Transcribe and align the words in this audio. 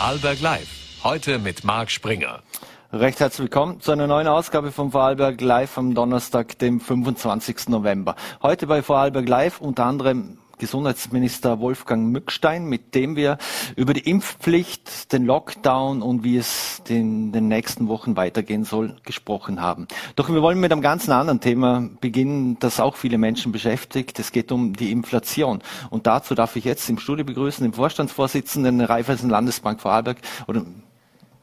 Vorarlberg 0.00 0.40
Live. 0.40 0.68
Heute 1.04 1.38
mit 1.38 1.62
Marc 1.62 1.90
Springer. 1.90 2.40
Recht 2.90 3.20
herzlich 3.20 3.50
willkommen 3.50 3.82
zu 3.82 3.92
einer 3.92 4.06
neuen 4.06 4.28
Ausgabe 4.28 4.72
von 4.72 4.92
Vorarlberg 4.92 5.38
Live 5.42 5.76
am 5.76 5.94
Donnerstag, 5.94 6.58
dem 6.58 6.80
25. 6.80 7.68
November. 7.68 8.16
Heute 8.40 8.66
bei 8.66 8.82
Vorarlberg 8.82 9.28
Live 9.28 9.60
unter 9.60 9.84
anderem 9.84 10.38
Gesundheitsminister 10.60 11.58
Wolfgang 11.58 12.12
Mückstein, 12.12 12.66
mit 12.66 12.94
dem 12.94 13.16
wir 13.16 13.38
über 13.74 13.94
die 13.94 14.08
Impfpflicht, 14.08 15.12
den 15.12 15.26
Lockdown 15.26 16.02
und 16.02 16.22
wie 16.22 16.36
es 16.36 16.82
in 16.88 17.32
den 17.32 17.48
nächsten 17.48 17.88
Wochen 17.88 18.16
weitergehen 18.16 18.64
soll, 18.64 18.94
gesprochen 19.04 19.60
haben. 19.60 19.88
Doch 20.14 20.28
wir 20.28 20.42
wollen 20.42 20.60
mit 20.60 20.70
einem 20.70 20.82
ganz 20.82 21.08
anderen 21.08 21.40
Thema 21.40 21.88
beginnen, 22.00 22.58
das 22.60 22.78
auch 22.78 22.96
viele 22.96 23.18
Menschen 23.18 23.50
beschäftigt. 23.50 24.18
Es 24.18 24.30
geht 24.30 24.52
um 24.52 24.74
die 24.74 24.92
Inflation. 24.92 25.62
Und 25.90 26.06
dazu 26.06 26.34
darf 26.34 26.54
ich 26.56 26.64
jetzt 26.64 26.88
im 26.88 26.98
Studio 26.98 27.24
begrüßen 27.24 27.64
den 27.64 27.72
Vorstandsvorsitzenden 27.72 28.78
der 28.78 28.90
Raiffeisen 28.90 29.30
Landesbank 29.30 29.80
Vorarlberg 29.80 30.18
oder 30.46 30.64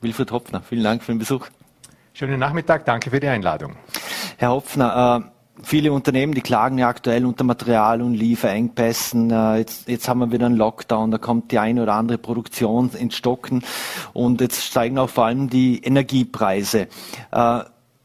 Wilfried 0.02 0.32
Hopfner. 0.32 0.62
Vielen 0.62 0.84
Dank 0.84 1.04
für 1.04 1.12
den 1.12 1.20
Besuch. 1.20 1.48
Schönen 2.14 2.40
Nachmittag, 2.40 2.86
danke 2.86 3.10
für 3.10 3.20
die 3.20 3.28
Einladung. 3.28 3.76
Herr 4.38 4.52
Hopfner, 4.52 5.24
äh, 5.24 5.37
viele 5.64 5.92
Unternehmen, 5.92 6.34
die 6.34 6.42
klagen 6.42 6.78
ja 6.78 6.88
aktuell 6.88 7.26
unter 7.26 7.44
Material- 7.44 8.02
und 8.02 8.14
Lieferengpässen. 8.14 9.32
Äh, 9.32 9.58
jetzt, 9.58 9.88
jetzt 9.88 10.08
haben 10.08 10.20
wir 10.20 10.32
wieder 10.32 10.46
einen 10.46 10.58
Lockdown, 10.58 11.12
da 11.12 11.18
kommt 11.18 11.52
die 11.52 11.60
eine 11.60 11.84
oder 11.84 11.94
andere 11.94 12.18
Produktion 12.18 12.92
ins 12.98 13.16
Stocken 13.16 13.64
und 14.14 14.42
jetzt 14.42 14.64
steigen 14.64 14.98
auch 14.98 15.10
vor 15.10 15.26
allem 15.26 15.50
die 15.50 15.84
Energiepreise. 15.84 16.88
Äh, 17.32 17.60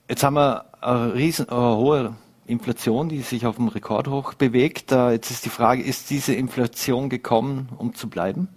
jetzt 0.09 0.23
haben 0.23 0.35
wir 0.35 0.65
eine 0.81 1.15
riesen, 1.15 1.49
eine 1.49 1.77
hohe 1.77 2.15
Inflation, 2.47 3.09
die 3.09 3.23
sich 3.23 3.47
auf 3.47 3.57
dem 3.57 3.69
Rekordhoch 3.69 4.35
bewegt. 4.35 4.93
Äh, 4.93 5.13
jetzt 5.13 5.31
ist 5.31 5.45
die 5.45 5.51
Frage, 5.51 5.83
ist 5.83 6.11
diese 6.11 6.35
Inflation 6.35 7.09
gekommen, 7.09 7.69
um 7.79 7.95
zu 7.95 8.09
bleiben? 8.09 8.49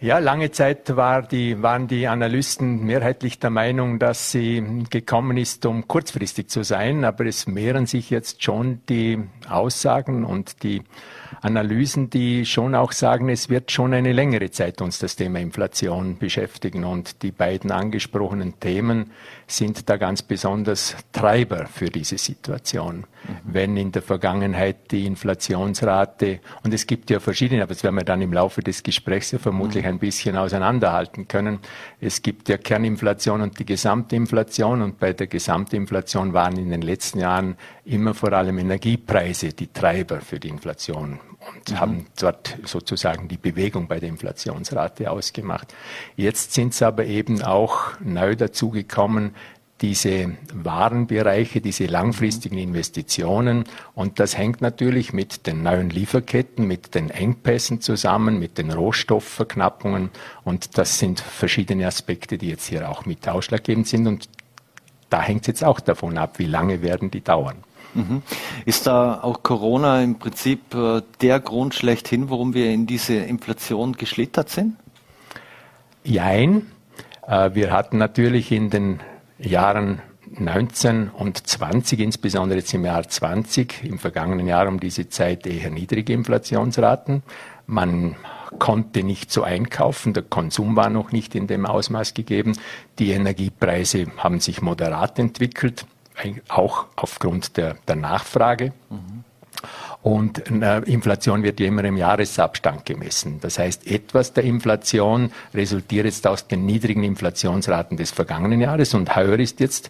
Ja, 0.00 0.18
lange 0.18 0.50
Zeit 0.50 0.96
war 0.96 1.22
die, 1.22 1.62
waren 1.62 1.86
die 1.86 2.08
Analysten 2.08 2.84
mehrheitlich 2.84 3.38
der 3.38 3.50
Meinung, 3.50 3.98
dass 3.98 4.32
sie 4.32 4.84
gekommen 4.90 5.36
ist, 5.36 5.64
um 5.66 5.86
kurzfristig 5.88 6.48
zu 6.48 6.62
sein. 6.62 7.04
Aber 7.04 7.24
es 7.26 7.46
mehren 7.46 7.86
sich 7.86 8.10
jetzt 8.10 8.42
schon 8.42 8.80
die 8.88 9.22
Aussagen 9.48 10.24
und 10.24 10.62
die 10.62 10.82
Analysen, 11.40 12.10
die 12.10 12.46
schon 12.46 12.74
auch 12.74 12.92
sagen, 12.92 13.28
es 13.28 13.48
wird 13.48 13.70
schon 13.70 13.94
eine 13.94 14.12
längere 14.12 14.50
Zeit 14.50 14.80
uns 14.80 14.98
das 14.98 15.16
Thema 15.16 15.40
Inflation 15.40 16.18
beschäftigen. 16.18 16.84
Und 16.84 17.22
die 17.22 17.32
beiden 17.32 17.70
angesprochenen 17.70 18.58
Themen 18.60 19.10
sind 19.46 19.88
da 19.88 19.96
ganz 19.96 20.22
besonders 20.22 20.96
Treiber 21.12 21.66
für 21.66 21.86
diese 21.86 22.18
Situation. 22.18 22.98
Mhm. 22.98 23.36
Wenn 23.44 23.76
in 23.76 23.92
der 23.92 24.02
Vergangenheit 24.02 24.90
die 24.90 25.06
Inflationsrate, 25.06 26.40
und 26.62 26.72
es 26.72 26.86
gibt 26.86 27.10
ja 27.10 27.20
verschiedene, 27.20 27.62
aber 27.62 27.74
das 27.74 27.82
werden 27.82 27.96
wir 27.96 28.04
dann 28.04 28.22
im 28.22 28.32
Laufe 28.32 28.62
des 28.62 28.82
Gesprächs 28.82 29.32
ja 29.32 29.38
vermutlich 29.38 29.84
mhm. 29.84 29.90
ein 29.90 29.98
bisschen 29.98 30.36
auseinanderhalten 30.36 31.28
können. 31.28 31.58
Es 32.00 32.22
gibt 32.22 32.48
ja 32.48 32.56
Kerninflation 32.56 33.40
und 33.40 33.58
die 33.58 33.66
Gesamtinflation 33.66 34.82
und 34.82 34.98
bei 34.98 35.12
der 35.12 35.26
Gesamtinflation 35.26 36.32
waren 36.32 36.56
in 36.58 36.70
den 36.70 36.82
letzten 36.82 37.20
Jahren 37.20 37.56
immer 37.84 38.14
vor 38.14 38.32
allem 38.32 38.58
Energiepreise 38.58 39.52
die 39.52 39.68
Treiber 39.68 40.20
für 40.20 40.40
die 40.40 40.48
Inflation 40.48 41.13
und 41.54 41.70
mhm. 41.70 41.80
haben 41.80 42.06
dort 42.18 42.58
sozusagen 42.64 43.28
die 43.28 43.36
Bewegung 43.36 43.88
bei 43.88 44.00
der 44.00 44.08
Inflationsrate 44.08 45.10
ausgemacht. 45.10 45.74
Jetzt 46.16 46.52
sind 46.52 46.72
es 46.72 46.82
aber 46.82 47.04
eben 47.04 47.42
auch 47.42 47.98
neu 48.00 48.36
dazugekommen, 48.36 49.34
diese 49.80 50.32
Warenbereiche, 50.52 51.60
diese 51.60 51.86
langfristigen 51.86 52.58
Investitionen. 52.58 53.64
Und 53.94 54.20
das 54.20 54.38
hängt 54.38 54.60
natürlich 54.60 55.12
mit 55.12 55.46
den 55.46 55.62
neuen 55.62 55.90
Lieferketten, 55.90 56.66
mit 56.66 56.94
den 56.94 57.10
Engpässen 57.10 57.80
zusammen, 57.80 58.38
mit 58.38 58.56
den 58.56 58.70
Rohstoffverknappungen. 58.70 60.10
Und 60.44 60.78
das 60.78 60.98
sind 60.98 61.20
verschiedene 61.20 61.86
Aspekte, 61.86 62.38
die 62.38 62.48
jetzt 62.48 62.66
hier 62.66 62.88
auch 62.88 63.04
mit 63.04 63.28
ausschlaggebend 63.28 63.86
sind. 63.88 64.06
Und 64.06 64.28
da 65.10 65.20
hängt 65.20 65.42
es 65.42 65.48
jetzt 65.48 65.64
auch 65.64 65.80
davon 65.80 66.18
ab, 66.18 66.38
wie 66.38 66.46
lange 66.46 66.80
werden 66.80 67.10
die 67.10 67.22
dauern. 67.22 67.56
Mhm. 67.94 68.22
Ist 68.64 68.86
da 68.86 69.20
auch 69.22 69.42
Corona 69.42 70.02
im 70.02 70.18
Prinzip 70.18 70.74
äh, 70.74 71.02
der 71.20 71.40
Grund 71.40 71.74
schlechthin, 71.74 72.30
warum 72.30 72.54
wir 72.54 72.70
in 72.70 72.86
diese 72.86 73.14
Inflation 73.14 73.94
geschlittert 73.94 74.50
sind? 74.50 74.76
Jein. 76.02 76.66
Äh, 77.26 77.54
wir 77.54 77.72
hatten 77.72 77.98
natürlich 77.98 78.52
in 78.52 78.70
den 78.70 79.00
Jahren 79.38 80.02
19 80.38 81.10
und 81.10 81.46
20, 81.46 82.00
insbesondere 82.00 82.58
jetzt 82.58 82.74
im 82.74 82.84
Jahr 82.84 83.08
20, 83.08 83.84
im 83.84 83.98
vergangenen 83.98 84.48
Jahr 84.48 84.68
um 84.68 84.80
diese 84.80 85.08
Zeit 85.08 85.46
eher 85.46 85.70
niedrige 85.70 86.12
Inflationsraten. 86.12 87.22
Man 87.66 88.16
konnte 88.58 89.02
nicht 89.02 89.32
so 89.32 89.42
einkaufen, 89.42 90.12
der 90.12 90.22
Konsum 90.22 90.76
war 90.76 90.90
noch 90.90 91.12
nicht 91.12 91.34
in 91.34 91.46
dem 91.46 91.66
Ausmaß 91.66 92.14
gegeben. 92.14 92.56
Die 92.98 93.10
Energiepreise 93.10 94.06
haben 94.16 94.40
sich 94.40 94.62
moderat 94.62 95.18
entwickelt 95.18 95.86
auch 96.48 96.86
aufgrund 96.96 97.56
der, 97.56 97.76
der 97.86 97.96
Nachfrage. 97.96 98.72
Mhm. 98.90 99.24
Und 100.02 100.50
äh, 100.50 100.80
Inflation 100.80 101.42
wird 101.42 101.60
ja 101.60 101.66
immer 101.66 101.84
im 101.84 101.96
Jahresabstand 101.96 102.84
gemessen. 102.84 103.38
Das 103.40 103.58
heißt, 103.58 103.86
etwas 103.86 104.34
der 104.34 104.44
Inflation 104.44 105.32
resultiert 105.54 106.04
jetzt 106.04 106.26
aus 106.26 106.46
den 106.46 106.66
niedrigen 106.66 107.04
Inflationsraten 107.04 107.96
des 107.96 108.10
vergangenen 108.10 108.60
Jahres 108.60 108.92
und 108.92 109.16
heuer 109.16 109.38
ist 109.38 109.60
jetzt, 109.60 109.88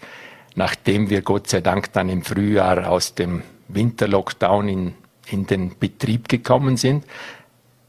nachdem 0.54 1.10
wir 1.10 1.22
Gott 1.22 1.48
sei 1.48 1.60
Dank 1.60 1.92
dann 1.92 2.08
im 2.08 2.22
Frühjahr 2.22 2.88
aus 2.88 3.16
dem 3.16 3.42
Winterlockdown 3.66 4.68
in, 4.68 4.94
in 5.26 5.46
den 5.46 5.76
Betrieb 5.78 6.28
gekommen 6.28 6.76
sind, 6.76 7.04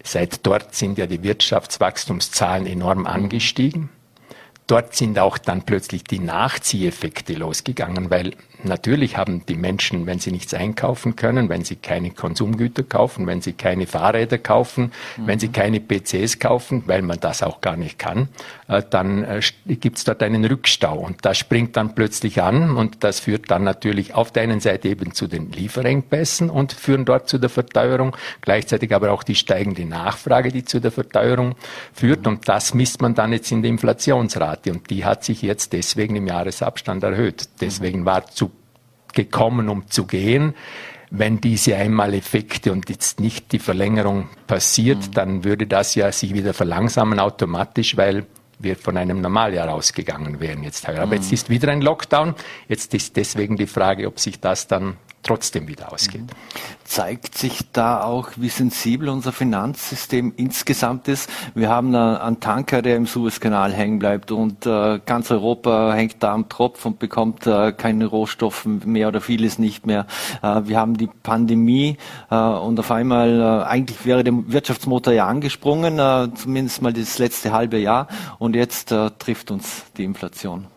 seit 0.04 0.46
dort 0.46 0.74
sind 0.74 0.98
ja 0.98 1.06
die 1.06 1.22
Wirtschaftswachstumszahlen 1.22 2.66
enorm 2.66 3.06
angestiegen. 3.06 3.90
Dort 4.68 4.96
sind 4.96 5.20
auch 5.20 5.38
dann 5.38 5.64
plötzlich 5.64 6.04
die 6.04 6.20
Nachzieheffekte 6.20 7.34
losgegangen, 7.34 8.10
weil 8.10 8.34
Natürlich 8.64 9.18
haben 9.18 9.46
die 9.46 9.56
Menschen, 9.56 10.06
wenn 10.06 10.20
sie 10.20 10.32
nichts 10.32 10.54
einkaufen 10.54 11.16
können, 11.16 11.50
wenn 11.50 11.64
sie 11.64 11.76
keine 11.76 12.12
Konsumgüter 12.12 12.84
kaufen, 12.84 13.28
wenn 13.28 13.42
sie 13.42 13.54
keine 13.54 13.88
Fahrräder 13.88 14.38
kaufen, 14.38 14.92
mhm. 15.18 15.28
wenn 15.28 15.40
sie 15.40 15.50
keine 15.50 15.80
PCs 15.80 16.40
kaufen, 16.40 16.84
weil 16.86 17.02
man 17.02 17.20
das 17.20 17.44
auch 17.44 17.62
gar 17.62 17.78
nicht 17.78 18.00
kann, 18.00 18.30
äh, 18.68 18.82
dann 18.90 19.24
äh, 19.24 19.42
gibt 19.68 19.98
es 19.98 20.04
dort 20.04 20.24
einen 20.24 20.46
Rückstau. 20.46 20.98
Und 20.98 21.26
das 21.26 21.38
springt 21.38 21.78
dann 21.78 21.96
plötzlich 21.96 22.42
an 22.42 22.76
und 22.76 23.04
das 23.04 23.20
führt 23.20 23.52
dann 23.52 23.64
natürlich 23.64 24.14
auf 24.14 24.32
der 24.32 24.44
einen 24.44 24.60
Seite 24.60 24.90
eben 24.90 25.14
zu 25.14 25.28
den 25.28 25.52
Lieferengpässen 25.52 26.50
und 26.50 26.74
führen 26.74 27.06
dort 27.06 27.30
zu 27.30 27.38
der 27.38 27.50
Verteuerung, 27.50 28.16
gleichzeitig 28.42 28.94
aber 28.94 29.12
auch 29.12 29.24
die 29.24 29.36
steigende 29.36 29.86
Nachfrage, 29.86 30.52
die 30.52 30.66
zu 30.66 30.80
der 30.80 30.92
Verteuerung 30.92 31.56
führt. 31.94 32.22
Mhm. 32.22 32.28
Und 32.28 32.48
das 32.48 32.74
misst 32.74 33.02
man 33.02 33.16
dann 33.16 33.34
jetzt 33.34 33.52
in 33.52 33.62
der 33.62 33.72
Inflationsrate. 33.72 34.72
Und 34.72 34.90
die 34.90 35.06
hat 35.06 35.24
sich 35.24 35.42
jetzt 35.42 35.74
deswegen 35.74 36.16
im 36.16 36.28
Jahresabstand 36.28 37.04
erhöht. 37.04 37.50
Deswegen 37.62 38.06
war 38.06 38.26
zu 38.28 38.52
gekommen, 39.16 39.70
um 39.70 39.90
zu 39.90 40.06
gehen. 40.06 40.54
Wenn 41.10 41.40
diese 41.42 41.76
Einmaleffekte 41.76 42.72
und 42.72 42.90
jetzt 42.90 43.20
nicht 43.20 43.52
die 43.52 43.60
Verlängerung 43.60 44.30
passiert, 44.48 44.98
mhm. 44.98 45.12
dann 45.14 45.44
würde 45.44 45.68
das 45.68 45.96
ja 45.96 46.12
sich 46.12 46.34
wieder 46.34 46.54
verlangsamen 46.54 47.20
automatisch, 47.20 47.98
weil 47.98 48.26
wir 48.60 48.76
von 48.76 48.98
einem 48.98 49.22
Normaljahr 49.22 49.74
ausgegangen 49.74 50.40
wären 50.40 50.64
jetzt 50.64 50.88
Aber 50.88 51.06
mhm. 51.08 51.14
jetzt 51.14 51.32
ist 51.32 51.50
wieder 51.50 51.72
ein 51.72 51.82
Lockdown. 51.82 52.36
Jetzt 52.68 52.94
ist 52.94 53.16
deswegen 53.18 53.58
die 53.58 53.68
Frage, 53.68 54.08
ob 54.08 54.20
sich 54.20 54.40
das 54.40 54.68
dann 54.68 54.98
trotzdem 55.26 55.68
wieder 55.68 55.92
ausgeht. 55.92 56.22
Mhm. 56.22 56.28
Zeigt 56.86 57.38
sich 57.38 57.72
da 57.74 58.04
auch, 58.04 58.30
wie 58.36 58.50
sensibel 58.50 59.10
unser 59.10 59.32
Finanzsystem 59.32 60.34
insgesamt 60.38 61.08
ist? 61.08 61.30
Wir 61.56 61.70
haben 61.70 61.96
einen 61.96 62.40
Tanker, 62.40 62.84
der 62.84 62.96
im 62.96 63.08
Suezkanal 63.08 63.74
hängen 63.74 63.98
bleibt 63.98 64.32
und 64.32 64.66
äh, 64.68 65.00
ganz 65.04 65.32
Europa 65.32 65.94
hängt 65.94 66.22
da 66.22 66.34
am 66.34 66.48
Tropf 66.48 66.86
und 66.86 67.00
bekommt 67.00 67.48
äh, 67.48 67.72
keine 67.72 68.06
Rohstoffe 68.06 68.66
mehr 68.66 69.08
oder 69.08 69.20
vieles 69.20 69.58
nicht 69.58 69.88
mehr. 69.88 70.06
Äh, 70.44 70.62
wir 70.66 70.80
haben 70.80 70.96
die 70.96 71.08
Pandemie 71.08 71.98
und 72.30 72.80
auf 72.80 72.92
einmal, 72.92 73.64
eigentlich 73.64 74.06
wäre 74.06 74.24
der 74.24 74.34
Wirtschaftsmotor 74.52 75.14
ja 75.14 75.28
angesprungen, 75.28 76.36
zumindest 76.36 76.82
mal 76.82 76.94
das 76.94 77.18
letzte 77.18 77.52
halbe 77.52 77.78
Jahr 77.78 78.08
und 78.38 78.56
jetzt 78.56 78.94
trifft 79.20 79.52
uns 79.52 79.86
die 79.98 80.04
Inflation. 80.04 80.68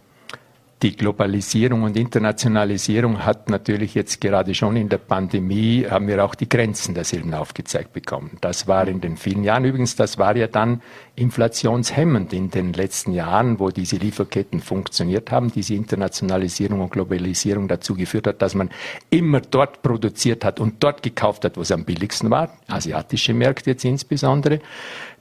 Die 0.81 0.95
Globalisierung 0.95 1.83
und 1.83 1.97
Internationalisierung 1.97 3.27
hat 3.27 3.51
natürlich 3.51 3.95
jetzt 3.97 4.21
gerade 4.21 4.55
schon 4.55 4.77
in 4.77 4.89
der 4.89 4.99
Pandemie, 4.99 5.85
haben 5.91 6.07
wir 6.07 6.25
auch 6.25 6.37
die 6.37 6.49
Grenzen 6.49 6.95
derselben 6.95 7.35
aufgezeigt 7.35 7.93
bekommen. 7.93 8.39
Das 8.41 8.69
war 8.69 8.87
in 8.87 9.01
den 9.01 9.17
vielen 9.17 9.43
Jahren 9.43 9.65
übrigens, 9.65 9.97
das 9.97 10.19
war 10.19 10.37
ja 10.37 10.47
dann 10.47 10.81
inflationshemmend 11.17 12.33
in 12.33 12.53
den 12.53 12.73
letzten 12.75 13.13
Jahren, 13.13 13.59
wo 13.59 13.71
diese 13.71 13.97
Lieferketten 13.97 14.61
funktioniert 14.61 15.33
haben, 15.33 15.51
diese 15.51 15.75
Internationalisierung 15.75 16.81
und 16.81 16.93
Globalisierung 16.93 17.67
dazu 17.67 17.97
geführt 17.97 18.29
hat, 18.29 18.41
dass 18.41 18.55
man 18.55 18.71
immer 19.11 19.41
dort 19.41 19.83
produziert 19.83 20.45
hat 20.45 20.61
und 20.61 20.77
dort 20.79 21.03
gekauft 21.03 21.45
hat, 21.45 21.57
wo 21.57 21.63
es 21.63 21.73
am 21.73 21.85
billigsten 21.85 22.31
war, 22.31 22.57
asiatische 22.69 23.35
Märkte 23.35 23.71
jetzt 23.71 23.85
insbesondere. 23.85 24.61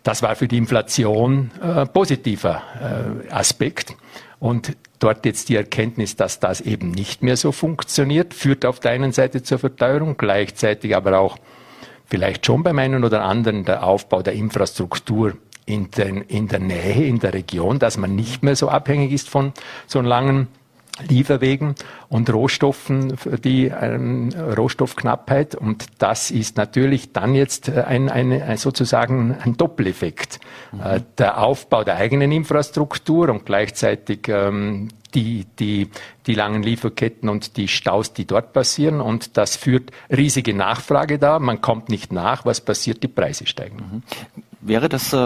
Das 0.03 0.21
war 0.21 0.35
für 0.35 0.47
die 0.47 0.57
Inflation 0.57 1.49
äh, 1.63 1.87
positiver 1.87 2.61
äh, 3.29 3.33
Aspekt. 3.33 3.95
Und 4.39 4.77
dort 4.99 5.25
jetzt 5.25 5.49
die 5.49 5.55
Erkenntnis, 5.55 6.15
dass 6.15 6.39
das 6.39 6.61
eben 6.61 6.91
nicht 6.91 7.23
mehr 7.23 7.37
so 7.37 7.51
funktioniert, 7.51 8.33
führt 8.33 8.65
auf 8.65 8.79
der 8.79 8.91
einen 8.91 9.11
Seite 9.11 9.43
zur 9.43 9.59
Verteuerung, 9.59 10.15
gleichzeitig 10.17 10.95
aber 10.95 11.19
auch 11.19 11.37
vielleicht 12.05 12.45
schon 12.45 12.63
beim 12.63 12.79
einen 12.79 13.03
oder 13.03 13.23
anderen 13.23 13.65
der 13.65 13.83
Aufbau 13.83 14.21
der 14.21 14.33
Infrastruktur 14.33 15.37
in, 15.65 15.91
den, 15.91 16.21
in 16.21 16.47
der 16.47 16.59
Nähe, 16.59 17.05
in 17.05 17.19
der 17.19 17.33
Region, 17.33 17.79
dass 17.79 17.97
man 17.97 18.15
nicht 18.15 18.43
mehr 18.43 18.55
so 18.55 18.69
abhängig 18.69 19.11
ist 19.11 19.29
von 19.29 19.53
so 19.85 20.01
langen 20.01 20.47
Lieferwegen 21.07 21.75
und 22.09 22.31
Rohstoffen 22.31 23.15
die 23.43 23.65
ähm, 23.67 24.29
Rohstoffknappheit. 24.29 25.55
Und 25.55 25.85
das 25.99 26.31
ist 26.31 26.57
natürlich 26.57 27.13
dann 27.13 27.35
jetzt 27.35 27.69
äh, 27.69 27.83
ein, 27.87 28.09
ein, 28.09 28.31
ein 28.31 28.57
sozusagen 28.57 29.35
ein 29.35 29.57
Doppeleffekt. 29.57 30.39
Mhm. 30.71 30.81
Äh, 30.81 31.01
der 31.17 31.41
Aufbau 31.41 31.83
der 31.83 31.97
eigenen 31.97 32.31
Infrastruktur 32.31 33.29
und 33.29 33.45
gleichzeitig 33.45 34.27
ähm, 34.27 34.89
die, 35.13 35.45
die, 35.59 35.89
die 36.25 36.33
langen 36.33 36.63
Lieferketten 36.63 37.29
und 37.29 37.57
die 37.57 37.67
Staus, 37.67 38.13
die 38.13 38.25
dort 38.25 38.53
passieren. 38.53 39.01
Und 39.01 39.37
das 39.37 39.55
führt 39.55 39.91
riesige 40.09 40.53
Nachfrage 40.53 41.17
da. 41.19 41.39
Man 41.39 41.61
kommt 41.61 41.89
nicht 41.89 42.11
nach. 42.11 42.45
Was 42.45 42.61
passiert? 42.61 43.03
Die 43.03 43.07
Preise 43.07 43.45
steigen. 43.45 43.77
Mhm. 43.77 44.03
Wäre 44.61 44.89
das 44.89 45.13
äh, 45.13 45.17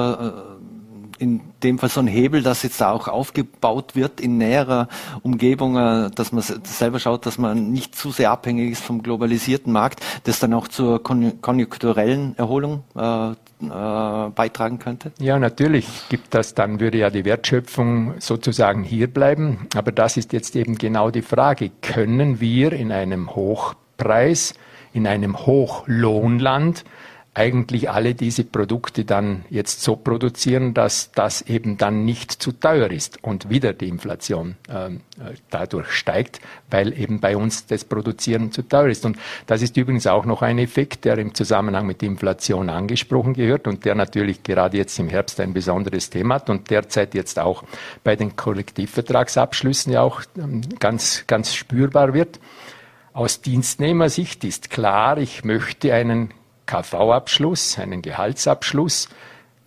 in 1.21 1.41
dem 1.61 1.77
Fall 1.77 1.89
so 1.89 1.99
ein 1.99 2.07
Hebel, 2.07 2.41
das 2.41 2.63
jetzt 2.63 2.81
auch 2.81 3.07
aufgebaut 3.07 3.95
wird 3.95 4.19
in 4.19 4.39
näherer 4.39 4.87
Umgebung, 5.21 5.77
äh, 5.77 6.09
dass 6.09 6.31
man 6.31 6.43
selber 6.63 6.99
schaut, 6.99 7.27
dass 7.27 7.37
man 7.37 7.71
nicht 7.71 7.95
zu 7.95 8.11
sehr 8.11 8.31
abhängig 8.31 8.71
ist 8.71 8.83
vom 8.83 9.03
globalisierten 9.03 9.71
Markt, 9.71 10.03
das 10.23 10.39
dann 10.39 10.53
auch 10.55 10.67
zur 10.67 11.03
konjunkturellen 11.03 12.35
Erholung 12.37 12.83
äh, 12.95 13.31
äh, 13.31 14.29
beitragen 14.33 14.79
könnte? 14.79 15.11
Ja, 15.19 15.37
natürlich 15.37 15.87
gibt 16.09 16.33
das, 16.33 16.55
dann 16.55 16.79
würde 16.79 16.97
ja 16.97 17.11
die 17.11 17.23
Wertschöpfung 17.23 18.15
sozusagen 18.17 18.83
hier 18.83 19.05
bleiben. 19.05 19.67
Aber 19.75 19.91
das 19.91 20.17
ist 20.17 20.33
jetzt 20.33 20.55
eben 20.55 20.75
genau 20.79 21.11
die 21.11 21.21
Frage. 21.21 21.69
Können 21.81 22.41
wir 22.41 22.73
in 22.73 22.91
einem 22.91 23.35
Hochpreis, 23.35 24.55
in 24.91 25.05
einem 25.05 25.45
Hochlohnland 25.45 26.83
eigentlich 27.33 27.89
alle 27.89 28.13
diese 28.13 28.43
Produkte 28.43 29.05
dann 29.05 29.45
jetzt 29.49 29.81
so 29.81 29.95
produzieren, 29.95 30.73
dass 30.73 31.13
das 31.13 31.41
eben 31.43 31.77
dann 31.77 32.03
nicht 32.03 32.31
zu 32.31 32.51
teuer 32.51 32.91
ist 32.91 33.23
und 33.23 33.49
wieder 33.49 33.71
die 33.71 33.87
Inflation 33.87 34.57
äh, 34.67 34.89
dadurch 35.49 35.91
steigt, 35.91 36.41
weil 36.69 36.97
eben 36.99 37.21
bei 37.21 37.37
uns 37.37 37.67
das 37.67 37.85
Produzieren 37.85 38.51
zu 38.51 38.63
teuer 38.63 38.89
ist. 38.89 39.05
Und 39.05 39.17
das 39.47 39.61
ist 39.61 39.77
übrigens 39.77 40.07
auch 40.07 40.25
noch 40.25 40.41
ein 40.41 40.59
Effekt, 40.59 41.05
der 41.05 41.17
im 41.19 41.33
Zusammenhang 41.33 41.87
mit 41.87 42.03
Inflation 42.03 42.69
angesprochen 42.69 43.33
gehört 43.33 43.65
und 43.65 43.85
der 43.85 43.95
natürlich 43.95 44.43
gerade 44.43 44.75
jetzt 44.75 44.99
im 44.99 45.07
Herbst 45.07 45.39
ein 45.39 45.53
besonderes 45.53 46.09
Thema 46.09 46.35
hat 46.35 46.49
und 46.49 46.69
derzeit 46.69 47.15
jetzt 47.15 47.39
auch 47.39 47.63
bei 48.03 48.17
den 48.17 48.35
Kollektivvertragsabschlüssen 48.35 49.93
ja 49.93 50.01
auch 50.01 50.21
ähm, 50.37 50.63
ganz, 50.79 51.23
ganz 51.27 51.55
spürbar 51.55 52.13
wird. 52.13 52.41
Aus 53.13 53.41
Dienstnehmersicht 53.41 54.43
ist 54.43 54.69
klar, 54.69 55.17
ich 55.17 55.45
möchte 55.45 55.93
einen 55.93 56.33
KV-Abschluss, 56.71 57.77
einen 57.79 58.01
Gehaltsabschluss, 58.01 59.09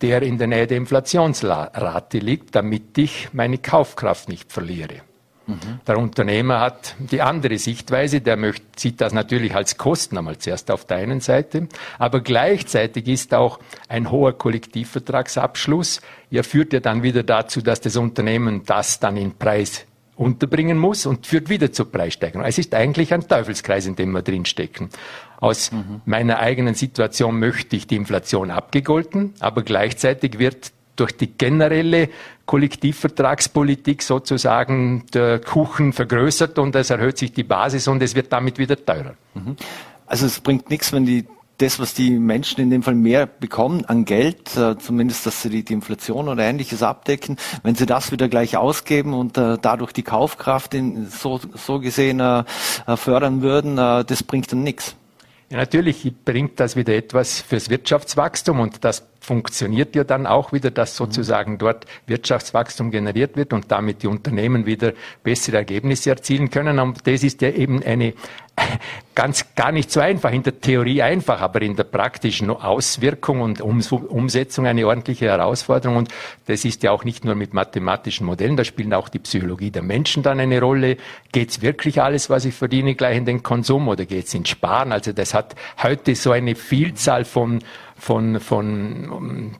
der 0.01 0.23
in 0.23 0.37
der 0.37 0.47
Nähe 0.47 0.67
der 0.67 0.77
Inflationsrate 0.77 2.17
liegt, 2.17 2.55
damit 2.55 2.97
ich 2.97 3.29
meine 3.33 3.59
Kaufkraft 3.59 4.27
nicht 4.27 4.51
verliere. 4.51 5.01
Mhm. 5.47 5.79
Der 5.87 5.99
Unternehmer 5.99 6.59
hat 6.59 6.95
die 6.97 7.21
andere 7.21 7.59
Sichtweise, 7.59 8.21
der 8.21 8.35
möchte, 8.35 8.65
sieht 8.77 8.99
das 8.99 9.13
natürlich 9.13 9.53
als 9.53 9.77
Kosten 9.77 10.17
einmal 10.17 10.39
zuerst 10.39 10.71
auf 10.71 10.85
der 10.85 10.97
einen 10.97 11.19
Seite, 11.19 11.67
aber 11.99 12.21
gleichzeitig 12.21 13.07
ist 13.07 13.33
auch 13.35 13.59
ein 13.87 14.09
hoher 14.09 14.35
Kollektivvertragsabschluss, 14.35 16.01
er 16.31 16.43
führt 16.43 16.73
ja 16.73 16.79
dann 16.79 17.03
wieder 17.03 17.21
dazu, 17.21 17.61
dass 17.61 17.79
das 17.79 17.95
Unternehmen 17.95 18.63
das 18.65 18.99
dann 18.99 19.17
in 19.17 19.37
Preis 19.37 19.85
unterbringen 20.15 20.77
muss 20.77 21.05
und 21.05 21.27
führt 21.27 21.49
wieder 21.49 21.71
zur 21.71 21.91
Preissteigerung. 21.91 22.45
Es 22.45 22.57
ist 22.57 22.73
eigentlich 22.73 23.13
ein 23.13 23.27
Teufelskreis, 23.27 23.85
in 23.85 23.95
dem 23.95 24.11
wir 24.11 24.21
drinstecken. 24.21 24.89
Aus 25.39 25.71
mhm. 25.71 26.01
meiner 26.05 26.39
eigenen 26.39 26.73
Situation 26.73 27.39
möchte 27.39 27.75
ich 27.75 27.87
die 27.87 27.97
Inflation 27.97 28.51
abgegolten, 28.51 29.33
aber 29.39 29.63
gleichzeitig 29.63 30.39
wird 30.39 30.71
durch 30.95 31.11
die 31.17 31.27
generelle 31.27 32.09
Kollektivvertragspolitik 32.45 34.01
sozusagen 34.01 35.05
der 35.13 35.39
Kuchen 35.39 35.91
vergrößert 35.91 36.57
und 36.57 36.75
es 36.75 36.89
erhöht 36.89 37.17
sich 37.17 37.33
die 37.33 37.43
Basis 37.43 37.87
und 37.87 38.01
es 38.01 38.15
wird 38.15 38.31
damit 38.31 38.57
wieder 38.57 38.83
teurer. 38.83 39.15
Mhm. 39.33 39.57
Also 40.05 40.25
es 40.25 40.39
bringt 40.39 40.69
nichts, 40.69 40.93
wenn 40.93 41.05
die 41.05 41.25
das, 41.57 41.79
was 41.79 41.93
die 41.93 42.11
Menschen 42.11 42.61
in 42.61 42.69
dem 42.69 42.83
Fall 42.83 42.95
mehr 42.95 43.25
bekommen 43.25 43.85
an 43.85 44.05
Geld, 44.05 44.55
äh, 44.57 44.77
zumindest, 44.77 45.25
dass 45.25 45.41
sie 45.41 45.49
die, 45.49 45.63
die, 45.63 45.73
Inflation 45.73 46.27
oder 46.27 46.43
ähnliches 46.43 46.83
abdecken, 46.83 47.37
wenn 47.63 47.75
sie 47.75 47.85
das 47.85 48.11
wieder 48.11 48.27
gleich 48.27 48.57
ausgeben 48.57 49.13
und 49.13 49.37
äh, 49.37 49.57
dadurch 49.61 49.91
die 49.91 50.03
Kaufkraft 50.03 50.73
in, 50.73 51.07
so, 51.07 51.39
so 51.53 51.79
gesehen 51.79 52.19
äh, 52.19 52.43
äh 52.87 52.97
fördern 52.97 53.41
würden, 53.41 53.77
äh, 53.77 54.03
das 54.03 54.23
bringt 54.23 54.51
dann 54.51 54.63
nichts. 54.63 54.95
Ja, 55.49 55.57
natürlich 55.57 56.11
bringt 56.25 56.59
das 56.59 56.75
wieder 56.75 56.95
etwas 56.95 57.39
fürs 57.39 57.69
Wirtschaftswachstum 57.69 58.59
und 58.59 58.83
das 58.83 59.03
funktioniert 59.25 59.95
ja 59.95 60.03
dann 60.03 60.27
auch 60.27 60.53
wieder, 60.53 60.71
dass 60.71 60.95
sozusagen 60.95 61.57
dort 61.57 61.85
Wirtschaftswachstum 62.07 62.91
generiert 62.91 63.35
wird 63.35 63.53
und 63.53 63.71
damit 63.71 64.03
die 64.03 64.07
Unternehmen 64.07 64.65
wieder 64.65 64.93
bessere 65.23 65.57
Ergebnisse 65.57 66.11
erzielen 66.11 66.49
können. 66.49 66.79
Und 66.79 67.05
das 67.07 67.23
ist 67.23 67.41
ja 67.41 67.49
eben 67.49 67.83
eine 67.83 68.13
ganz 69.15 69.55
gar 69.55 69.71
nicht 69.71 69.91
so 69.91 69.99
einfach, 69.99 70.31
in 70.31 70.43
der 70.43 70.59
Theorie 70.59 71.01
einfach, 71.01 71.41
aber 71.41 71.61
in 71.61 71.75
der 71.75 71.83
praktischen 71.83 72.49
Auswirkung 72.49 73.41
und 73.41 73.61
Umsetzung 73.61 74.65
eine 74.65 74.87
ordentliche 74.87 75.25
Herausforderung. 75.25 75.97
Und 75.97 76.09
das 76.45 76.65
ist 76.65 76.83
ja 76.83 76.91
auch 76.91 77.03
nicht 77.03 77.25
nur 77.25 77.35
mit 77.35 77.53
mathematischen 77.53 78.25
Modellen, 78.25 78.57
da 78.57 78.63
spielen 78.63 78.93
auch 78.93 79.09
die 79.09 79.19
Psychologie 79.19 79.71
der 79.71 79.83
Menschen 79.83 80.23
dann 80.23 80.39
eine 80.39 80.59
Rolle. 80.59 80.97
Geht 81.31 81.49
es 81.49 81.61
wirklich 81.61 82.01
alles, 82.01 82.29
was 82.29 82.45
ich 82.45 82.55
verdiene, 82.55 82.95
gleich 82.95 83.17
in 83.17 83.25
den 83.25 83.43
Konsum 83.43 83.87
oder 83.87 84.05
geht 84.05 84.27
es 84.27 84.33
ins 84.33 84.49
Sparen? 84.49 84.91
Also 84.91 85.11
das 85.11 85.33
hat 85.33 85.55
heute 85.81 86.15
so 86.15 86.31
eine 86.31 86.55
Vielzahl 86.55 87.25
von 87.25 87.61
von, 87.95 88.39
von 88.39 89.55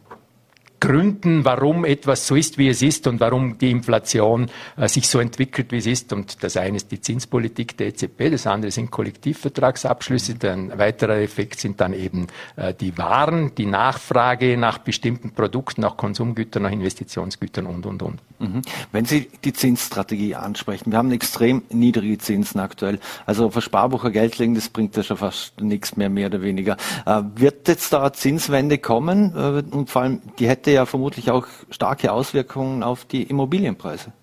Gründen, 0.86 1.46
warum 1.46 1.84
etwas 1.84 2.28
so 2.28 2.36
ist, 2.36 2.60
wie 2.60 2.68
es 2.68 2.84
ist 2.84 3.08
und 3.08 3.20
warum 3.20 3.58
die 3.58 3.72
Inflation 3.72 4.52
äh, 4.78 4.88
sich 4.88 5.10
so 5.10 5.20
entwickelt, 5.20 5.72
wie 5.72 5.78
es 5.78 5.88
ist. 5.88 6.14
Und 6.14 6.44
das 6.44 6.58
eine 6.58 6.78
ist 6.78 6.92
die 6.92 7.02
Zinspolitik 7.02 7.76
der 7.78 7.88
EZB, 7.88 8.30
das 8.30 8.46
andere 8.46 8.70
sind 8.70 8.92
Kollektivvertragsabschlüsse. 8.92 10.36
Ein 10.44 10.78
weiterer 10.78 11.18
Effekt 11.18 11.60
sind 11.60 11.82
dann 11.82 11.94
eben 11.94 12.28
äh, 12.56 12.72
die 12.76 12.96
Waren, 13.00 13.56
die 13.56 13.66
Nachfrage 13.66 14.58
nach 14.58 14.78
bestimmten 14.78 15.32
Produkten, 15.32 15.82
nach 15.82 15.98
Konsumgütern, 15.98 16.62
nach 16.62 16.72
Investitionsgütern 16.72 17.66
und, 17.66 17.88
und, 17.88 18.04
und. 18.04 18.22
Mhm. 18.38 18.62
Wenn 18.92 19.06
Sie 19.06 19.28
die 19.44 19.54
Zinsstrategie 19.54 20.36
ansprechen, 20.36 20.92
wir 20.92 21.00
haben 21.00 21.12
extrem 21.12 21.64
niedrige 21.70 22.20
Zinsen 22.20 22.60
aktuell. 22.60 23.00
Also 23.26 23.48
auf 23.48 23.56
ein 23.56 23.64
Sparbucher 23.64 24.12
Geld 24.12 24.38
legen, 24.38 24.54
das 24.54 24.70
bringt 24.70 24.96
ja 24.96 25.02
schon 25.02 25.18
fast 25.18 25.60
nichts 25.62 25.98
mehr, 25.98 26.12
mehr 26.12 26.28
oder 26.28 26.44
weniger. 26.44 26.78
Äh, 27.08 27.24
wird 27.36 27.68
jetzt 27.68 27.92
da 27.92 28.02
eine 28.02 28.12
Zinswende 28.12 28.78
kommen? 28.78 29.34
Äh, 29.36 29.76
und 29.76 29.90
vor 29.90 30.04
allem, 30.04 30.22
die 30.38 30.48
hätte 30.48 30.75
ja 30.76 30.86
vermutlich 30.86 31.32
auch 31.32 31.48
starke 31.70 32.12
Auswirkungen 32.12 32.84
auf 32.84 33.06
die 33.06 33.24
Immobilienpreise. 33.24 34.14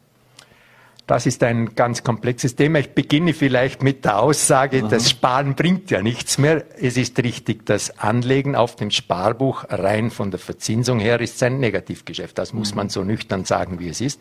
Das 1.07 1.27
ist 1.27 1.43
ein 1.43 1.75
ganz 1.75 2.05
komplexes 2.05 2.55
Thema. 2.55 2.79
Ich 2.79 2.91
beginne 2.91 3.35
vielleicht 3.35 3.83
mit 3.83 4.05
der 4.05 4.21
Aussage, 4.21 4.79
Aha. 4.83 4.89
das 4.89 5.11
Sparen 5.11 5.57
bringt 5.57 5.91
ja 5.91 6.01
nichts 6.01 6.39
mehr. 6.39 6.65
Es 6.81 6.97
ist 6.97 7.19
richtig, 7.23 7.67
das 7.67 7.99
Anlegen 7.99 8.55
auf 8.55 8.77
dem 8.77 8.93
Sparbuch 8.93 9.65
rein 9.69 10.11
von 10.11 10.31
der 10.31 10.39
Verzinsung 10.39 11.01
her 11.01 11.21
ist 11.21 11.43
ein 11.43 11.59
Negativgeschäft. 11.59 12.39
Das 12.39 12.53
muss 12.53 12.71
mhm. 12.71 12.77
man 12.77 12.89
so 12.89 13.03
nüchtern 13.03 13.45
sagen, 13.45 13.81
wie 13.81 13.89
es 13.89 14.01
ist. 14.01 14.21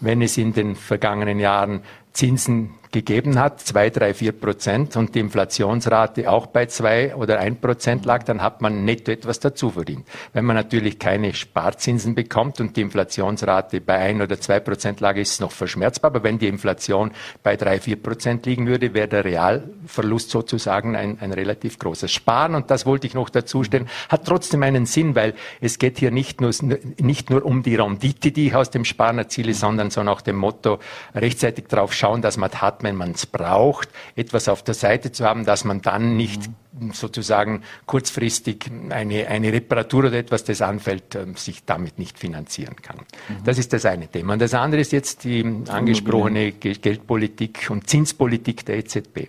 Wenn 0.00 0.22
es 0.22 0.38
in 0.38 0.52
den 0.52 0.76
vergangenen 0.76 1.40
Jahren 1.40 1.82
Zinsen 2.12 2.74
gegeben 2.92 3.38
hat, 3.38 3.60
zwei, 3.60 3.88
drei, 3.90 4.14
vier 4.14 4.32
Prozent 4.32 4.96
und 4.96 5.14
die 5.14 5.20
Inflationsrate 5.20 6.30
auch 6.30 6.46
bei 6.46 6.66
zwei 6.66 7.14
oder 7.14 7.38
ein 7.38 7.60
Prozent 7.60 8.04
lag, 8.04 8.24
dann 8.24 8.42
hat 8.42 8.60
man 8.60 8.84
netto 8.84 9.12
etwas 9.12 9.38
dazu 9.38 9.70
verdient. 9.70 10.06
Wenn 10.32 10.44
man 10.44 10.56
natürlich 10.56 10.98
keine 10.98 11.32
Sparzinsen 11.32 12.14
bekommt 12.14 12.60
und 12.60 12.76
die 12.76 12.80
Inflationsrate 12.80 13.80
bei 13.80 13.98
ein 13.98 14.22
oder 14.22 14.40
zwei 14.40 14.58
Prozent 14.58 15.00
lag, 15.00 15.16
ist 15.16 15.34
es 15.34 15.40
noch 15.40 15.52
verschmerzbar. 15.52 16.10
Aber 16.10 16.24
wenn 16.24 16.38
die 16.38 16.48
Inflation 16.48 17.12
bei 17.42 17.56
drei, 17.56 17.78
vier 17.78 17.96
Prozent 17.96 18.44
liegen 18.46 18.66
würde, 18.66 18.92
wäre 18.92 19.08
der 19.08 19.24
Realverlust 19.24 20.30
sozusagen 20.30 20.96
ein, 20.96 21.18
ein 21.20 21.32
relativ 21.32 21.78
großes 21.78 22.10
Sparen. 22.10 22.56
Und 22.56 22.70
das 22.70 22.86
wollte 22.86 23.06
ich 23.06 23.14
noch 23.14 23.30
dazu 23.30 23.62
stellen, 23.62 23.88
hat 24.08 24.24
trotzdem 24.24 24.64
einen 24.64 24.86
Sinn, 24.86 25.14
weil 25.14 25.34
es 25.60 25.78
geht 25.78 25.98
hier 25.98 26.10
nicht 26.10 26.40
nur, 26.40 26.50
nicht 26.98 27.30
nur 27.30 27.44
um 27.44 27.62
die 27.62 27.76
Rendite, 27.76 28.32
die 28.32 28.48
ich 28.48 28.54
aus 28.56 28.70
dem 28.70 28.84
Sparen 28.84 29.18
erziele, 29.18 29.54
sondern 29.54 29.90
so 29.90 30.02
nach 30.02 30.22
dem 30.22 30.36
Motto, 30.36 30.80
rechtzeitig 31.14 31.66
darauf 31.68 31.92
schauen, 31.92 32.20
dass 32.20 32.36
man 32.36 32.50
hat, 32.50 32.79
wenn 32.82 32.96
man 32.96 33.12
es 33.12 33.26
braucht, 33.26 33.88
etwas 34.16 34.48
auf 34.48 34.62
der 34.62 34.74
Seite 34.74 35.12
zu 35.12 35.24
haben, 35.24 35.44
dass 35.44 35.64
man 35.64 35.82
dann 35.82 36.16
nicht 36.16 36.50
mhm. 36.78 36.92
sozusagen 36.92 37.62
kurzfristig 37.86 38.70
eine, 38.90 39.26
eine 39.26 39.52
Reparatur 39.52 40.04
oder 40.04 40.18
etwas, 40.18 40.44
das 40.44 40.62
anfällt, 40.62 41.14
ähm, 41.14 41.36
sich 41.36 41.64
damit 41.64 41.98
nicht 41.98 42.18
finanzieren 42.18 42.76
kann. 42.76 42.98
Mhm. 43.28 43.44
Das 43.44 43.58
ist 43.58 43.72
das 43.72 43.84
eine 43.84 44.08
Thema. 44.08 44.34
Und 44.34 44.42
das 44.42 44.54
andere 44.54 44.80
ist 44.80 44.92
jetzt 44.92 45.24
die 45.24 45.44
angesprochene 45.68 46.52
Geldpolitik 46.52 47.68
und 47.70 47.88
Zinspolitik 47.88 48.64
der 48.64 48.78
EZB. 48.78 49.28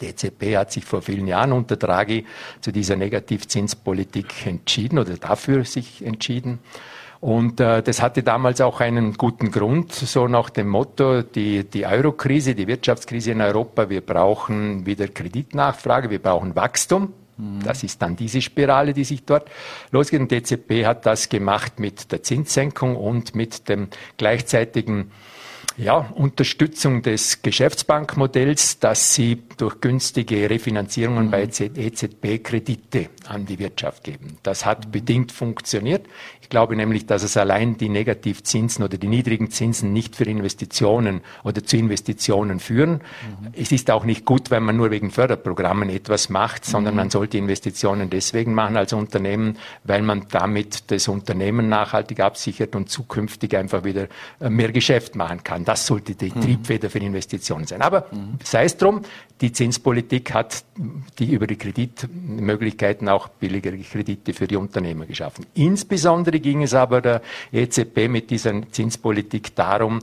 Die 0.00 0.06
EZB 0.06 0.56
hat 0.56 0.72
sich 0.72 0.84
vor 0.84 1.00
vielen 1.00 1.26
Jahren 1.26 1.52
unter 1.52 1.76
Draghi 1.76 2.24
zu 2.60 2.72
dieser 2.72 2.96
Negativzinspolitik 2.96 4.46
entschieden 4.46 4.98
oder 4.98 5.16
dafür 5.16 5.64
sich 5.64 6.04
entschieden. 6.04 6.58
Und 7.22 7.60
äh, 7.60 7.84
das 7.84 8.02
hatte 8.02 8.24
damals 8.24 8.60
auch 8.60 8.80
einen 8.80 9.14
guten 9.14 9.52
Grund, 9.52 9.92
so 9.92 10.26
nach 10.26 10.50
dem 10.50 10.68
Motto, 10.68 11.22
die, 11.22 11.62
die 11.62 11.86
Euro-Krise, 11.86 12.56
die 12.56 12.66
Wirtschaftskrise 12.66 13.30
in 13.30 13.40
Europa, 13.40 13.88
wir 13.88 14.00
brauchen 14.00 14.86
wieder 14.86 15.06
Kreditnachfrage, 15.06 16.10
wir 16.10 16.20
brauchen 16.20 16.56
Wachstum. 16.56 17.12
Das 17.64 17.84
ist 17.84 18.02
dann 18.02 18.16
diese 18.16 18.42
Spirale, 18.42 18.92
die 18.92 19.04
sich 19.04 19.24
dort 19.24 19.48
losgeht. 19.92 20.20
Und 20.20 20.32
die 20.32 20.36
EZB 20.38 20.84
hat 20.84 21.06
das 21.06 21.28
gemacht 21.28 21.78
mit 21.78 22.10
der 22.10 22.24
Zinssenkung 22.24 22.96
und 22.96 23.36
mit 23.36 23.68
dem 23.68 23.86
gleichzeitigen 24.16 25.12
ja, 25.76 25.98
Unterstützung 26.14 27.02
des 27.02 27.42
Geschäftsbankmodells, 27.42 28.78
dass 28.78 29.14
sie 29.14 29.42
durch 29.56 29.80
günstige 29.80 30.48
Refinanzierungen 30.50 31.26
mhm. 31.26 31.30
bei 31.30 31.42
EZB 31.42 32.42
Kredite 32.42 33.08
an 33.26 33.46
die 33.46 33.58
Wirtschaft 33.58 34.04
geben. 34.04 34.38
Das 34.42 34.66
hat 34.66 34.86
mhm. 34.86 34.90
bedingt 34.92 35.32
funktioniert. 35.32 36.06
Ich 36.40 36.48
glaube 36.48 36.76
nämlich, 36.76 37.06
dass 37.06 37.22
es 37.22 37.36
allein 37.36 37.78
die 37.78 37.88
Negativzinsen 37.88 38.84
oder 38.84 38.98
die 38.98 39.08
niedrigen 39.08 39.50
Zinsen 39.50 39.92
nicht 39.92 40.16
für 40.16 40.24
Investitionen 40.24 41.22
oder 41.44 41.64
zu 41.64 41.78
Investitionen 41.78 42.60
führen. 42.60 42.92
Mhm. 42.92 43.52
Es 43.54 43.72
ist 43.72 43.90
auch 43.90 44.04
nicht 44.04 44.24
gut, 44.24 44.50
wenn 44.50 44.62
man 44.62 44.76
nur 44.76 44.90
wegen 44.90 45.10
Förderprogrammen 45.10 45.88
etwas 45.88 46.28
macht, 46.28 46.64
sondern 46.64 46.94
mhm. 46.94 46.98
man 46.98 47.10
sollte 47.10 47.38
Investitionen 47.38 48.10
deswegen 48.10 48.54
machen 48.54 48.76
als 48.76 48.92
Unternehmen, 48.92 49.56
weil 49.84 50.02
man 50.02 50.26
damit 50.30 50.90
das 50.90 51.08
Unternehmen 51.08 51.68
nachhaltig 51.68 52.20
absichert 52.20 52.76
und 52.76 52.90
zukünftig 52.90 53.56
einfach 53.56 53.84
wieder 53.84 54.08
äh, 54.40 54.50
mehr 54.50 54.72
Geschäft 54.72 55.16
machen 55.16 55.42
kann. 55.42 55.64
Das 55.72 55.86
sollte 55.86 56.14
die. 56.14 56.28
Triebfeder 56.28 56.90
für 56.90 56.98
Investitionen 56.98 57.66
sein. 57.66 57.80
Aber 57.80 58.04
sei 58.44 58.64
es 58.64 58.76
drum, 58.76 59.00
die 59.40 59.52
Zinspolitik 59.52 60.34
hat 60.34 60.64
die 61.18 61.32
über 61.32 61.46
die 61.46 61.56
Kreditmöglichkeiten 61.56 63.08
auch 63.08 63.28
billigere 63.28 63.78
Kredite 63.78 64.34
für 64.34 64.46
die 64.46 64.56
Unternehmer 64.56 65.06
geschaffen. 65.06 65.46
Insbesondere 65.54 66.40
ging 66.40 66.62
es 66.62 66.74
aber 66.74 67.00
der 67.00 67.22
EZB 67.52 68.08
mit 68.08 68.28
dieser 68.28 68.70
Zinspolitik 68.70 69.56
darum, 69.56 70.00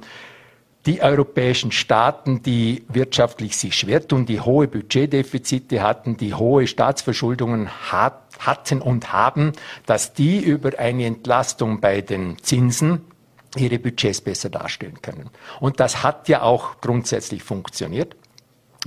die 0.88 1.03
europäischen 1.03 1.71
Staaten, 1.71 2.41
die 2.41 2.83
wirtschaftlich 2.88 3.55
sich 3.55 3.75
schwer 3.75 4.07
tun, 4.07 4.25
die 4.25 4.39
hohe 4.39 4.67
Budgetdefizite 4.67 5.83
hatten, 5.83 6.17
die 6.17 6.33
hohe 6.33 6.65
Staatsverschuldungen 6.65 7.69
hat, 7.91 8.23
hatten 8.39 8.81
und 8.81 9.13
haben, 9.13 9.51
dass 9.85 10.13
die 10.13 10.39
über 10.39 10.79
eine 10.79 11.05
Entlastung 11.05 11.79
bei 11.79 12.01
den 12.01 12.39
Zinsen 12.41 13.01
ihre 13.55 13.79
Budgets 13.79 14.21
besser 14.21 14.49
darstellen 14.49 15.01
können. 15.01 15.29
Und 15.59 15.79
das 15.79 16.03
hat 16.03 16.29
ja 16.29 16.41
auch 16.41 16.81
grundsätzlich 16.81 17.43
funktioniert. 17.43 18.15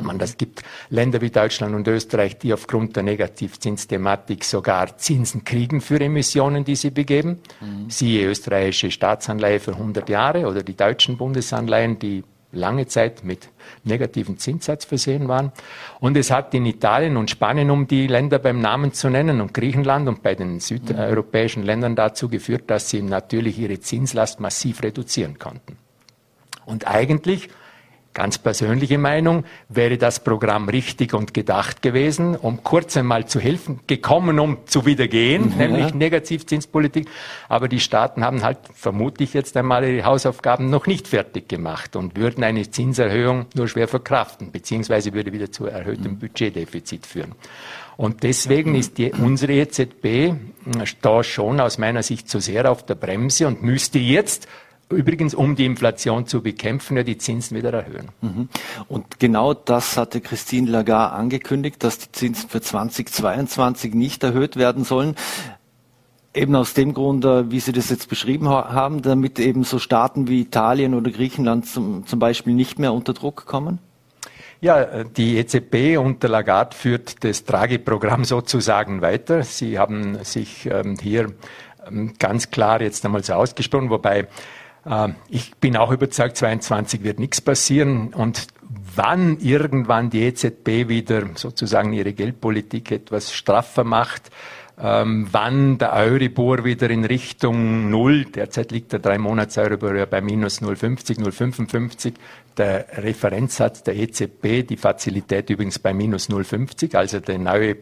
Man, 0.00 0.19
das 0.19 0.38
gibt 0.38 0.62
Länder 0.88 1.21
wie 1.21 1.28
Deutschland 1.28 1.75
und 1.75 1.87
Österreich, 1.87 2.38
die 2.38 2.54
aufgrund 2.54 2.97
der 2.97 3.02
Negativzinsthematik 3.02 4.42
sogar 4.42 4.97
Zinsen 4.97 5.45
kriegen 5.45 5.83
für 5.83 6.00
Emissionen, 6.00 6.64
die 6.64 6.76
sie 6.76 6.90
begeben. 6.90 7.40
Mhm. 7.61 7.90
Siehe 7.90 8.26
österreichische 8.26 8.90
Staatsanleihe 8.90 9.61
für 9.61 9.73
100 9.73 10.09
Jahre 10.09 10.47
oder 10.47 10.62
die 10.62 10.76
deutschen 10.76 11.19
Bundesanleihen, 11.19 11.99
die 11.99 12.25
lange 12.53 12.87
Zeit 12.87 13.25
mit 13.25 13.49
negativen 13.85 14.39
Zinssatz 14.39 14.85
versehen 14.85 15.29
waren. 15.29 15.53
Und 16.01 16.17
es 16.17 16.31
hat 16.31 16.55
in 16.55 16.67
Italien 16.67 17.17
und 17.17 17.31
Spanien, 17.31 17.71
um 17.71 17.87
die 17.87 18.07
Länder 18.07 18.39
beim 18.39 18.61
Namen 18.61 18.93
zu 18.93 19.11
nennen, 19.11 19.41
und 19.41 19.55
Griechenland 19.55 20.09
und 20.09 20.23
bei 20.23 20.35
den 20.35 20.61
südeuropäischen 20.61 21.63
Ländern 21.63 21.97
dazu 21.97 22.29
geführt, 22.29 22.65
dass 22.69 22.91
sie 22.91 23.03
natürlich 23.03 23.59
ihre 23.59 23.81
Zinslast 23.81 24.41
massiv 24.41 24.83
reduzieren 24.83 25.39
konnten. 25.39 25.79
Und 26.65 26.87
eigentlich 26.87 27.49
Ganz 28.14 28.37
persönliche 28.37 28.99
Meinung, 28.99 29.45
wäre 29.71 29.97
das 29.97 30.23
Programm 30.23 30.69
richtig 30.69 31.14
und 31.14 31.33
gedacht 31.33 31.81
gewesen, 31.81 32.37
um 32.37 32.62
kurz 32.62 32.95
einmal 32.97 33.26
zu 33.26 33.40
helfen, 33.40 33.81
gekommen, 33.87 34.38
um 34.38 34.59
zu 34.66 34.85
wiedergehen, 34.85 35.50
mhm. 35.50 35.57
nämlich 35.57 35.95
Negativzinspolitik. 35.95 37.09
Aber 37.49 37.69
die 37.69 37.81
Staaten 37.81 38.23
haben 38.23 38.42
halt 38.42 38.59
vermutlich 38.75 39.33
jetzt 39.33 39.57
einmal 39.57 39.85
ihre 39.85 40.04
Hausaufgaben 40.04 40.69
noch 40.69 40.87
nicht 40.87 41.09
fertig 41.09 41.49
gemacht 41.49 41.97
und 41.97 42.16
würden 42.16 42.45
eine 42.45 42.71
Zinserhöhung 42.71 43.47
nur 43.54 43.66
schwer 43.66 43.88
verkraften, 43.88 44.52
beziehungsweise 44.52 45.14
würde 45.14 45.33
wieder 45.33 45.50
zu 45.50 45.66
erhöhtem 45.66 46.12
mhm. 46.12 46.19
Budgetdefizit 46.19 47.07
führen. 47.07 47.33
Und 47.97 48.23
deswegen 48.25 48.75
ist 48.75 48.99
die, 48.99 49.12
unsere 49.12 49.52
EZB 49.52 50.04
äh, 50.04 50.33
da 51.00 51.23
schon 51.23 51.61
aus 51.61 51.78
meiner 51.78 52.02
Sicht 52.02 52.28
zu 52.28 52.40
sehr 52.40 52.71
auf 52.71 52.85
der 52.85 52.95
Bremse 52.95 53.47
und 53.47 53.62
müsste 53.62 53.99
jetzt 53.99 54.49
Übrigens, 54.93 55.35
um 55.35 55.57
die 55.57 55.65
Inflation 55.65 56.27
zu 56.27 56.43
bekämpfen, 56.43 56.97
ja 56.97 57.03
die 57.03 57.19
Zinsen 57.19 57.57
wieder 57.57 57.73
erhöhen. 57.73 58.09
Mhm. 58.21 58.49
Und 58.89 59.19
genau 59.19 59.55
das 59.55 59.97
hatte 59.97 60.21
Christine 60.21 60.71
Lagarde 60.71 61.15
angekündigt, 61.15 61.83
dass 61.83 61.99
die 61.99 62.13
Zinsen 62.13 62.49
für 62.49 62.61
2022 62.61 63.95
nicht 63.95 64.23
erhöht 64.23 64.57
werden 64.57 64.85
sollen. 64.85 65.17
Eben 66.35 66.57
aus 66.57 66.73
dem 66.73 66.95
Grund, 66.95 67.25
äh, 67.25 67.51
wie 67.51 67.61
Sie 67.61 67.73
das 67.73 67.91
jetzt 67.91 68.09
beschrieben 68.09 68.49
haben, 68.49 69.03
damit 69.03 69.39
eben 69.39 69.65
so 69.65 69.79
Staaten 69.79 70.29
wie 70.29 70.41
Italien 70.41 70.95
oder 70.95 71.11
Griechenland 71.11 71.67
zum, 71.67 72.07
zum 72.07 72.19
Beispiel 72.19 72.55
nicht 72.55 72.79
mehr 72.79 72.95
unter 72.95 73.13
Druck 73.13 73.45
kommen? 73.45 73.81
Ja, 74.63 74.81
äh, 74.81 75.05
die 75.05 75.37
EZB 75.39 75.99
unter 75.99 76.29
Lagarde 76.29 76.77
führt 76.77 77.25
das 77.25 77.45
Draghi-Programm 77.45 78.25
sozusagen 78.25 79.03
weiter. 79.03 79.43
Sie 79.43 79.79
haben 79.79 80.23
sich 80.25 80.67
ähm, 80.67 80.97
hier 81.03 81.35
ähm, 81.87 82.15
ganz 82.19 82.51
klar 82.51 82.81
jetzt 82.81 83.05
einmal 83.05 83.25
so 83.25 83.35
ausgesprochen, 83.35 83.91
wobei 83.91 84.29
ich 85.29 85.55
bin 85.57 85.77
auch 85.77 85.93
überzeugt, 85.93 86.37
22 86.37 87.05
wird 87.05 87.21
nichts 87.21 87.41
passieren 87.41 88.12
und 88.15 88.49
wann 88.97 89.39
irgendwann 89.39 90.11
die 90.11 90.23
EZB 90.23 90.89
wieder 90.89 91.29
sozusagen 91.35 91.93
ihre 91.93 92.12
Geldpolitik 92.12 92.91
etwas 92.91 93.33
straffer 93.33 93.85
macht, 93.85 94.31
ähm, 94.81 95.29
wann 95.31 95.79
der 95.79 95.93
Euribor 95.93 96.65
wieder 96.65 96.91
in 96.91 97.05
Richtung 97.05 97.91
Null, 97.91 98.25
derzeit 98.25 98.73
liegt 98.73 98.93
der 98.93 98.99
drei 98.99 99.19
Monats 99.19 99.57
Euribor 99.59 99.95
ja 99.95 100.07
bei 100.07 100.21
minus 100.21 100.61
0,50, 100.62 101.21
0,55, 101.21 102.15
der 102.57 102.87
Referenzsatz 102.97 103.83
der 103.83 103.97
EZB, 103.97 104.67
die 104.67 104.77
Fazilität 104.77 105.51
übrigens 105.51 105.79
bei 105.79 105.93
minus 105.93 106.29
0,50, 106.29 106.97
also 106.97 107.21
der 107.21 107.39
neue 107.39 107.77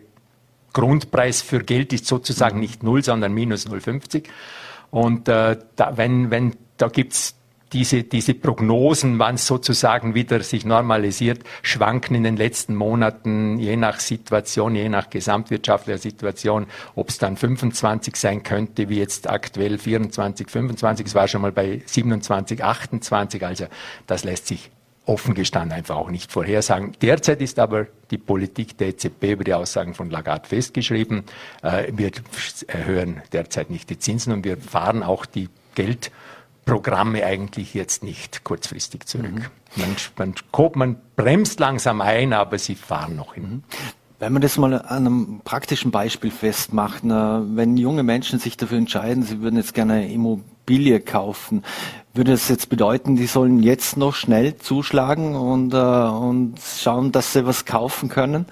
Grundpreis 0.73 1.43
für 1.43 1.61
Geld 1.61 1.93
ist 1.93 2.07
sozusagen 2.07 2.57
mhm. 2.57 2.63
nicht 2.63 2.83
Null, 2.83 3.03
sondern 3.03 3.33
minus 3.33 3.67
0,50. 3.67 4.25
Und 4.91 5.29
äh, 5.29 5.57
da, 5.77 5.97
wenn, 5.97 6.31
wenn 6.31 6.57
da 6.81 6.89
gibt's 6.89 7.37
diese, 7.73 8.03
diese 8.03 8.35
Prognosen, 8.35 9.19
wann 9.19 9.37
es 9.37 9.47
sozusagen 9.47 10.15
wieder 10.15 10.43
sich 10.43 10.65
normalisiert, 10.65 11.41
schwanken 11.63 12.17
in 12.17 12.25
den 12.25 12.37
letzten 12.37 12.75
Monaten, 12.75 13.59
je 13.59 13.77
nach 13.77 14.01
Situation, 14.01 14.75
je 14.75 14.89
nach 14.89 15.09
gesamtwirtschaftlicher 15.09 15.99
Situation, 15.99 16.67
ob 16.97 17.11
es 17.11 17.19
dann 17.19 17.37
25 17.37 18.17
sein 18.17 18.43
könnte, 18.43 18.89
wie 18.89 18.99
jetzt 18.99 19.31
aktuell 19.31 19.79
24, 19.79 20.51
25, 20.51 21.07
es 21.07 21.15
war 21.15 21.29
schon 21.29 21.43
mal 21.43 21.53
bei 21.53 21.83
27, 21.87 22.65
28, 22.65 23.47
also 23.47 23.67
das 24.07 24.25
lässt 24.25 24.49
sich 24.49 24.71
offen 25.07 25.35
gestanden 25.35 25.73
einfach 25.73 25.97
auch 25.97 26.11
nicht 26.11 26.31
vorhersagen. 26.31 26.93
Derzeit 27.03 27.41
ist 27.41 27.59
aber 27.59 27.87
die 28.11 28.19
Politik 28.19 28.79
der 28.79 28.89
EZB 28.89 29.25
über 29.33 29.45
die 29.45 29.55
Aussagen 29.55 29.95
von 29.95 30.11
Lagarde 30.11 30.49
festgeschrieben. 30.49 31.25
Äh, 31.63 31.93
wir 31.93 32.11
erhöhen 32.69 33.23
derzeit 33.33 33.71
nicht 33.71 33.91
die 33.91 33.99
Zinsen 33.99 34.33
und 34.33 34.45
wir 34.45 34.57
fahren 34.57 35.03
auch 35.03 35.27
die 35.27 35.49
Geld 35.75 36.11
Programme 36.71 37.25
eigentlich 37.25 37.75
jetzt 37.75 38.05
nicht 38.05 38.45
kurzfristig 38.45 39.07
zurück. 39.07 39.51
Mhm. 39.77 39.83
Man, 40.17 40.35
man, 40.53 40.71
man, 40.75 40.97
bremst 41.17 41.59
langsam 41.59 42.01
ein, 42.01 42.33
aber 42.33 42.59
sie 42.59 42.77
fahren 42.77 43.17
noch 43.17 43.35
hin. 43.35 43.65
Wenn 44.21 44.33
man 44.33 44.43
das 44.43 44.57
mal 44.59 44.75
an 44.75 45.07
einem 45.07 45.41
praktischen 45.43 45.91
Beispiel 45.91 46.31
festmacht, 46.31 47.03
na, 47.05 47.43
wenn 47.55 47.77
junge 47.77 48.03
Menschen 48.03 48.39
sich 48.39 48.57
dafür 48.57 48.79
entscheiden, 48.79 49.23
sie 49.23 49.41
würden 49.41 49.57
jetzt 49.57 49.75
gerne 49.75 49.95
eine 49.95 50.13
Immobilie 50.13 51.01
kaufen, 51.01 51.65
würde 52.15 52.33
das 52.33 52.49
jetzt 52.49 52.69
bedeuten, 52.69 53.17
die 53.17 53.27
sollen 53.27 53.63
jetzt 53.63 53.97
noch 53.97 54.15
schnell 54.15 54.57
zuschlagen 54.59 55.35
und, 55.35 55.73
äh, 55.73 55.77
und 55.77 56.57
schauen, 56.61 57.13
dass 57.13 57.33
sie 57.33 57.47
was 57.47 57.65
kaufen 57.65 58.09
können? 58.09 58.47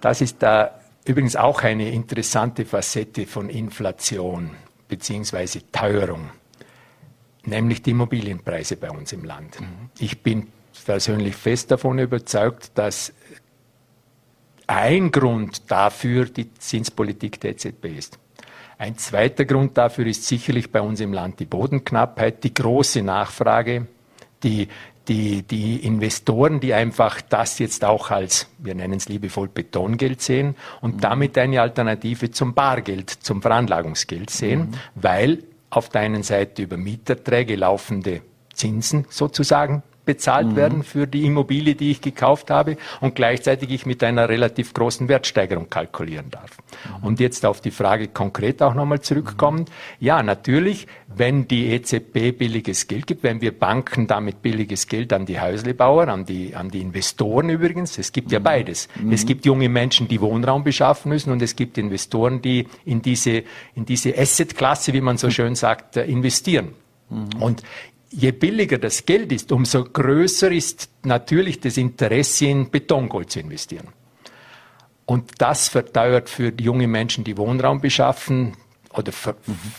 Das 0.00 0.20
ist 0.20 0.36
da 0.42 0.70
übrigens 1.04 1.36
auch 1.36 1.62
eine 1.62 1.90
interessante 1.90 2.64
Facette 2.64 3.26
von 3.26 3.50
Inflation 3.50 4.50
beziehungsweise 4.88 5.60
Teuerung 5.72 6.30
nämlich 7.48 7.82
die 7.82 7.90
Immobilienpreise 7.90 8.76
bei 8.76 8.90
uns 8.90 9.12
im 9.12 9.24
Land. 9.24 9.60
Mhm. 9.60 9.90
Ich 9.98 10.22
bin 10.22 10.48
persönlich 10.84 11.36
fest 11.36 11.70
davon 11.70 11.98
überzeugt, 11.98 12.70
dass 12.74 13.12
ein 14.66 15.10
Grund 15.10 15.70
dafür 15.70 16.26
die 16.26 16.52
Zinspolitik 16.54 17.40
der 17.40 17.52
EZB 17.52 17.86
ist. 17.86 18.18
Ein 18.78 18.96
zweiter 18.96 19.44
Grund 19.44 19.76
dafür 19.76 20.06
ist 20.06 20.24
sicherlich 20.24 20.70
bei 20.70 20.80
uns 20.80 21.00
im 21.00 21.12
Land 21.12 21.40
die 21.40 21.46
Bodenknappheit, 21.46 22.44
die 22.44 22.54
große 22.54 23.02
Nachfrage, 23.02 23.86
die, 24.44 24.68
die, 25.08 25.42
die 25.42 25.84
Investoren, 25.84 26.60
die 26.60 26.74
einfach 26.74 27.20
das 27.22 27.58
jetzt 27.58 27.84
auch 27.84 28.10
als, 28.10 28.46
wir 28.58 28.74
nennen 28.74 28.94
es 28.94 29.08
liebevoll 29.08 29.48
Betongeld 29.48 30.20
sehen 30.20 30.54
und 30.80 30.96
mhm. 30.96 31.00
damit 31.00 31.38
eine 31.38 31.60
Alternative 31.60 32.30
zum 32.30 32.54
Bargeld, 32.54 33.10
zum 33.10 33.42
Veranlagungsgeld 33.42 34.30
sehen, 34.30 34.60
mhm. 34.60 34.74
weil 34.94 35.42
auf 35.70 35.88
der 35.88 36.02
einen 36.02 36.22
Seite 36.22 36.62
über 36.62 36.76
Mieterträge 36.76 37.56
laufende 37.56 38.22
Zinsen 38.52 39.06
sozusagen 39.10 39.82
bezahlt 40.08 40.46
mhm. 40.46 40.56
werden 40.56 40.82
für 40.84 41.06
die 41.06 41.26
Immobilie, 41.26 41.74
die 41.74 41.90
ich 41.90 42.00
gekauft 42.00 42.48
habe 42.48 42.78
und 43.02 43.14
gleichzeitig 43.14 43.70
ich 43.70 43.84
mit 43.84 44.02
einer 44.02 44.30
relativ 44.30 44.72
großen 44.72 45.06
Wertsteigerung 45.06 45.68
kalkulieren 45.68 46.30
darf. 46.30 46.56
Mhm. 47.00 47.06
Und 47.06 47.20
jetzt 47.20 47.44
auf 47.44 47.60
die 47.60 47.70
Frage 47.70 48.08
konkret 48.08 48.62
auch 48.62 48.72
nochmal 48.72 49.02
zurückkommend. 49.02 49.70
Ja, 50.00 50.22
natürlich, 50.22 50.86
wenn 51.14 51.46
die 51.46 51.66
EZB 51.66 52.38
billiges 52.38 52.88
Geld 52.88 53.06
gibt, 53.06 53.22
wenn 53.22 53.42
wir 53.42 53.52
Banken 53.52 54.06
damit 54.06 54.40
billiges 54.40 54.86
Geld 54.86 55.12
an 55.12 55.26
die 55.26 55.38
Häuslebauer, 55.38 56.08
an 56.08 56.24
die, 56.24 56.56
an 56.56 56.70
die 56.70 56.80
Investoren 56.80 57.50
übrigens, 57.50 57.98
es 57.98 58.10
gibt 58.10 58.32
ja 58.32 58.38
mhm. 58.38 58.44
beides. 58.44 58.88
Mhm. 58.98 59.12
Es 59.12 59.26
gibt 59.26 59.44
junge 59.44 59.68
Menschen, 59.68 60.08
die 60.08 60.22
Wohnraum 60.22 60.64
beschaffen 60.64 61.10
müssen 61.10 61.30
und 61.32 61.42
es 61.42 61.54
gibt 61.54 61.76
Investoren, 61.76 62.40
die 62.40 62.66
in 62.86 63.02
diese, 63.02 63.42
in 63.74 63.84
diese 63.84 64.16
Asset-Klasse, 64.16 64.94
wie 64.94 65.02
man 65.02 65.18
so 65.18 65.28
schön 65.28 65.54
sagt, 65.54 65.98
äh, 65.98 66.04
investieren. 66.06 66.70
Mhm. 67.10 67.42
Und 67.42 67.62
je 68.10 68.32
billiger 68.32 68.78
das 68.78 69.04
Geld 69.04 69.32
ist, 69.32 69.52
umso 69.52 69.84
größer 69.84 70.50
ist 70.50 70.90
natürlich 71.04 71.60
das 71.60 71.76
Interesse 71.76 72.46
in 72.46 72.70
Betongold 72.70 73.30
zu 73.30 73.40
investieren. 73.40 73.88
Und 75.04 75.32
das 75.38 75.68
verteuert 75.68 76.28
für 76.28 76.52
junge 76.60 76.86
Menschen, 76.86 77.24
die 77.24 77.36
Wohnraum 77.36 77.80
beschaffen 77.80 78.56
oder 78.92 79.12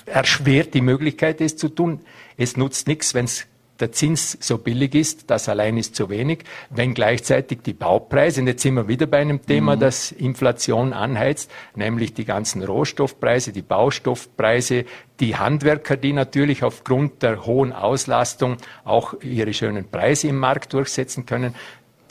erschwert 0.06 0.74
die 0.74 0.82
Möglichkeit, 0.82 1.42
es 1.42 1.56
zu 1.56 1.70
tun. 1.70 2.02
Es 2.38 2.58
nutzt 2.58 2.88
nichts, 2.88 3.14
wenn 3.14 3.26
es 3.26 3.46
der 3.80 3.92
Zins 3.92 4.38
so 4.42 4.58
billig 4.58 4.96
ist, 4.96 5.30
das 5.30 5.50
allein 5.50 5.78
ist 5.78 5.96
zu 5.96 6.10
wenig, 6.10 6.44
wenn 6.70 6.94
gleichzeitig 6.94 7.60
die 7.66 7.74
Baupreise, 7.74 8.42
und 8.42 8.48
jetzt 8.48 8.62
sind 8.62 8.76
wir 8.76 8.88
wieder 8.88 9.08
bei 9.08 9.20
einem 9.20 9.46
Thema, 9.46 9.76
mhm. 9.76 9.80
das 9.80 10.12
Inflation 10.12 10.94
anheizt, 10.94 11.52
nämlich 11.76 12.14
die 12.14 12.26
ganzen 12.26 12.64
Rohstoffpreise, 12.64 13.52
die 13.52 13.62
Baustoffpreise, 13.62 14.86
die 15.20 15.36
Handwerker, 15.36 15.98
die 15.98 16.14
natürlich 16.14 16.64
aufgrund 16.64 17.24
der 17.24 17.46
hohen 17.46 17.74
Auslastung 17.74 18.58
auch 18.84 19.14
ihre 19.22 19.54
schönen 19.54 19.90
Preise 19.90 20.28
im 20.28 20.38
Markt 20.38 20.74
durchsetzen 20.74 21.26
können, 21.26 21.56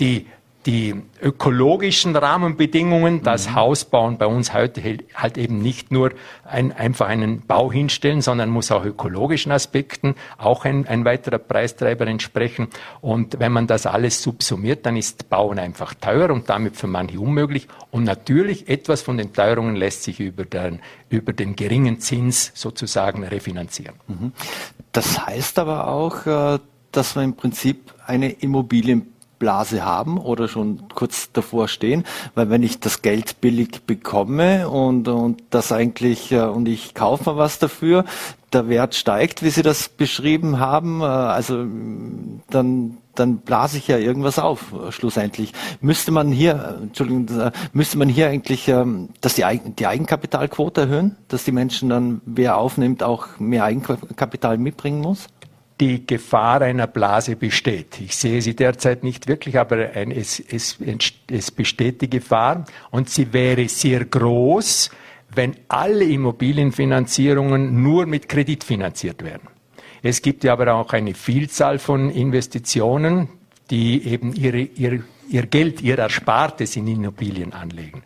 die 0.01 0.27
die 0.67 0.95
ökologischen 1.23 2.17
Rahmenbedingungen, 2.17 3.23
das 3.23 3.49
mhm. 3.49 3.55
Hausbauen 3.55 4.19
bei 4.19 4.27
uns 4.27 4.53
heute 4.53 4.83
halt 5.15 5.39
eben 5.39 5.61
nicht 5.61 5.93
nur 5.93 6.13
ein, 6.45 6.73
einfach 6.73 7.07
einen 7.07 7.47
Bau 7.47 7.71
hinstellen, 7.71 8.21
sondern 8.23 8.51
muss 8.51 8.73
auch 8.73 8.85
ökologischen 8.85 9.53
Aspekten 9.53 10.15
auch 10.37 10.65
ein, 10.65 10.87
ein 10.87 11.05
weiterer 11.05 11.39
Preistreiber 11.39 12.07
entsprechen. 12.07 12.69
Und 13.01 13.39
wenn 13.39 13.53
man 13.53 13.67
das 13.67 13.87
alles 13.87 14.23
subsumiert, 14.23 14.85
dann 14.85 14.97
ist 14.97 15.31
Bauen 15.31 15.59
einfach 15.59 15.95
teuer 15.95 16.31
und 16.31 16.49
damit 16.51 16.77
für 16.77 16.89
manche 16.89 17.21
unmöglich. 17.21 17.69
Und 17.91 18.05
natürlich 18.05 18.69
etwas 18.69 19.01
von 19.01 19.17
den 19.17 19.33
Teuerungen 19.33 19.77
lässt 19.77 20.03
sich 20.03 20.19
über 20.19 20.45
den, 20.45 20.81
über 21.09 21.33
den 21.33 21.55
geringen 21.55 22.01
Zins 22.01 22.51
sozusagen 22.55 23.25
refinanzieren. 23.25 23.95
Mhm. 24.09 24.33
Das 24.93 25.25
heißt 25.25 25.59
aber 25.61 25.87
auch, 25.87 26.27
äh, 26.27 26.59
dass 26.91 27.15
man 27.15 27.27
im 27.27 27.37
Prinzip 27.37 27.95
eine 28.07 28.31
Immobilien 28.31 29.13
Blase 29.39 29.85
haben 29.85 30.19
oder 30.19 30.49
schon 30.49 30.89
kurz 30.95 31.31
davor 31.33 31.69
stehen, 31.69 32.05
weil 32.35 32.51
wenn 32.51 32.63
ich 32.63 32.81
das 32.81 33.03
Geld 33.03 33.41
billig 33.41 33.83
bekomme 33.87 34.69
und, 34.69 35.09
und 35.09 35.43
das 35.51 35.73
eigentlich 35.73 36.33
äh, 36.33 36.41
und 36.41 36.69
ich 36.69 36.95
kaufe 36.95 37.25
mal 37.31 37.37
was 37.37 37.59
dafür, 37.59 38.05
der 38.53 38.69
Wert 38.69 38.95
steigt, 38.95 39.43
wie 39.43 39.51
Sie 39.51 39.63
das 39.63 39.89
beschrieben 39.89 40.59
haben, 40.59 41.01
äh, 41.01 41.05
also 41.05 41.65
dann 42.51 42.99
dann 43.19 43.39
blase 43.39 43.79
ich 43.79 43.89
ja 43.89 43.99
irgendwas 43.99 44.39
auf, 44.39 44.73
äh, 44.73 44.93
schlussendlich. 44.93 45.53
Müsste 45.81 46.13
man 46.13 46.31
hier, 46.31 46.79
Entschuldigung, 46.83 47.27
müsste 47.73 47.99
man 47.99 48.09
hier 48.09 48.29
eigentlich 48.29 48.69
ähm, 48.69 49.09
dass 49.21 49.35
die, 49.35 49.45
die 49.79 49.87
Eigenkapitalquote 49.87 50.83
erhöhen, 50.83 51.17
dass 51.29 51.45
die 51.45 51.53
Menschen 51.53 51.89
dann, 51.89 52.21
wer 52.25 52.57
aufnimmt, 52.57 53.03
auch 53.03 53.27
mehr 53.39 53.65
Eigenkapital 53.65 54.59
mitbringen 54.59 55.01
muss? 55.01 55.27
Die 55.81 56.07
Gefahr 56.07 56.63
einer 56.63 56.87
Blase 56.87 57.37
besteht. 57.37 58.01
Ich 58.01 58.17
sehe 58.17 58.43
sie 58.43 58.57
derzeit 58.57 59.05
nicht 59.05 59.29
wirklich, 59.29 59.59
aber 59.59 59.91
ein, 59.95 60.11
es, 60.11 60.41
es, 60.41 60.79
es 61.31 61.51
besteht 61.51 62.03
die 62.03 62.11
Gefahr 62.11 62.65
und 62.91 63.09
sie 63.09 63.33
wäre 63.33 63.69
sehr 63.69 64.05
groß, 64.05 64.91
wenn 65.35 65.57
alle 65.69 66.05
Immobilienfinanzierungen 66.05 67.83
nur 67.83 68.07
mit 68.07 68.29
Kredit 68.29 68.65
finanziert 68.65 69.23
werden. 69.23 69.49
Es 70.03 70.23
gibt 70.23 70.45
ja 70.45 70.53
aber 70.53 70.75
auch 70.75 70.93
eine 70.93 71.15
Vielzahl 71.15 71.79
von 71.79 72.11
Investitionen, 72.11 73.29
die 73.71 74.07
eben 74.07 74.33
ihre, 74.33 74.61
ihr, 74.61 75.03
ihr 75.29 75.47
Geld, 75.47 75.81
ihr 75.83 75.99
Erspartes 75.99 76.77
in 76.77 76.87
Immobilien 76.87 77.53
anlegen. 77.53 78.03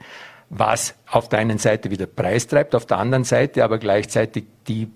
Was 0.51 0.95
auf 1.07 1.29
der 1.29 1.39
einen 1.39 1.59
Seite 1.59 1.91
wieder 1.91 2.07
Preis 2.07 2.47
treibt, 2.47 2.75
auf 2.75 2.87
der 2.87 2.99
anderen 2.99 3.25
Seite 3.25 3.65
aber 3.65 3.79
gleichzeitig 3.79 4.45
die 4.69 4.89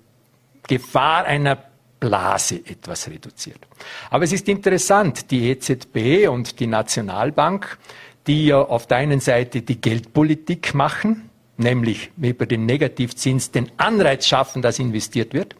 Gefahr 0.66 1.24
einer 1.24 1.58
Blase 1.98 2.56
etwas 2.56 3.08
reduziert. 3.08 3.58
Aber 4.10 4.24
es 4.24 4.32
ist 4.32 4.48
interessant, 4.48 5.30
die 5.30 5.50
EZB 5.50 6.28
und 6.28 6.60
die 6.60 6.66
Nationalbank, 6.66 7.78
die 8.26 8.46
ja 8.46 8.60
auf 8.60 8.86
der 8.86 8.98
einen 8.98 9.20
Seite 9.20 9.62
die 9.62 9.80
Geldpolitik 9.80 10.74
machen, 10.74 11.30
nämlich 11.56 12.10
über 12.20 12.46
den 12.46 12.66
Negativzins 12.66 13.50
den 13.50 13.70
Anreiz 13.76 14.26
schaffen, 14.26 14.62
dass 14.62 14.78
investiert 14.78 15.32
wird, 15.32 15.56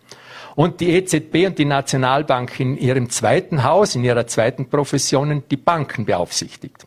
und 0.56 0.80
die 0.80 0.90
EZB 0.90 1.46
und 1.46 1.58
die 1.58 1.66
Nationalbank 1.66 2.58
in 2.60 2.78
ihrem 2.78 3.10
zweiten 3.10 3.62
Haus, 3.62 3.94
in 3.94 4.04
ihrer 4.04 4.26
zweiten 4.26 4.68
Profession 4.68 5.42
die 5.50 5.56
Banken 5.56 6.06
beaufsichtigt. 6.06 6.85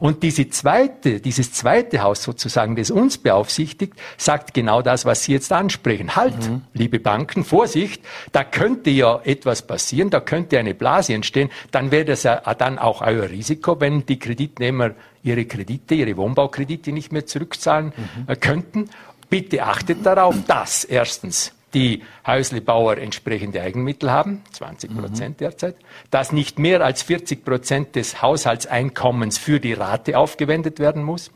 Und 0.00 0.22
diese 0.22 0.48
zweite, 0.48 1.20
dieses 1.20 1.52
zweite 1.52 2.02
Haus 2.02 2.22
sozusagen, 2.22 2.76
das 2.76 2.90
uns 2.90 3.18
beaufsichtigt, 3.18 3.94
sagt 4.16 4.54
genau 4.54 4.82
das, 4.82 5.04
was 5.04 5.24
Sie 5.24 5.32
jetzt 5.32 5.52
ansprechen. 5.52 6.16
Halt, 6.16 6.48
mhm. 6.48 6.62
liebe 6.72 7.00
Banken, 7.00 7.44
Vorsicht, 7.44 8.02
da 8.32 8.44
könnte 8.44 8.90
ja 8.90 9.20
etwas 9.24 9.62
passieren, 9.62 10.10
da 10.10 10.20
könnte 10.20 10.58
eine 10.58 10.74
Blase 10.74 11.14
entstehen, 11.14 11.50
dann 11.70 11.90
wäre 11.90 12.04
das 12.04 12.22
ja 12.22 12.36
dann 12.54 12.78
auch 12.78 13.02
euer 13.02 13.28
Risiko, 13.30 13.80
wenn 13.80 14.06
die 14.06 14.18
Kreditnehmer 14.18 14.92
ihre 15.22 15.44
Kredite, 15.44 15.94
ihre 15.94 16.16
Wohnbaukredite 16.16 16.92
nicht 16.92 17.12
mehr 17.12 17.26
zurückzahlen 17.26 17.92
mhm. 17.96 18.24
Äh, 18.26 18.36
könnten. 18.36 18.90
Bitte 19.28 19.64
achtet 19.64 20.06
darauf, 20.06 20.36
dass 20.46 20.84
erstens 20.84 21.52
die 21.74 22.02
Häuslebauer 22.26 22.98
entsprechende 22.98 23.60
Eigenmittel 23.60 24.10
haben, 24.10 24.42
20 24.52 24.96
Prozent 24.96 25.36
mhm. 25.36 25.44
derzeit, 25.44 25.76
dass 26.10 26.32
nicht 26.32 26.58
mehr 26.58 26.80
als 26.80 27.02
40 27.02 27.44
Prozent 27.44 27.96
des 27.96 28.22
Haushaltseinkommens 28.22 29.38
für 29.38 29.60
die 29.60 29.72
Rate 29.72 30.16
aufgewendet 30.16 30.78
werden 30.78 31.02
muss, 31.02 31.30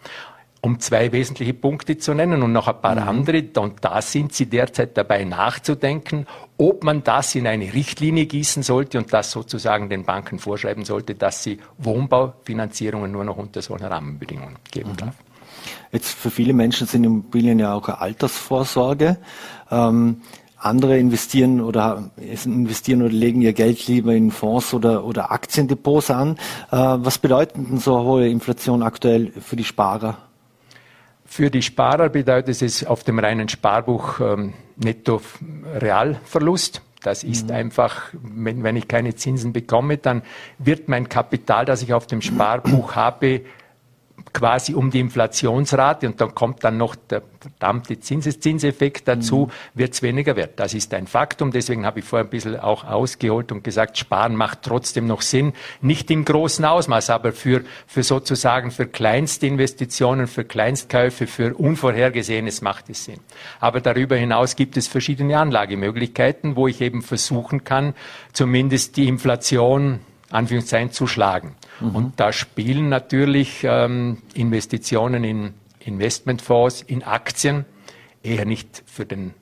um 0.62 0.78
zwei 0.78 1.12
wesentliche 1.12 1.54
Punkte 1.54 1.98
zu 1.98 2.14
nennen 2.14 2.42
und 2.42 2.52
noch 2.52 2.68
ein 2.68 2.80
paar 2.80 2.96
mhm. 2.96 3.08
andere. 3.08 3.44
Und 3.56 3.84
da 3.84 4.00
sind 4.02 4.32
Sie 4.32 4.46
derzeit 4.46 4.96
dabei 4.96 5.24
nachzudenken, 5.24 6.26
ob 6.58 6.84
man 6.84 7.02
das 7.02 7.34
in 7.34 7.46
eine 7.46 7.72
Richtlinie 7.72 8.26
gießen 8.26 8.62
sollte 8.62 8.98
und 8.98 9.12
das 9.12 9.30
sozusagen 9.30 9.88
den 9.88 10.04
Banken 10.04 10.38
vorschreiben 10.38 10.84
sollte, 10.84 11.14
dass 11.14 11.42
sie 11.42 11.58
Wohnbaufinanzierungen 11.78 13.10
nur 13.10 13.24
noch 13.24 13.38
unter 13.38 13.62
solchen 13.62 13.86
Rahmenbedingungen 13.86 14.56
geben 14.70 14.92
mhm. 14.92 14.96
darf. 14.96 15.14
Jetzt 15.92 16.10
für 16.10 16.30
viele 16.30 16.52
Menschen 16.52 16.86
sind 16.86 17.04
Immobilien 17.04 17.58
ja 17.58 17.74
auch 17.74 17.88
eine 17.88 18.00
Altersvorsorge. 18.00 19.18
Ähm, 19.70 20.22
andere 20.60 20.98
investieren 20.98 21.60
oder 21.60 22.10
investieren 22.44 23.02
oder 23.02 23.12
legen 23.12 23.40
ihr 23.40 23.54
Geld 23.54 23.86
lieber 23.86 24.12
in 24.12 24.30
Fonds 24.30 24.74
oder, 24.74 25.04
oder 25.04 25.32
Aktiendepots 25.32 26.10
an. 26.10 26.36
Äh, 26.70 26.76
was 26.76 27.18
bedeutet 27.18 27.56
denn 27.56 27.78
so 27.78 27.98
hohe 27.98 28.28
Inflation 28.28 28.82
aktuell 28.82 29.32
für 29.40 29.56
die 29.56 29.64
Sparer? 29.64 30.18
Für 31.24 31.50
die 31.50 31.62
Sparer 31.62 32.08
bedeutet 32.08 32.60
es 32.60 32.84
auf 32.84 33.04
dem 33.04 33.18
reinen 33.18 33.48
Sparbuch 33.48 34.20
ähm, 34.20 34.52
netto 34.76 35.22
Realverlust. 35.76 36.82
Das 37.02 37.24
ist 37.24 37.48
mhm. 37.48 37.54
einfach, 37.54 38.12
wenn, 38.12 38.62
wenn 38.62 38.76
ich 38.76 38.88
keine 38.88 39.14
Zinsen 39.14 39.52
bekomme, 39.52 39.96
dann 39.96 40.22
wird 40.58 40.88
mein 40.88 41.08
Kapital, 41.08 41.64
das 41.64 41.82
ich 41.82 41.94
auf 41.94 42.06
dem 42.06 42.20
Sparbuch 42.20 42.94
habe, 42.94 43.42
quasi 44.32 44.74
um 44.74 44.90
die 44.90 45.00
Inflationsrate 45.00 46.06
und 46.06 46.20
dann 46.20 46.34
kommt 46.34 46.64
dann 46.64 46.76
noch 46.76 46.94
der 46.94 47.22
verdammte 47.40 47.98
Zinseszinseffekt 47.98 49.08
dazu, 49.08 49.46
mhm. 49.46 49.78
wird 49.78 49.94
es 49.94 50.02
weniger 50.02 50.36
wert. 50.36 50.60
Das 50.60 50.74
ist 50.74 50.92
ein 50.94 51.06
Faktum. 51.06 51.52
Deswegen 51.52 51.86
habe 51.86 52.00
ich 52.00 52.04
vorher 52.04 52.26
ein 52.26 52.30
bisschen 52.30 52.58
auch 52.58 52.84
ausgeholt 52.84 53.50
und 53.50 53.64
gesagt, 53.64 53.98
Sparen 53.98 54.36
macht 54.36 54.62
trotzdem 54.62 55.06
noch 55.06 55.22
Sinn. 55.22 55.54
Nicht 55.80 56.10
im 56.10 56.24
großen 56.24 56.64
Ausmaß, 56.64 57.10
aber 57.10 57.32
für, 57.32 57.62
für 57.86 58.02
sozusagen 58.02 58.70
für 58.70 58.86
Kleinstinvestitionen, 58.86 60.26
für 60.26 60.44
Kleinstkäufe, 60.44 61.26
für 61.26 61.54
Unvorhergesehenes 61.54 62.60
macht 62.60 62.90
es 62.90 63.04
Sinn. 63.04 63.20
Aber 63.58 63.80
darüber 63.80 64.16
hinaus 64.16 64.56
gibt 64.56 64.76
es 64.76 64.86
verschiedene 64.86 65.38
Anlagemöglichkeiten, 65.38 66.56
wo 66.56 66.68
ich 66.68 66.80
eben 66.80 67.02
versuchen 67.02 67.64
kann, 67.64 67.94
zumindest 68.32 68.96
die 68.96 69.08
Inflation 69.08 70.00
Anführungszeichen 70.30 70.92
zu 70.92 71.06
schlagen. 71.06 71.56
Mhm. 71.80 71.96
Und 71.96 72.20
da 72.20 72.32
spielen 72.32 72.88
natürlich 72.88 73.64
ähm, 73.64 74.18
Investitionen 74.34 75.24
in 75.24 75.54
Investmentfonds, 75.80 76.82
in 76.82 77.02
Aktien, 77.02 77.64
eher 78.22 78.44
nicht 78.44 78.82
für 78.86 79.06
den 79.06 79.34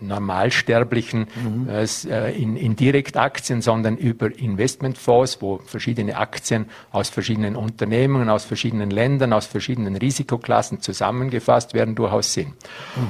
Normalsterblichen 0.00 1.26
mhm. 1.34 1.68
äh, 1.68 2.32
in, 2.32 2.56
in 2.56 2.76
Direktaktien, 2.76 3.62
sondern 3.62 3.96
über 3.96 4.36
Investmentfonds, 4.36 5.40
wo 5.40 5.58
verschiedene 5.58 6.16
Aktien 6.16 6.66
aus 6.90 7.08
verschiedenen 7.08 7.56
Unternehmen, 7.56 8.28
aus 8.28 8.44
verschiedenen 8.44 8.90
Ländern, 8.90 9.32
aus 9.32 9.46
verschiedenen 9.46 9.96
Risikoklassen 9.96 10.80
zusammengefasst 10.80 11.74
werden, 11.74 11.94
durchaus 11.94 12.32
Sinn. 12.32 12.54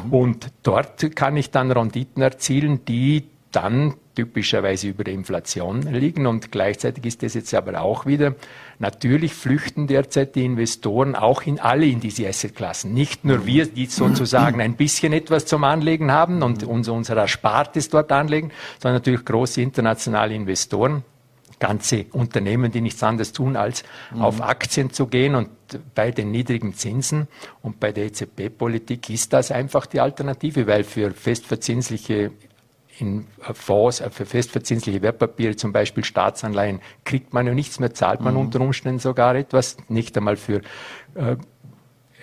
Mhm. 0.05 0.13
Und 0.13 0.47
dort 0.63 1.17
kann 1.17 1.37
ich 1.37 1.51
dann 1.51 1.71
Renditen 1.71 2.23
erzielen, 2.23 2.85
die 2.85 3.25
dann 3.51 3.95
typischerweise 4.15 4.89
über 4.89 5.05
der 5.05 5.15
Inflation 5.15 5.83
liegen. 5.83 6.27
Und 6.27 6.53
gleichzeitig 6.53 7.05
ist 7.05 7.23
das 7.23 7.35
jetzt 7.35 7.55
aber 7.55 7.81
auch 7.81 8.07
wieder, 8.07 8.35
natürlich 8.79 9.35
flüchten 9.35 9.87
derzeit 9.87 10.35
die 10.35 10.45
Investoren 10.45 11.15
auch 11.15 11.43
in 11.43 11.61
alle 11.61 11.87
in 11.87 12.01
diese 12.01 12.29
Assetklassen. 12.29 12.93
Nicht 12.93 13.25
nur 13.25 13.47
wir, 13.47 13.67
die 13.67 13.87
sozusagen 13.87 14.61
ein 14.61 14.77
bisschen 14.77 15.13
etwas 15.13 15.47
zum 15.47 15.65
Anlegen 15.65 16.13
haben 16.13 16.43
und 16.43 16.65
unser, 16.65 16.93
unser 16.93 17.17
Erspartes 17.17 17.89
dort 17.89 18.13
anlegen, 18.13 18.51
sondern 18.81 18.97
natürlich 18.97 19.25
große 19.25 19.61
internationale 19.61 20.35
Investoren 20.35 21.05
ganze 21.59 22.07
Unternehmen, 22.13 22.73
die 22.73 22.81
nichts 22.81 23.03
anderes 23.03 23.33
tun, 23.33 23.57
als 23.57 23.85
mhm. 24.13 24.23
auf 24.23 24.43
Aktien 24.43 24.91
zu 24.91 25.07
gehen. 25.07 25.35
Und 25.35 25.49
bei 25.95 26.11
den 26.11 26.31
niedrigen 26.31 26.75
Zinsen 26.75 27.29
und 27.63 27.81
bei 27.81 27.93
der 27.93 28.07
EZB-Politik 28.07 29.09
ist 29.11 29.33
das 29.33 29.51
einfach 29.51 29.87
die 29.87 30.01
Alternative, 30.01 30.67
weil 30.67 30.85
für 30.85 31.13
festverzinsliche 31.13 32.33
in 32.99 33.27
Fonds, 33.53 34.03
für 34.11 34.27
festverzinsliche 34.27 35.03
Wertpapiere, 35.03 35.57
zum 35.57 35.73
Beispiel 35.73 36.05
Staatsanleihen, 36.05 36.81
kriegt 37.05 37.33
man 37.33 37.47
ja 37.47 37.55
nichts 37.55 37.81
mehr, 37.81 37.93
zahlt 37.95 38.21
man 38.21 38.35
mhm. 38.35 38.41
unter 38.41 38.61
Umständen 38.61 38.99
sogar 38.99 39.35
etwas, 39.35 39.77
nicht 39.89 40.17
einmal 40.17 40.37
für 40.37 40.61
äh, 41.15 41.37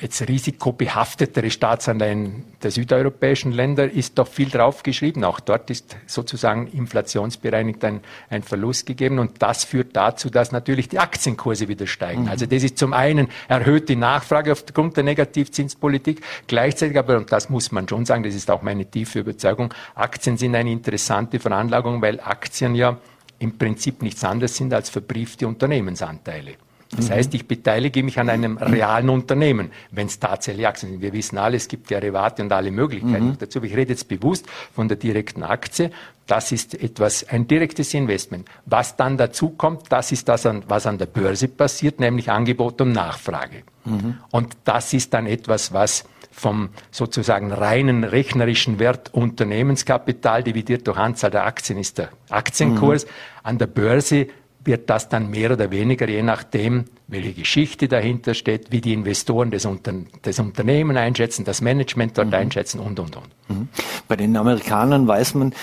jetzt 0.01 0.27
risikobehaftetere 0.27 1.51
Staatsanleihen 1.51 2.43
der 2.63 2.71
südeuropäischen 2.71 3.51
Länder 3.51 3.89
ist 3.89 4.17
doch 4.17 4.27
viel 4.27 4.49
draufgeschrieben. 4.49 5.23
Auch 5.23 5.39
dort 5.39 5.69
ist 5.69 5.95
sozusagen 6.07 6.67
inflationsbereinigt 6.67 7.83
ein, 7.83 8.01
ein 8.29 8.43
Verlust 8.43 8.85
gegeben 8.85 9.19
und 9.19 9.41
das 9.41 9.63
führt 9.63 9.95
dazu, 9.95 10.29
dass 10.29 10.51
natürlich 10.51 10.89
die 10.89 10.99
Aktienkurse 10.99 11.67
wieder 11.67 11.87
steigen. 11.87 12.23
Mhm. 12.23 12.29
Also 12.29 12.45
das 12.45 12.63
ist 12.63 12.77
zum 12.77 12.93
einen 12.93 13.29
erhöht 13.47 13.89
die 13.89 13.95
Nachfrage 13.95 14.51
aufgrund 14.51 14.97
der 14.97 15.03
Negativzinspolitik, 15.03 16.21
gleichzeitig 16.47 16.97
aber, 16.97 17.17
und 17.17 17.31
das 17.31 17.49
muss 17.49 17.71
man 17.71 17.87
schon 17.87 18.05
sagen, 18.05 18.23
das 18.23 18.35
ist 18.35 18.49
auch 18.49 18.61
meine 18.61 18.85
tiefe 18.85 19.19
Überzeugung, 19.19 19.73
Aktien 19.95 20.37
sind 20.37 20.55
eine 20.55 20.71
interessante 20.71 21.39
Veranlagung, 21.39 22.01
weil 22.01 22.19
Aktien 22.19 22.75
ja 22.75 22.97
im 23.39 23.57
Prinzip 23.57 24.01
nichts 24.01 24.23
anderes 24.23 24.55
sind 24.55 24.73
als 24.73 24.89
verbriefte 24.89 25.47
Unternehmensanteile. 25.47 26.55
Das 26.95 27.09
mhm. 27.09 27.13
heißt, 27.13 27.33
ich 27.33 27.47
beteilige 27.47 28.03
mich 28.03 28.19
an 28.19 28.29
einem 28.29 28.57
realen 28.57 29.09
Unternehmen, 29.09 29.71
wenn 29.91 30.07
es 30.07 30.19
tatsächlich 30.19 30.67
Aktien 30.67 30.91
sind. 30.91 31.01
Wir 31.01 31.13
wissen 31.13 31.37
alle, 31.37 31.57
es 31.57 31.67
gibt 31.67 31.89
Derivate 31.89 32.41
und 32.41 32.51
alle 32.51 32.71
Möglichkeiten 32.71 33.29
mhm. 33.29 33.37
dazu. 33.37 33.59
Aber 33.59 33.67
ich 33.67 33.75
rede 33.75 33.93
jetzt 33.93 34.07
bewusst 34.07 34.45
von 34.73 34.87
der 34.87 34.97
direkten 34.97 35.43
Aktie. 35.43 35.91
Das 36.27 36.51
ist 36.51 36.81
etwas, 36.81 37.27
ein 37.27 37.47
direktes 37.47 37.93
Investment. 37.93 38.47
Was 38.65 38.95
dann 38.95 39.17
dazu 39.17 39.49
kommt, 39.49 39.91
das 39.91 40.11
ist 40.11 40.27
das, 40.27 40.47
was 40.67 40.85
an 40.85 40.97
der 40.97 41.05
Börse 41.05 41.47
passiert, 41.47 41.99
nämlich 41.99 42.29
Angebot 42.29 42.81
und 42.81 42.91
Nachfrage. 42.91 43.63
Mhm. 43.85 44.17
Und 44.31 44.55
das 44.65 44.93
ist 44.93 45.13
dann 45.13 45.27
etwas, 45.27 45.73
was 45.73 46.05
vom 46.31 46.69
sozusagen 46.91 47.51
reinen 47.51 48.03
rechnerischen 48.03 48.79
Wert 48.79 49.13
Unternehmenskapital 49.13 50.43
dividiert 50.43 50.87
durch 50.87 50.97
Anzahl 50.97 51.29
der 51.29 51.45
Aktien 51.45 51.77
ist 51.77 51.97
der 51.97 52.09
Aktienkurs. 52.29 53.05
Mhm. 53.05 53.09
An 53.43 53.57
der 53.57 53.67
Börse 53.67 54.27
wird 54.63 54.89
das 54.89 55.09
dann 55.09 55.29
mehr 55.29 55.51
oder 55.51 55.71
weniger, 55.71 56.07
je 56.07 56.21
nachdem, 56.21 56.85
welche 57.07 57.33
Geschichte 57.33 57.87
dahinter 57.87 58.33
steht, 58.33 58.71
wie 58.71 58.81
die 58.81 58.93
Investoren 58.93 59.51
des, 59.51 59.65
Unter 59.65 59.93
des 60.23 60.39
Unternehmen 60.39 60.97
einschätzen, 60.97 61.45
das 61.45 61.61
Management 61.61 62.17
dort 62.17 62.27
mhm. 62.27 62.33
einschätzen 62.35 62.79
und, 62.79 62.99
und, 62.99 63.15
und. 63.15 63.29
Mhm. 63.49 63.69
Bei 64.07 64.15
den 64.15 64.37
Amerikanern 64.37 65.07
weiß 65.07 65.33
man, 65.35 65.53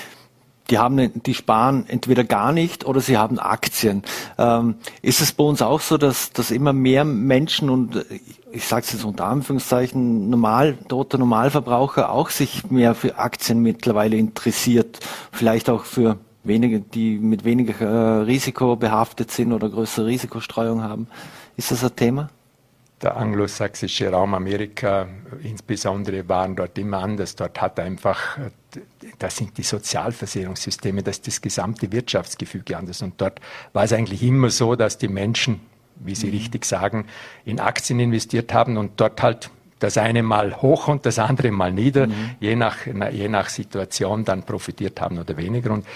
die 0.71 0.79
haben, 0.79 1.23
die 1.23 1.35
sparen 1.35 1.87
entweder 1.89 2.25
gar 2.25 2.53
nicht 2.53 2.85
oder 2.85 3.01
sie 3.01 3.17
haben 3.17 3.39
Aktien. 3.39 4.03
Ähm, 4.37 4.75
ist 5.01 5.21
es 5.21 5.33
bei 5.33 5.45
uns 5.45 5.63
auch 5.63 5.81
so, 5.81 5.97
dass, 5.97 6.33
dass 6.33 6.51
immer 6.51 6.75
mehr 6.75 7.05
Menschen 7.05 7.71
und 7.71 8.05
ich 8.53 8.67
sage 8.67 8.83
es 8.83 8.93
jetzt 8.93 9.05
unter 9.05 9.25
Anführungszeichen 9.27 10.29
normal, 10.29 10.77
toter 10.89 11.19
Normalverbraucher 11.19 12.11
auch 12.11 12.31
sich 12.31 12.71
mehr 12.71 12.95
für 12.95 13.17
Aktien 13.19 13.61
mittlerweile 13.61 14.17
interessiert, 14.17 15.01
vielleicht 15.33 15.71
auch 15.71 15.85
für 15.85 16.19
wenige, 16.49 16.81
die 16.81 17.19
mit 17.19 17.45
weniger 17.45 17.81
äh, 17.81 18.23
Risiko 18.23 18.75
behaftet 18.77 19.31
sind 19.31 19.53
oder 19.53 19.69
größere 19.69 20.07
Risikostreuung 20.07 20.83
haben. 20.83 21.07
Ist 21.57 21.71
das 21.71 21.85
ein 21.85 21.95
Thema? 21.95 22.31
Der 23.01 23.17
anglosächsische 23.17 24.11
Raum 24.11 24.35
Amerika 24.35 25.07
insbesondere 25.45 26.29
waren 26.29 26.57
dort 26.57 26.77
immer 26.79 26.99
anders. 26.99 27.37
Dort 27.37 27.61
hat 27.61 27.79
einfach, 27.79 28.39
das 29.21 29.37
sind 29.37 29.57
die 29.57 29.63
Sozialversicherungssysteme, 29.63 31.05
das 31.05 31.19
ist 31.19 31.29
das 31.29 31.41
gesamte 31.41 31.93
Wirtschaftsgefüge 31.93 32.77
anders. 32.77 33.03
Und 33.03 33.21
dort 33.21 33.41
war 33.73 33.85
es 33.85 33.93
eigentlich 33.93 34.25
immer 34.25 34.51
so, 34.51 34.75
dass 34.75 34.99
die 34.99 35.07
Menschen, 35.07 35.61
wie 35.95 36.17
Sie 36.17 36.27
mhm. 36.27 36.33
richtig 36.33 36.65
sagen, 36.65 37.07
in 37.45 37.61
Aktien 37.61 38.01
investiert 38.01 38.53
haben 38.53 38.77
und 38.77 38.93
dort 38.97 39.23
halt 39.23 39.51
das 39.79 39.97
eine 39.97 40.25
mal 40.25 40.61
hoch 40.61 40.89
und 40.89 41.07
das 41.07 41.21
andere 41.21 41.53
mal 41.53 41.73
nieder, 41.73 42.09
mhm. 42.09 42.31
je, 42.41 42.57
nach, 42.57 42.79
je 42.87 43.29
nach 43.29 43.49
Situation 43.49 44.25
dann 44.25 44.43
profitiert 44.43 45.01
haben 45.01 45.19
oder 45.19 45.37
weniger. 45.37 45.71
Und 45.71 45.87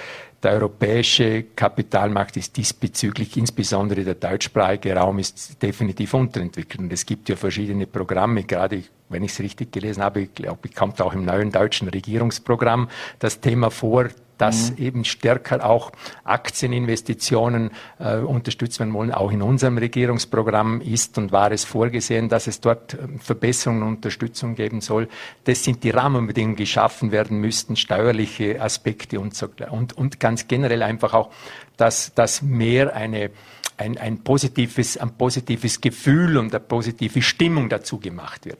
der 0.42 0.52
europäische 0.52 1.44
Kapitalmarkt 1.54 2.36
ist 2.36 2.56
diesbezüglich, 2.56 3.36
insbesondere 3.36 4.02
der 4.02 4.14
deutschsprachige 4.14 4.96
Raum, 4.96 5.18
ist 5.18 5.62
definitiv 5.62 6.14
unterentwickelt. 6.14 6.80
Und 6.80 6.92
es 6.92 7.06
gibt 7.06 7.28
ja 7.28 7.36
verschiedene 7.36 7.86
Programme, 7.86 8.42
gerade 8.42 8.82
wenn 9.08 9.22
ich 9.22 9.32
es 9.32 9.40
richtig 9.40 9.72
gelesen 9.72 10.02
habe, 10.02 10.22
ich 10.22 10.34
glaube, 10.34 10.68
kommt 10.70 11.00
auch 11.00 11.12
im 11.12 11.24
neuen 11.24 11.52
deutschen 11.52 11.88
Regierungsprogramm 11.88 12.88
das 13.18 13.40
Thema 13.40 13.70
vor, 13.70 14.08
dass 14.42 14.72
mhm. 14.72 14.84
eben 14.84 15.04
stärker 15.04 15.64
auch 15.64 15.92
Aktieninvestitionen 16.24 17.70
äh, 18.00 18.16
unterstützt 18.16 18.80
werden 18.80 18.92
wollen. 18.92 19.12
Auch 19.12 19.30
in 19.30 19.40
unserem 19.40 19.78
Regierungsprogramm 19.78 20.80
ist 20.80 21.16
und 21.16 21.30
war 21.30 21.52
es 21.52 21.64
vorgesehen, 21.64 22.28
dass 22.28 22.48
es 22.48 22.60
dort 22.60 22.94
ähm, 22.94 23.20
Verbesserungen 23.20 23.84
und 23.84 23.94
Unterstützung 23.96 24.56
geben 24.56 24.80
soll. 24.80 25.06
Das 25.44 25.62
sind 25.62 25.84
die 25.84 25.90
Rahmenbedingungen, 25.90 26.56
die 26.56 26.64
geschaffen 26.64 27.12
werden 27.12 27.38
müssten, 27.38 27.76
steuerliche 27.76 28.60
Aspekte 28.60 29.20
und, 29.20 29.32
so, 29.36 29.46
und, 29.70 29.96
und 29.96 30.18
ganz 30.18 30.48
generell 30.48 30.82
einfach 30.82 31.14
auch, 31.14 31.30
dass, 31.76 32.12
dass 32.12 32.42
mehr 32.42 32.96
eine 32.96 33.30
ein, 33.78 33.96
ein, 33.98 34.22
positives, 34.22 34.96
ein 34.96 35.12
positives 35.16 35.80
Gefühl 35.80 36.36
und 36.36 36.54
eine 36.54 36.60
positive 36.60 37.22
Stimmung 37.22 37.68
dazu 37.68 37.98
gemacht 37.98 38.44
wird. 38.44 38.58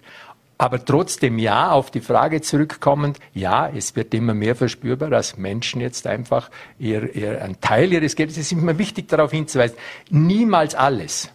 Aber 0.63 0.85
trotzdem 0.85 1.41
ja, 1.41 1.73
auf 1.73 1.91
die 1.91 2.01
Frage 2.01 2.41
zurückkommend, 2.41 3.19
ja, 3.35 3.69
es 3.69 3.97
wird 3.97 4.15
immer 4.15 4.33
mehr 4.33 4.55
verspürbar, 4.55 5.11
dass 5.11 5.37
Menschen 5.37 5.81
jetzt 5.81 6.07
einfach 6.07 6.53
ihr, 6.79 7.17
ihr, 7.17 7.43
einen 7.43 7.61
Teil 7.61 7.93
ihres 7.93 8.15
Geldes, 8.15 8.37
es 8.37 8.47
ist 8.47 8.53
immer 8.53 8.79
wichtig 8.79 9.09
darauf 9.09 9.33
hinzuweisen, 9.33 9.77
niemals 10.09 10.77
alles, 10.77 11.31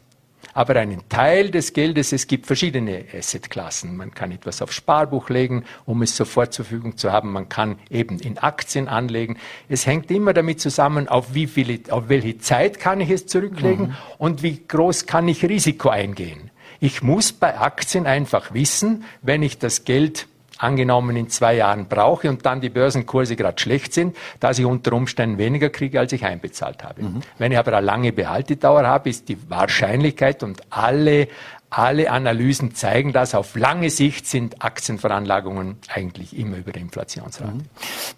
aber 0.53 0.77
einen 0.77 1.09
Teil 1.09 1.51
des 1.51 1.73
Geldes, 1.73 2.13
es 2.13 2.27
gibt 2.27 2.45
verschiedene 2.45 3.03
Assetklassen. 3.13 3.97
Man 3.97 4.13
kann 4.13 4.31
etwas 4.31 4.61
auf 4.61 4.71
Sparbuch 4.71 5.29
legen, 5.29 5.65
um 5.85 6.03
es 6.03 6.15
sofort 6.15 6.53
zur 6.53 6.63
Verfügung 6.63 6.95
zu 6.95 7.11
haben. 7.11 7.33
Man 7.33 7.49
kann 7.49 7.79
eben 7.89 8.19
in 8.19 8.37
Aktien 8.37 8.87
anlegen. 8.87 9.35
Es 9.67 9.85
hängt 9.85 10.09
immer 10.09 10.31
damit 10.31 10.61
zusammen, 10.61 11.09
auf 11.09 11.33
wie 11.33 11.47
viele, 11.47 11.81
auf 11.89 12.07
welche 12.07 12.37
Zeit 12.37 12.79
kann 12.79 13.01
ich 13.01 13.09
es 13.09 13.27
zurücklegen 13.27 13.87
mhm. 13.87 13.95
und 14.19 14.41
wie 14.41 14.65
groß 14.65 15.05
kann 15.05 15.27
ich 15.27 15.43
Risiko 15.43 15.89
eingehen. 15.89 16.49
Ich 16.79 17.01
muss 17.01 17.33
bei 17.33 17.57
Aktien 17.59 18.05
einfach 18.05 18.53
wissen, 18.53 19.03
wenn 19.21 19.43
ich 19.43 19.57
das 19.57 19.85
Geld 19.85 20.27
angenommen 20.57 21.15
in 21.15 21.29
zwei 21.29 21.55
Jahren 21.55 21.87
brauche 21.87 22.29
und 22.29 22.45
dann 22.45 22.61
die 22.61 22.69
Börsenkurse 22.69 23.35
gerade 23.35 23.59
schlecht 23.61 23.93
sind, 23.93 24.15
dass 24.39 24.57
ich 24.59 24.65
unter 24.65 24.93
Umständen 24.93 25.37
weniger 25.37 25.69
kriege, 25.69 25.99
als 25.99 26.11
ich 26.13 26.25
einbezahlt 26.25 26.83
habe. 26.83 27.03
Mhm. 27.03 27.21
Wenn 27.37 27.51
ich 27.51 27.57
aber 27.57 27.73
eine 27.77 27.85
lange 27.85 28.11
Behaltedauer 28.11 28.85
habe, 28.87 29.09
ist 29.09 29.29
die 29.29 29.37
Wahrscheinlichkeit 29.49 30.43
und 30.43 30.61
alle 30.69 31.27
alle 31.69 32.11
Analysen 32.11 32.75
zeigen 32.75 33.11
das. 33.11 33.35
Auf 33.35 33.57
lange 33.57 33.89
Sicht 33.89 34.25
sind 34.25 34.63
Aktienveranlagungen 34.63 35.77
eigentlich 35.93 36.37
immer 36.37 36.57
über 36.57 36.71
der 36.71 36.81
Inflationsrate. 36.81 37.51
Mhm. 37.51 37.59
Wir 37.59 37.65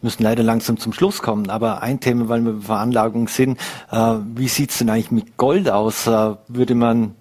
müssen 0.01 0.21
leider 0.21 0.43
langsam 0.43 0.77
zum 0.77 0.93
Schluss 0.93 1.21
kommen, 1.23 1.49
aber 1.49 1.81
ein 1.81 1.99
Thema, 1.99 2.29
weil 2.29 2.41
wir 2.41 2.53
bei 2.53 2.61
Veranlagungen 2.61 3.27
sind, 3.27 3.59
äh, 3.91 4.15
wie 4.35 4.47
sieht 4.47 4.69
es 4.69 4.77
denn 4.77 4.89
eigentlich 4.89 5.11
mit 5.11 5.37
Gold 5.37 5.67
aus? 5.69 6.05
Äh, 6.05 6.35
würde 6.47 6.75
man 6.75 7.15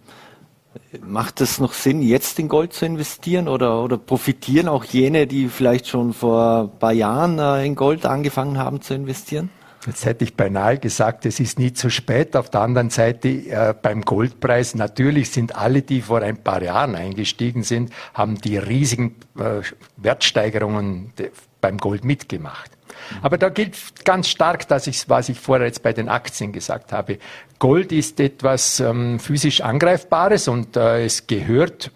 Macht 1.01 1.41
es 1.41 1.59
noch 1.59 1.73
Sinn, 1.73 2.03
jetzt 2.03 2.39
in 2.39 2.49
Gold 2.49 2.73
zu 2.73 2.87
investieren 2.87 3.49
oder, 3.49 3.83
oder 3.83 3.99
profitieren 3.99 4.69
auch 4.69 4.85
jene, 4.85 5.27
die 5.27 5.49
vielleicht 5.49 5.89
schon 5.89 6.13
vor 6.13 6.71
ein 6.73 6.79
paar 6.79 6.93
Jahren 6.93 7.39
äh, 7.39 7.65
in 7.65 7.75
Gold 7.75 8.07
angefangen 8.07 8.59
haben 8.59 8.81
zu 8.81 8.95
investieren? 8.95 9.51
Jetzt 9.87 10.05
hätte 10.05 10.25
ich 10.25 10.35
beinahe 10.35 10.79
gesagt, 10.79 11.25
es 11.25 11.41
ist 11.41 11.59
nie 11.59 11.73
zu 11.73 11.89
spät. 11.89 12.37
Auf 12.37 12.51
der 12.51 12.61
anderen 12.63 12.91
Seite 12.91 13.29
äh, 13.29 13.75
beim 13.81 14.03
Goldpreis, 14.03 14.75
natürlich 14.75 15.31
sind 15.31 15.57
alle, 15.57 15.83
die 15.83 16.03
vor 16.03 16.21
ein 16.21 16.37
paar 16.37 16.63
Jahren 16.63 16.95
eingestiegen 16.95 17.63
sind, 17.63 17.91
haben 18.13 18.37
die 18.41 18.59
riesigen 18.59 19.17
äh, 19.39 19.63
Wertsteigerungen 19.97 21.13
beim 21.61 21.79
Gold 21.79 22.05
mitgemacht. 22.05 22.78
Aber 23.23 23.39
da 23.39 23.49
gilt 23.49 23.77
ganz 24.05 24.29
stark, 24.29 24.69
dass 24.69 24.87
ich, 24.87 25.09
was 25.09 25.29
ich 25.29 25.39
vorher 25.39 25.67
jetzt 25.67 25.83
bei 25.83 25.93
den 25.93 26.09
Aktien 26.09 26.53
gesagt 26.53 26.93
habe. 26.93 27.19
Gold 27.59 27.93
ist 27.93 28.21
etwas 28.21 28.81
ähm, 28.81 29.19
physisch 29.19 29.61
Angreifbares 29.61 30.49
und 30.49 30.77
äh, 30.77 31.05
es 31.05 31.27
gehört 31.27 31.91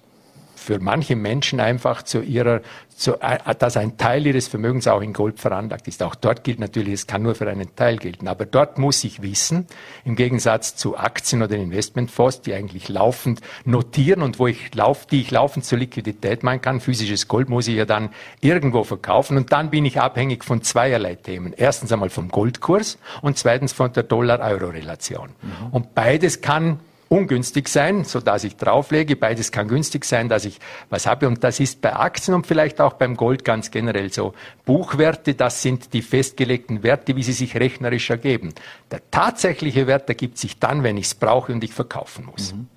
für 0.63 0.79
manche 0.79 1.17
Menschen 1.17 1.61
einfach 1.61 2.03
zu 2.03 2.23
ihrer, 2.23 2.63
zu, 2.89 3.21
äh, 3.21 3.55
dass 3.59 3.77
ein 3.77 3.99
Teil 3.99 4.27
ihres 4.27 4.49
Vermögens 4.49 4.87
auch 4.89 5.03
in 5.03 5.13
Gold 5.13 5.41
veranlagt 5.41 5.89
ist. 5.89 6.03
Auch 6.03 6.15
dort 6.15 6.45
gilt 6.45 6.61
natürlich, 6.61 6.95
es 6.95 7.07
kann 7.07 7.23
nur 7.23 7.35
für 7.35 7.49
einen 7.49 7.75
Teil 7.77 7.97
gelten. 7.97 8.29
Aber 8.29 8.47
dort 8.47 8.79
muss 8.79 9.05
ich 9.05 9.23
wissen, 9.23 9.67
im 10.05 10.17
Gegensatz 10.17 10.77
zu 10.77 10.97
Aktien 10.97 11.43
oder 11.43 11.57
Investmentfonds, 11.57 12.43
die 12.43 12.55
eigentlich 12.55 12.89
laufend 12.89 13.41
notieren 13.65 14.23
und 14.23 14.39
wo 14.39 14.47
ich 14.47 14.75
lauf, 14.75 15.07
die 15.07 15.21
ich 15.21 15.31
laufend 15.31 15.65
zur 15.65 15.79
Liquidität 15.79 16.43
meinen 16.43 16.63
kann, 16.63 16.81
physisches 16.81 17.29
Gold 17.29 17.49
muss 17.49 17.69
ich 17.69 17.77
ja 17.77 17.85
dann 17.85 18.11
irgendwo 18.41 18.85
verkaufen 18.85 19.37
und 19.37 19.53
dann 19.53 19.71
bin 19.71 19.85
ich 19.85 20.01
abhängig 20.01 20.45
von 20.45 20.63
zweierlei 20.63 21.17
Themen. 21.17 21.53
Erstens 21.57 21.93
einmal 21.93 22.11
vom 22.11 22.29
Goldkurs 22.29 22.99
und 23.21 23.37
zweitens 23.37 23.73
von 23.73 23.93
der 23.93 24.05
Dollar-Euro-Relation. 24.05 25.31
Mhm. 25.43 25.67
Und 25.73 25.95
beides 25.95 26.41
kann 26.41 26.81
ungünstig 27.13 27.69
sein, 27.69 28.05
so 28.05 28.21
dass 28.21 28.43
ich 28.43 28.57
drauflege. 28.57 29.17
Beides 29.17 29.53
kann 29.53 29.69
günstig 29.69 30.07
sein, 30.07 30.31
dass 30.31 30.47
ich 30.47 30.59
was 30.89 31.07
habe. 31.07 31.29
Und 31.29 31.45
das 31.45 31.61
ist 31.61 31.83
bei 31.83 31.95
Aktien 31.95 32.35
und 32.35 32.47
vielleicht 32.47 32.81
auch 32.81 32.95
beim 32.95 33.17
Gold 33.17 33.45
ganz 33.45 33.71
generell 33.71 34.11
so. 34.11 34.33
Buchwerte, 34.65 35.35
das 35.35 35.61
sind 35.61 35.93
die 35.93 36.01
festgelegten 36.01 36.83
Werte, 36.83 37.15
wie 37.15 37.23
sie 37.23 37.35
sich 37.35 37.55
rechnerisch 37.55 38.09
ergeben. 38.09 38.55
Der 38.91 39.03
tatsächliche 39.11 39.87
Wert 39.87 40.09
ergibt 40.09 40.39
sich 40.39 40.59
dann, 40.59 40.83
wenn 40.85 40.97
ich 40.97 41.07
es 41.07 41.15
brauche 41.15 41.53
und 41.53 41.63
ich 41.63 41.75
verkaufen 41.75 42.25
muss. 42.25 42.55
Mhm. 42.55 42.69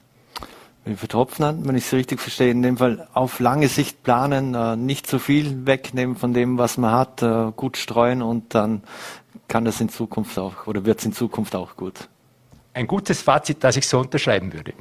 Viele 0.84 1.08
Tropfen 1.08 1.66
wenn 1.66 1.76
ich 1.76 1.86
es 1.86 1.94
richtig 1.94 2.20
verstehe, 2.20 2.52
in 2.52 2.62
dem 2.62 2.78
Fall 2.78 3.08
auf 3.14 3.40
lange 3.40 3.70
Sicht 3.70 4.04
planen, 4.04 4.54
äh, 4.54 4.76
nicht 4.76 5.08
zu 5.08 5.18
viel 5.18 5.66
wegnehmen 5.66 6.16
von 6.16 6.34
dem, 6.34 6.60
was 6.60 6.78
man 6.78 6.92
hat, 6.92 7.24
äh, 7.24 7.52
gut 7.56 7.78
streuen 7.78 8.22
und 8.22 8.54
dann 8.54 8.84
kann 9.48 9.66
das 9.66 9.82
in 9.82 9.90
Zukunft 9.90 10.38
auch 10.38 10.68
oder 10.68 10.86
wird 10.86 11.00
es 11.00 11.06
in 11.06 11.14
Zukunft 11.14 11.56
auch 11.56 11.76
gut 11.76 12.10
ein 12.76 12.88
gutes 12.88 13.22
Fazit, 13.22 13.64
das 13.64 13.78
ich 13.78 13.88
so 13.88 14.00
unterschreiben 14.00 14.54
würde. 14.54 14.74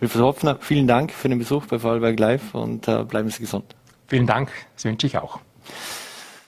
Wilfried 0.00 0.22
Hopfner, 0.22 0.58
vielen 0.60 0.86
Dank 0.86 1.12
für 1.12 1.28
den 1.28 1.38
Besuch 1.38 1.66
bei 1.66 1.78
Vorarlberg 1.78 2.18
Live 2.18 2.54
und 2.54 2.88
äh, 2.88 3.04
bleiben 3.04 3.30
Sie 3.30 3.40
gesund. 3.40 3.76
Vielen 4.08 4.26
Dank, 4.26 4.50
das 4.74 4.84
wünsche 4.84 5.06
ich 5.06 5.16
auch. 5.16 5.40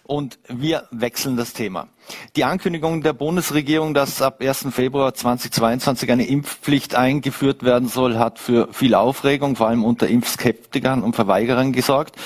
Und 0.02 0.38
wir 0.48 0.84
wechseln 0.90 1.36
das 1.36 1.52
Thema. 1.52 1.88
Die 2.34 2.44
Ankündigung 2.44 3.02
der 3.02 3.12
Bundesregierung, 3.12 3.92
dass 3.92 4.22
ab 4.22 4.40
1. 4.40 4.68
Februar 4.70 5.12
2022 5.12 6.10
eine 6.10 6.26
Impfpflicht 6.26 6.94
eingeführt 6.94 7.62
werden 7.62 7.88
soll, 7.88 8.18
hat 8.18 8.38
für 8.38 8.72
viel 8.72 8.94
Aufregung, 8.94 9.54
vor 9.54 9.68
allem 9.68 9.84
unter 9.84 10.08
Impfskeptikern 10.08 11.02
und 11.02 11.14
Verweigerern 11.14 11.74
gesorgt. 11.74 12.16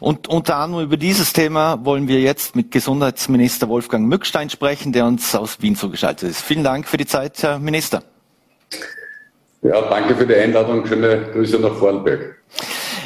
Und 0.00 0.28
unter 0.28 0.56
anderem 0.56 0.84
über 0.84 0.96
dieses 0.96 1.34
Thema 1.34 1.84
wollen 1.84 2.08
wir 2.08 2.20
jetzt 2.20 2.56
mit 2.56 2.70
Gesundheitsminister 2.70 3.68
Wolfgang 3.68 4.08
Mückstein 4.08 4.48
sprechen, 4.48 4.94
der 4.94 5.04
uns 5.04 5.34
aus 5.34 5.60
Wien 5.60 5.76
zugeschaltet 5.76 6.30
ist. 6.30 6.40
Vielen 6.40 6.64
Dank 6.64 6.88
für 6.88 6.96
die 6.96 7.06
Zeit, 7.06 7.42
Herr 7.42 7.58
Minister. 7.58 8.02
Ja, 9.62 9.80
danke 9.82 10.14
für 10.14 10.26
die 10.26 10.34
Einladung. 10.34 10.86
Schöne 10.86 11.30
Grüße 11.32 11.58
nach 11.58 11.74
Vorarlberg. 11.74 12.36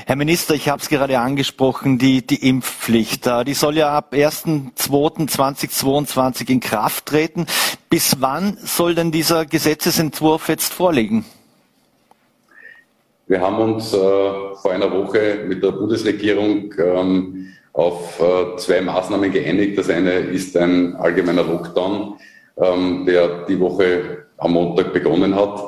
Herr 0.07 0.17
Minister, 0.17 0.55
ich 0.55 0.69
habe 0.69 0.83
es 0.83 0.89
gerade 0.89 1.21
angesprochen, 1.21 1.99
die, 1.99 2.27
die 2.27 2.49
Impfpflicht. 2.49 3.31
Die 3.47 3.55
soll 3.55 3.77
ja 3.77 3.97
ab 3.97 4.13
1.2.2022 4.13 6.51
in 6.51 6.59
Kraft 6.59 7.07
treten. 7.07 7.47
Bis 7.89 8.17
wann 8.21 8.59
soll 8.63 8.97
denn 8.97 9.13
dieser 9.13 9.47
Gesetzesentwurf 9.47 10.49
jetzt 10.49 10.73
vorliegen? 10.73 11.25
Wir 13.29 13.41
haben 13.41 13.59
uns 13.59 13.95
äh, 13.95 13.97
vor 13.97 14.73
einer 14.73 14.91
Woche 14.91 15.45
mit 15.47 15.63
der 15.63 15.71
Bundesregierung 15.71 16.75
ähm, 16.77 17.53
auf 17.73 18.21
äh, 18.21 18.57
zwei 18.57 18.81
Maßnahmen 18.81 19.31
geeinigt. 19.31 19.79
Das 19.79 19.89
eine 19.89 20.15
ist 20.15 20.57
ein 20.57 20.97
allgemeiner 20.97 21.45
Lockdown, 21.45 22.17
ähm, 22.57 23.07
der 23.07 23.45
die 23.47 23.61
Woche 23.61 24.27
am 24.41 24.53
Montag 24.53 24.93
begonnen 24.93 25.35
hat. 25.35 25.61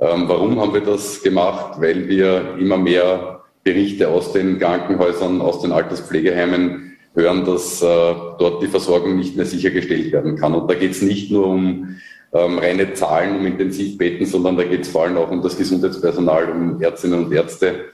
Ähm, 0.00 0.24
warum 0.28 0.60
haben 0.60 0.74
wir 0.74 0.80
das 0.80 1.22
gemacht? 1.22 1.80
Weil 1.80 2.08
wir 2.08 2.56
immer 2.58 2.78
mehr 2.78 3.42
Berichte 3.62 4.08
aus 4.08 4.32
den 4.32 4.58
Krankenhäusern, 4.58 5.40
aus 5.40 5.60
den 5.60 5.72
Alterspflegeheimen 5.72 6.96
hören, 7.14 7.44
dass 7.44 7.82
äh, 7.82 7.86
dort 7.86 8.62
die 8.62 8.68
Versorgung 8.68 9.16
nicht 9.16 9.36
mehr 9.36 9.46
sichergestellt 9.46 10.12
werden 10.12 10.36
kann. 10.36 10.54
Und 10.54 10.70
da 10.70 10.74
geht 10.74 10.92
es 10.92 11.02
nicht 11.02 11.30
nur 11.30 11.46
um 11.46 11.96
ähm, 12.32 12.58
reine 12.58 12.94
Zahlen, 12.94 13.36
um 13.36 13.46
Intensivbetten, 13.46 14.26
sondern 14.26 14.56
da 14.56 14.64
geht 14.64 14.82
es 14.82 14.88
vor 14.88 15.04
allem 15.04 15.18
auch 15.18 15.30
um 15.30 15.42
das 15.42 15.56
Gesundheitspersonal, 15.56 16.50
um 16.50 16.82
Ärztinnen 16.82 17.26
und 17.26 17.32
Ärzte, 17.32 17.92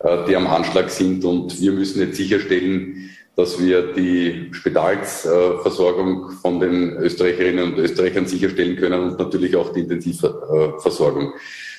äh, 0.00 0.18
die 0.28 0.36
am 0.36 0.46
Anschlag 0.46 0.90
sind. 0.90 1.24
Und 1.24 1.60
wir 1.60 1.72
müssen 1.72 2.00
jetzt 2.00 2.16
sicherstellen, 2.16 3.09
dass 3.40 3.58
wir 3.58 3.94
die 3.94 4.48
Spitalsversorgung 4.52 6.30
von 6.42 6.60
den 6.60 6.90
Österreicherinnen 6.98 7.72
und 7.72 7.78
Österreichern 7.78 8.26
sicherstellen 8.26 8.76
können 8.76 9.00
und 9.00 9.18
natürlich 9.18 9.56
auch 9.56 9.72
die 9.72 9.80
Intensivversorgung. 9.80 11.32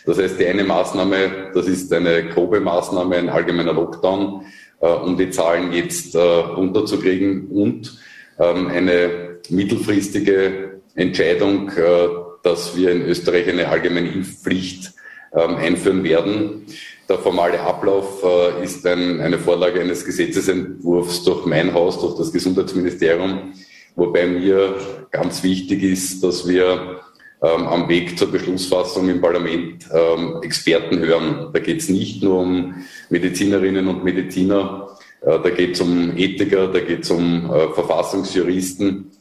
Das 0.07 0.17
heißt, 0.17 0.39
die 0.39 0.47
eine 0.47 0.63
Maßnahme, 0.63 1.51
das 1.53 1.67
ist 1.67 1.93
eine 1.93 2.29
grobe 2.29 2.59
Maßnahme, 2.59 3.15
ein 3.15 3.29
allgemeiner 3.29 3.73
Lockdown, 3.73 4.45
äh, 4.79 4.87
um 4.87 5.17
die 5.17 5.29
Zahlen 5.29 5.71
jetzt 5.71 6.15
äh, 6.15 6.19
runterzukriegen 6.19 7.49
und 7.49 7.99
ähm, 8.39 8.67
eine 8.67 9.37
mittelfristige 9.49 10.81
Entscheidung, 10.95 11.69
äh, 11.69 12.07
dass 12.41 12.75
wir 12.75 12.91
in 12.91 13.03
Österreich 13.03 13.47
eine 13.47 13.67
allgemeine 13.67 14.09
Impfpflicht 14.09 14.93
ähm, 15.33 15.57
einführen 15.57 16.03
werden. 16.03 16.65
Der 17.11 17.19
formale 17.19 17.59
Ablauf 17.59 18.23
äh, 18.23 18.63
ist 18.63 18.87
ein, 18.87 19.19
eine 19.19 19.37
Vorlage 19.37 19.81
eines 19.81 20.05
Gesetzesentwurfs 20.05 21.25
durch 21.25 21.45
mein 21.45 21.73
Haus, 21.73 21.99
durch 21.99 22.15
das 22.15 22.31
Gesundheitsministerium, 22.31 23.51
wobei 23.97 24.27
mir 24.27 24.77
ganz 25.11 25.43
wichtig 25.43 25.83
ist, 25.83 26.23
dass 26.23 26.47
wir 26.47 27.01
ähm, 27.41 27.67
am 27.67 27.89
Weg 27.89 28.17
zur 28.17 28.31
Beschlussfassung 28.31 29.09
im 29.09 29.19
Parlament 29.19 29.89
ähm, 29.93 30.37
Experten 30.41 30.99
hören. 30.99 31.49
Da 31.51 31.59
geht 31.59 31.81
es 31.81 31.89
nicht 31.89 32.23
nur 32.23 32.39
um 32.39 32.75
Medizinerinnen 33.09 33.89
und 33.89 34.05
Mediziner, 34.05 34.97
äh, 35.19 35.37
da 35.37 35.49
geht 35.49 35.73
es 35.73 35.81
um 35.81 36.15
Ethiker, 36.15 36.69
da 36.69 36.79
geht 36.79 37.03
es 37.03 37.11
um 37.11 37.51
äh, 37.53 37.73
Verfassungsjuristen. 37.73 39.11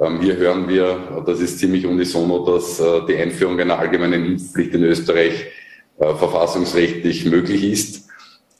Ähm, 0.00 0.20
hier 0.20 0.36
hören 0.36 0.68
wir, 0.68 1.24
das 1.26 1.40
ist 1.40 1.58
ziemlich 1.58 1.84
unisono, 1.84 2.46
dass 2.46 2.78
äh, 2.78 3.00
die 3.08 3.16
Einführung 3.16 3.58
einer 3.58 3.80
allgemeinen 3.80 4.24
Impfpflicht 4.24 4.72
in 4.72 4.84
Österreich 4.84 5.46
äh, 6.00 6.14
verfassungsrechtlich 6.14 7.26
möglich 7.26 7.62
ist. 7.62 8.08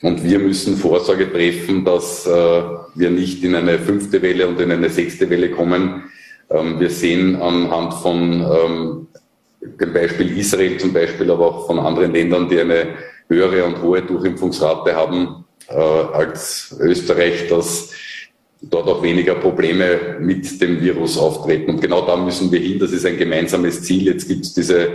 Und 0.02 0.22
wir 0.24 0.38
müssen 0.38 0.76
Vorsorge 0.76 1.32
treffen, 1.32 1.84
dass 1.86 2.26
äh, 2.26 2.62
wir 2.94 3.10
nicht 3.10 3.42
in 3.42 3.54
eine 3.54 3.78
fünfte 3.78 4.20
Welle 4.20 4.46
und 4.46 4.60
in 4.60 4.70
eine 4.70 4.90
sechste 4.90 5.28
Welle 5.30 5.50
kommen. 5.50 6.04
Ähm, 6.50 6.78
wir 6.78 6.90
sehen 6.90 7.36
anhand 7.36 7.94
von 7.94 8.42
ähm, 8.42 9.06
dem 9.62 9.92
Beispiel 9.92 10.36
Israel 10.38 10.78
zum 10.78 10.92
Beispiel, 10.92 11.30
aber 11.30 11.46
auch 11.46 11.66
von 11.66 11.78
anderen 11.78 12.12
Ländern, 12.12 12.48
die 12.48 12.60
eine 12.60 12.88
höhere 13.28 13.64
und 13.64 13.80
hohe 13.80 14.02
Durchimpfungsrate 14.02 14.94
haben 14.94 15.44
äh, 15.68 15.74
als 15.74 16.76
Österreich, 16.78 17.48
dass 17.48 17.90
dort 18.60 18.86
auch 18.86 19.02
weniger 19.02 19.34
Probleme 19.36 20.18
mit 20.20 20.60
dem 20.60 20.80
Virus 20.80 21.16
auftreten. 21.16 21.70
Und 21.70 21.80
genau 21.80 22.06
da 22.06 22.16
müssen 22.16 22.52
wir 22.52 22.60
hin. 22.60 22.78
Das 22.78 22.92
ist 22.92 23.06
ein 23.06 23.16
gemeinsames 23.16 23.82
Ziel. 23.82 24.04
Jetzt 24.04 24.28
gibt 24.28 24.44
es 24.44 24.52
diese 24.52 24.88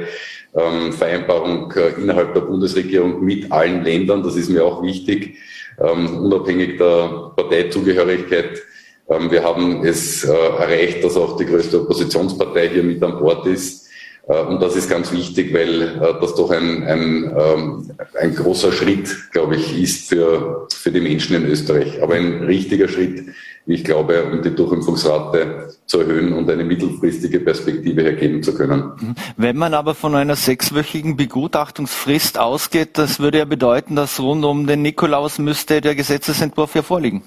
ähm, 0.55 0.93
Vereinbarung 0.93 1.71
äh, 1.73 1.99
innerhalb 2.01 2.33
der 2.33 2.41
Bundesregierung 2.41 3.23
mit 3.23 3.51
allen 3.51 3.83
Ländern. 3.83 4.23
Das 4.23 4.35
ist 4.35 4.49
mir 4.49 4.63
auch 4.63 4.81
wichtig, 4.81 5.37
ähm, 5.79 6.17
unabhängig 6.19 6.77
der 6.77 7.31
Parteizugehörigkeit. 7.35 8.61
Ähm, 9.09 9.29
wir 9.29 9.43
haben 9.43 9.85
es 9.85 10.23
äh, 10.23 10.31
erreicht, 10.31 11.03
dass 11.03 11.17
auch 11.17 11.37
die 11.37 11.45
größte 11.45 11.81
Oppositionspartei 11.81 12.69
hier 12.69 12.83
mit 12.83 13.03
an 13.03 13.19
Bord 13.19 13.45
ist. 13.45 13.87
Äh, 14.27 14.41
und 14.41 14.61
das 14.61 14.75
ist 14.75 14.89
ganz 14.89 15.11
wichtig, 15.11 15.53
weil 15.53 15.81
äh, 15.81 16.19
das 16.19 16.35
doch 16.35 16.51
ein, 16.51 16.83
ein, 16.83 17.35
ähm, 17.37 17.91
ein 18.19 18.35
großer 18.35 18.71
Schritt, 18.71 19.31
glaube 19.31 19.55
ich, 19.57 19.79
ist 19.81 20.09
für, 20.09 20.67
für 20.71 20.91
die 20.91 21.01
Menschen 21.01 21.35
in 21.35 21.45
Österreich. 21.45 22.01
Aber 22.01 22.15
ein 22.15 22.43
richtiger 22.43 22.87
Schritt, 22.87 23.25
ich 23.67 23.83
glaube, 23.83 24.23
um 24.23 24.41
die 24.41 24.53
Durchimpfungsrate 24.53 25.73
zu 25.85 25.99
erhöhen 25.99 26.33
und 26.33 26.49
eine 26.49 26.63
mittelfristige 26.63 27.39
Perspektive 27.39 28.03
hergeben 28.03 28.43
zu 28.43 28.53
können. 28.53 28.91
Mhm. 28.99 29.15
Wenn 29.37 29.57
man 29.57 29.73
aber 29.73 29.95
von 29.95 30.15
einer 30.15 30.35
sechswöchigen 30.35 31.15
Begutachtungsfrist 31.15 32.37
ausgeht, 32.37 32.97
das 32.97 33.19
würde 33.19 33.39
ja 33.39 33.45
bedeuten, 33.45 33.95
dass 33.95 34.19
rund 34.19 34.45
um 34.45 34.67
den 34.67 34.81
Nikolaus 34.81 35.39
müsste 35.39 35.81
der 35.81 35.95
Gesetzesentwurf 35.95 36.75
ja 36.75 36.83
vorliegen. 36.83 37.23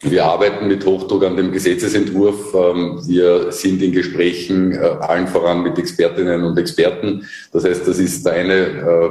Wir 0.00 0.26
arbeiten 0.26 0.68
mit 0.68 0.84
Hochdruck 0.84 1.24
an 1.24 1.36
dem 1.36 1.52
Gesetzesentwurf. 1.52 2.54
Ähm, 2.54 3.00
wir 3.06 3.50
sind 3.50 3.82
in 3.82 3.92
Gesprächen 3.92 4.72
äh, 4.72 4.76
allen 4.78 5.26
voran 5.26 5.62
mit 5.62 5.78
Expertinnen 5.78 6.44
und 6.44 6.58
Experten. 6.58 7.26
Das 7.52 7.64
heißt, 7.64 7.88
das 7.88 7.98
ist 7.98 8.26
eine, 8.28 8.54
äh, 8.54 9.10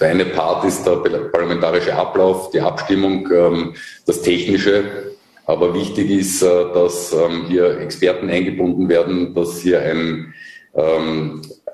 der 0.00 0.08
eine 0.08 0.26
Part 0.26 0.64
ist 0.64 0.86
der 0.86 0.96
parlamentarische 0.96 1.94
Ablauf, 1.94 2.50
die 2.50 2.60
Abstimmung, 2.60 3.28
ähm, 3.32 3.74
das 4.04 4.22
Technische. 4.22 5.14
Aber 5.46 5.74
wichtig 5.74 6.10
ist, 6.10 6.42
äh, 6.42 6.64
dass 6.74 7.12
ähm, 7.12 7.46
hier 7.48 7.78
Experten 7.78 8.28
eingebunden 8.28 8.88
werden, 8.88 9.34
dass 9.34 9.60
hier 9.60 9.80
ein, 9.80 10.34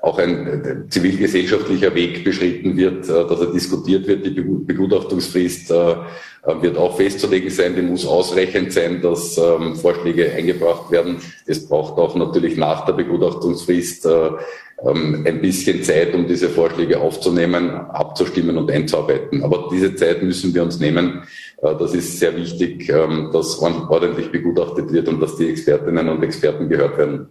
auch 0.01 0.17
ein 0.17 0.85
zivilgesellschaftlicher 0.89 1.93
Weg 1.93 2.23
beschritten 2.23 2.77
wird, 2.77 3.09
dass 3.09 3.41
er 3.41 3.51
diskutiert 3.51 4.07
wird. 4.07 4.25
Die 4.25 4.31
Begutachtungsfrist 4.31 5.69
wird 5.69 6.77
auch 6.77 6.95
festzulegen 6.95 7.49
sein, 7.49 7.75
die 7.75 7.81
muss 7.81 8.05
ausreichend 8.05 8.71
sein, 8.71 9.01
dass 9.01 9.37
ähm, 9.37 9.75
Vorschläge 9.75 10.31
eingebracht 10.31 10.89
werden. 10.89 11.17
Es 11.45 11.67
braucht 11.67 11.97
auch 11.99 12.15
natürlich 12.15 12.55
nach 12.55 12.85
der 12.85 12.93
Begutachtungsfrist 12.93 14.05
ähm, 14.05 14.37
ein 14.85 15.41
bisschen 15.41 15.83
Zeit, 15.83 16.13
um 16.13 16.27
diese 16.27 16.49
Vorschläge 16.49 16.99
aufzunehmen, 16.99 17.69
abzustimmen 17.69 18.57
und 18.57 18.69
einzuarbeiten. 18.69 19.43
Aber 19.43 19.69
diese 19.71 19.95
Zeit 19.95 20.21
müssen 20.21 20.53
wir 20.53 20.63
uns 20.63 20.79
nehmen. 20.79 21.23
Äh, 21.61 21.75
das 21.79 21.93
ist 21.93 22.19
sehr 22.19 22.35
wichtig, 22.35 22.89
ähm, 22.89 23.29
dass 23.31 23.59
ordentlich 23.59 24.31
begutachtet 24.31 24.91
wird 24.91 25.07
und 25.07 25.19
dass 25.21 25.37
die 25.37 25.49
Expertinnen 25.49 26.09
und 26.09 26.23
Experten 26.23 26.69
gehört 26.69 26.97
werden. 26.97 27.27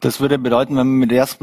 Das 0.00 0.20
würde 0.20 0.38
bedeuten, 0.38 0.76
wenn 0.76 0.86
wir 0.88 1.06
mit 1.06 1.12
1. 1.12 1.38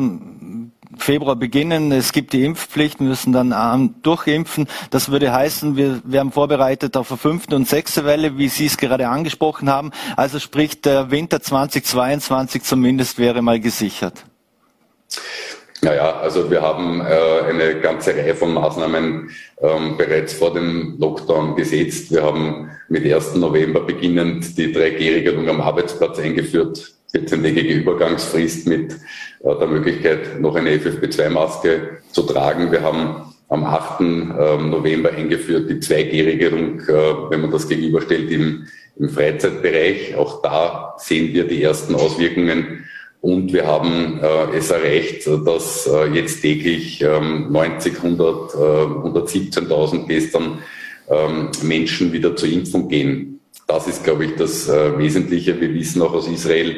Februar 0.98 1.36
beginnen, 1.36 1.92
es 1.92 2.12
gibt 2.12 2.34
die 2.34 2.46
Impfpflicht, 2.46 3.00
wir 3.00 3.08
müssen 3.08 3.34
dann 3.34 3.54
ähm, 3.58 3.96
durchimpfen. 4.04 4.68
Das 4.92 5.10
würde 5.10 5.34
heißen, 5.34 5.76
wir 5.76 6.02
werden 6.04 6.32
vorbereitet 6.32 6.98
auf 6.98 7.10
eine 7.12 7.18
fünfte 7.18 7.56
und 7.56 7.68
sechste 7.68 8.06
Welle, 8.06 8.38
wie 8.38 8.48
Sie 8.48 8.68
es 8.68 8.78
gerade 8.78 9.08
angesprochen 9.08 9.70
haben. 9.70 9.92
Also 10.18 10.40
sprich, 10.40 10.82
der 10.82 11.10
Winter 11.10 11.42
2022 11.42 12.64
zumindest 12.64 13.18
wäre 13.18 13.42
mal 13.42 13.60
gesichert. 13.60 14.26
Naja, 15.84 16.20
also 16.22 16.50
wir 16.50 16.62
haben 16.62 17.02
äh, 17.02 17.50
eine 17.50 17.82
ganze 17.82 18.16
Reihe 18.16 18.36
von 18.36 18.54
Maßnahmen 18.54 19.30
ähm, 19.62 19.98
bereits 19.98 20.34
vor 20.34 20.54
dem 20.54 20.96
Lockdown 20.98 21.58
gesetzt. 21.58 22.10
Wir 22.12 22.24
haben 22.24 22.72
mit 22.88 23.06
1. 23.06 23.36
November 23.36 23.82
beginnend 23.82 24.58
die 24.58 24.74
3G-Regelung 24.74 25.50
am 25.50 25.60
Arbeitsplatz 25.60 26.20
eingeführt, 26.20 26.94
14-tägige 27.14 27.74
Übergangsfrist 27.74 28.66
mit 28.66 28.94
äh, 28.94 29.56
der 29.60 29.68
Möglichkeit, 29.68 30.40
noch 30.40 30.56
eine 30.56 30.72
FFP2-Maske 30.78 31.98
zu 32.14 32.22
tragen. 32.24 32.72
Wir 32.72 32.82
haben 32.82 33.34
am 33.50 33.66
8. 33.66 34.00
Ähm, 34.00 34.70
November 34.70 35.12
eingeführt 35.12 35.70
die 35.70 35.82
2G-Regelung, 35.82 36.80
äh, 36.80 37.30
wenn 37.30 37.42
man 37.42 37.52
das 37.52 37.68
gegenüberstellt 37.68 38.32
im, 38.32 38.68
im 38.98 39.10
Freizeitbereich. 39.10 40.16
Auch 40.16 40.42
da 40.42 40.96
sehen 40.98 41.34
wir 41.34 41.46
die 41.46 41.62
ersten 41.62 41.94
Auswirkungen 41.94 42.86
und 43.24 43.54
wir 43.54 43.66
haben 43.66 44.20
äh, 44.22 44.58
es 44.58 44.70
erreicht, 44.70 45.26
dass 45.46 45.88
äh, 45.88 46.08
jetzt 46.08 46.42
täglich 46.42 47.02
ähm, 47.02 47.54
90, 47.54 47.96
100, 48.04 48.54
äh, 48.54 48.58
117.000 48.58 50.08
gestern 50.08 50.60
ähm, 51.10 51.48
Menschen 51.62 52.12
wieder 52.12 52.36
zur 52.36 52.50
Impfung 52.50 52.90
gehen. 52.90 53.40
Das 53.66 53.88
ist, 53.88 54.04
glaube 54.04 54.26
ich, 54.26 54.36
das 54.36 54.68
äh, 54.68 54.98
Wesentliche. 54.98 55.60
Wir 55.62 55.74
wissen 55.74 56.02
auch 56.02 56.12
aus 56.12 56.28
Israel, 56.28 56.72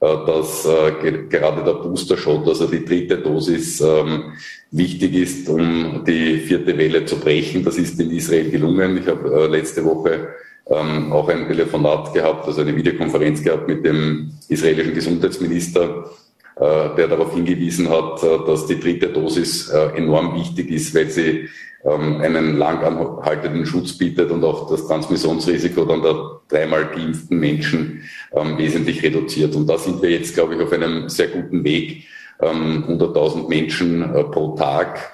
äh, 0.00 0.26
dass 0.26 0.66
äh, 0.66 0.94
ge 1.00 1.28
gerade 1.28 1.62
der 1.62 1.74
Booster-Shot, 1.74 2.48
also 2.48 2.66
die 2.66 2.84
dritte 2.84 3.18
Dosis, 3.18 3.80
ähm, 3.80 4.32
wichtig 4.72 5.14
ist, 5.14 5.48
um 5.48 6.02
die 6.04 6.38
vierte 6.38 6.76
Welle 6.76 7.04
zu 7.04 7.20
brechen. 7.20 7.64
Das 7.64 7.76
ist 7.76 8.00
in 8.00 8.10
Israel 8.10 8.50
gelungen. 8.50 8.98
Ich 8.98 9.06
habe 9.06 9.46
letzte 9.46 9.84
Woche 9.84 10.34
ähm, 10.66 11.12
auch 11.12 11.28
ein 11.28 11.46
Telefonat 11.46 12.12
gehabt, 12.14 12.46
also 12.46 12.60
eine 12.60 12.74
Videokonferenz 12.74 13.42
gehabt 13.42 13.68
mit 13.68 13.84
dem 13.84 14.32
israelischen 14.48 14.94
Gesundheitsminister, 14.94 16.10
äh, 16.56 16.96
der 16.96 17.08
darauf 17.08 17.34
hingewiesen 17.34 17.90
hat, 17.90 18.22
äh, 18.22 18.38
dass 18.46 18.66
die 18.66 18.80
dritte 18.80 19.08
Dosis 19.08 19.68
äh, 19.70 19.96
enorm 19.96 20.34
wichtig 20.34 20.70
ist, 20.70 20.94
weil 20.94 21.10
sie 21.10 21.48
ähm, 21.84 22.20
einen 22.22 22.56
lang 22.56 22.82
anhaltenden 22.82 23.66
Schutz 23.66 23.98
bietet 23.98 24.30
und 24.30 24.42
auch 24.42 24.70
das 24.70 24.86
Transmissionsrisiko 24.86 25.84
dann 25.84 26.02
der 26.02 26.40
dreimal 26.48 26.86
geimpften 26.86 27.38
Menschen 27.38 28.04
ähm, 28.32 28.56
wesentlich 28.56 29.02
reduziert. 29.02 29.54
Und 29.54 29.66
da 29.66 29.76
sind 29.76 30.00
wir 30.00 30.10
jetzt, 30.10 30.34
glaube 30.34 30.54
ich, 30.54 30.62
auf 30.62 30.72
einem 30.72 31.08
sehr 31.08 31.28
guten 31.28 31.62
Weg. 31.64 32.04
100.000 32.40 33.34
ähm, 33.36 33.48
Menschen 33.48 34.02
äh, 34.02 34.24
pro 34.24 34.56
Tag 34.56 35.13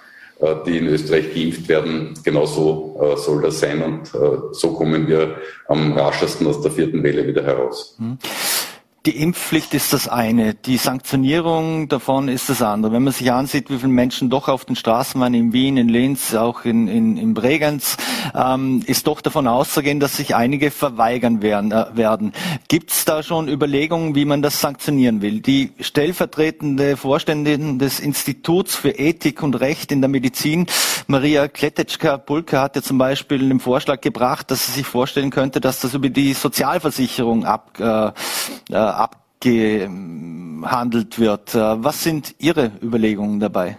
die 0.66 0.78
in 0.78 0.86
Österreich 0.86 1.34
geimpft 1.34 1.68
werden. 1.68 2.14
Genauso 2.24 2.98
äh, 3.00 3.16
soll 3.16 3.42
das 3.42 3.60
sein 3.60 3.82
und 3.82 4.14
äh, 4.14 4.38
so 4.52 4.72
kommen 4.72 5.06
wir 5.06 5.36
am 5.68 5.92
raschesten 5.92 6.46
aus 6.46 6.60
der 6.62 6.70
vierten 6.70 7.02
Welle 7.02 7.26
wieder 7.26 7.44
heraus. 7.44 7.96
Mhm. 7.98 8.18
Die 9.06 9.16
Impfpflicht 9.16 9.72
ist 9.72 9.94
das 9.94 10.08
eine, 10.08 10.52
die 10.52 10.76
Sanktionierung 10.76 11.88
davon 11.88 12.28
ist 12.28 12.50
das 12.50 12.60
andere. 12.60 12.92
Wenn 12.92 13.02
man 13.02 13.14
sich 13.14 13.32
ansieht, 13.32 13.70
wie 13.70 13.78
viele 13.78 13.88
Menschen 13.88 14.28
doch 14.28 14.48
auf 14.48 14.66
den 14.66 14.76
Straßen 14.76 15.18
waren, 15.18 15.32
in 15.32 15.54
Wien, 15.54 15.78
in 15.78 15.88
Linz, 15.88 16.34
auch 16.34 16.66
in, 16.66 16.86
in, 16.86 17.16
in 17.16 17.32
Bregenz, 17.32 17.96
ähm, 18.34 18.82
ist 18.86 19.06
doch 19.06 19.22
davon 19.22 19.46
auszugehen, 19.46 20.00
dass 20.00 20.18
sich 20.18 20.34
einige 20.34 20.70
verweigern 20.70 21.40
werden. 21.40 21.72
Äh, 21.72 21.86
werden. 21.94 22.32
Gibt 22.68 22.90
es 22.90 23.06
da 23.06 23.22
schon 23.22 23.48
Überlegungen, 23.48 24.14
wie 24.14 24.26
man 24.26 24.42
das 24.42 24.60
sanktionieren 24.60 25.22
will? 25.22 25.40
Die 25.40 25.72
stellvertretende 25.80 26.98
Vorständin 26.98 27.78
des 27.78 28.00
Instituts 28.00 28.74
für 28.74 28.90
Ethik 28.90 29.42
und 29.42 29.54
Recht 29.54 29.92
in 29.92 30.02
der 30.02 30.08
Medizin, 30.08 30.66
Maria 31.06 31.48
Kletetschka-Pulke, 31.48 32.60
hat 32.60 32.76
ja 32.76 32.82
zum 32.82 32.98
Beispiel 32.98 33.38
den 33.48 33.60
Vorschlag 33.60 34.02
gebracht, 34.02 34.50
dass 34.50 34.66
sie 34.66 34.72
sich 34.72 34.86
vorstellen 34.86 35.30
könnte, 35.30 35.60
dass 35.62 35.80
das 35.80 35.94
über 35.94 36.10
die 36.10 36.34
Sozialversicherung 36.34 37.46
ab, 37.46 37.78
äh, 37.80 38.08
äh 38.74 38.89
abgehandelt 38.96 41.18
wird. 41.18 41.54
Äh, 41.54 41.84
was 41.84 42.02
sind 42.02 42.34
Ihre 42.38 42.72
Überlegungen 42.82 43.40
dabei? 43.40 43.76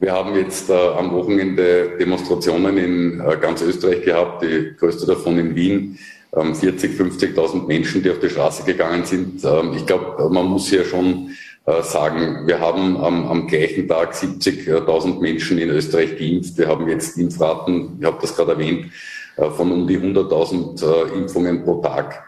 Wir 0.00 0.12
haben 0.12 0.36
jetzt 0.36 0.70
äh, 0.70 0.74
am 0.74 1.10
Wochenende 1.10 1.96
Demonstrationen 1.98 2.78
in 2.78 3.20
äh, 3.20 3.36
ganz 3.40 3.62
Österreich 3.62 4.04
gehabt, 4.04 4.44
die 4.44 4.76
größte 4.78 5.06
davon 5.06 5.38
in 5.38 5.56
Wien. 5.56 5.98
Ähm, 6.36 6.54
40, 6.54 7.00
50.000 7.00 7.66
Menschen, 7.66 8.02
die 8.02 8.10
auf 8.10 8.20
die 8.20 8.28
Straße 8.28 8.64
gegangen 8.64 9.04
sind. 9.04 9.44
Ähm, 9.44 9.72
ich 9.74 9.86
glaube, 9.86 10.30
man 10.30 10.46
muss 10.46 10.68
hier 10.68 10.84
schon 10.84 11.30
äh, 11.64 11.82
sagen, 11.82 12.46
wir 12.46 12.60
haben 12.60 12.96
am, 12.96 13.26
am 13.26 13.46
gleichen 13.48 13.88
Tag 13.88 14.14
70.000 14.14 15.20
Menschen 15.20 15.58
in 15.58 15.70
Österreich 15.70 16.16
geimpft. 16.16 16.56
Wir 16.56 16.68
haben 16.68 16.88
jetzt 16.88 17.18
Impfraten, 17.18 17.98
ich 17.98 18.06
habe 18.06 18.18
das 18.20 18.36
gerade 18.36 18.52
erwähnt, 18.52 18.92
äh, 19.36 19.50
von 19.50 19.72
um 19.72 19.86
die 19.86 19.98
100.000 19.98 20.82
äh, 20.82 21.18
Impfungen 21.18 21.64
pro 21.64 21.82
Tag. 21.82 22.24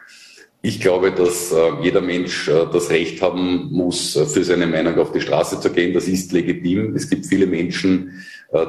Ich 0.63 0.79
glaube, 0.79 1.11
dass 1.11 1.53
äh, 1.53 1.71
jeder 1.83 2.03
Mensch 2.03 2.47
äh, 2.49 2.67
das 2.71 2.91
Recht 2.91 3.23
haben 3.23 3.71
muss, 3.73 4.15
äh, 4.15 4.27
für 4.27 4.45
seine 4.45 4.67
Meinung 4.67 4.99
auf 4.99 5.11
die 5.11 5.23
Straße 5.23 5.59
zu 5.59 5.71
gehen. 5.71 5.95
Das 5.95 6.07
ist 6.07 6.33
legitim. 6.33 6.95
Es 6.95 7.09
gibt 7.09 7.27
viele 7.27 7.47
Menschen, 7.47 8.23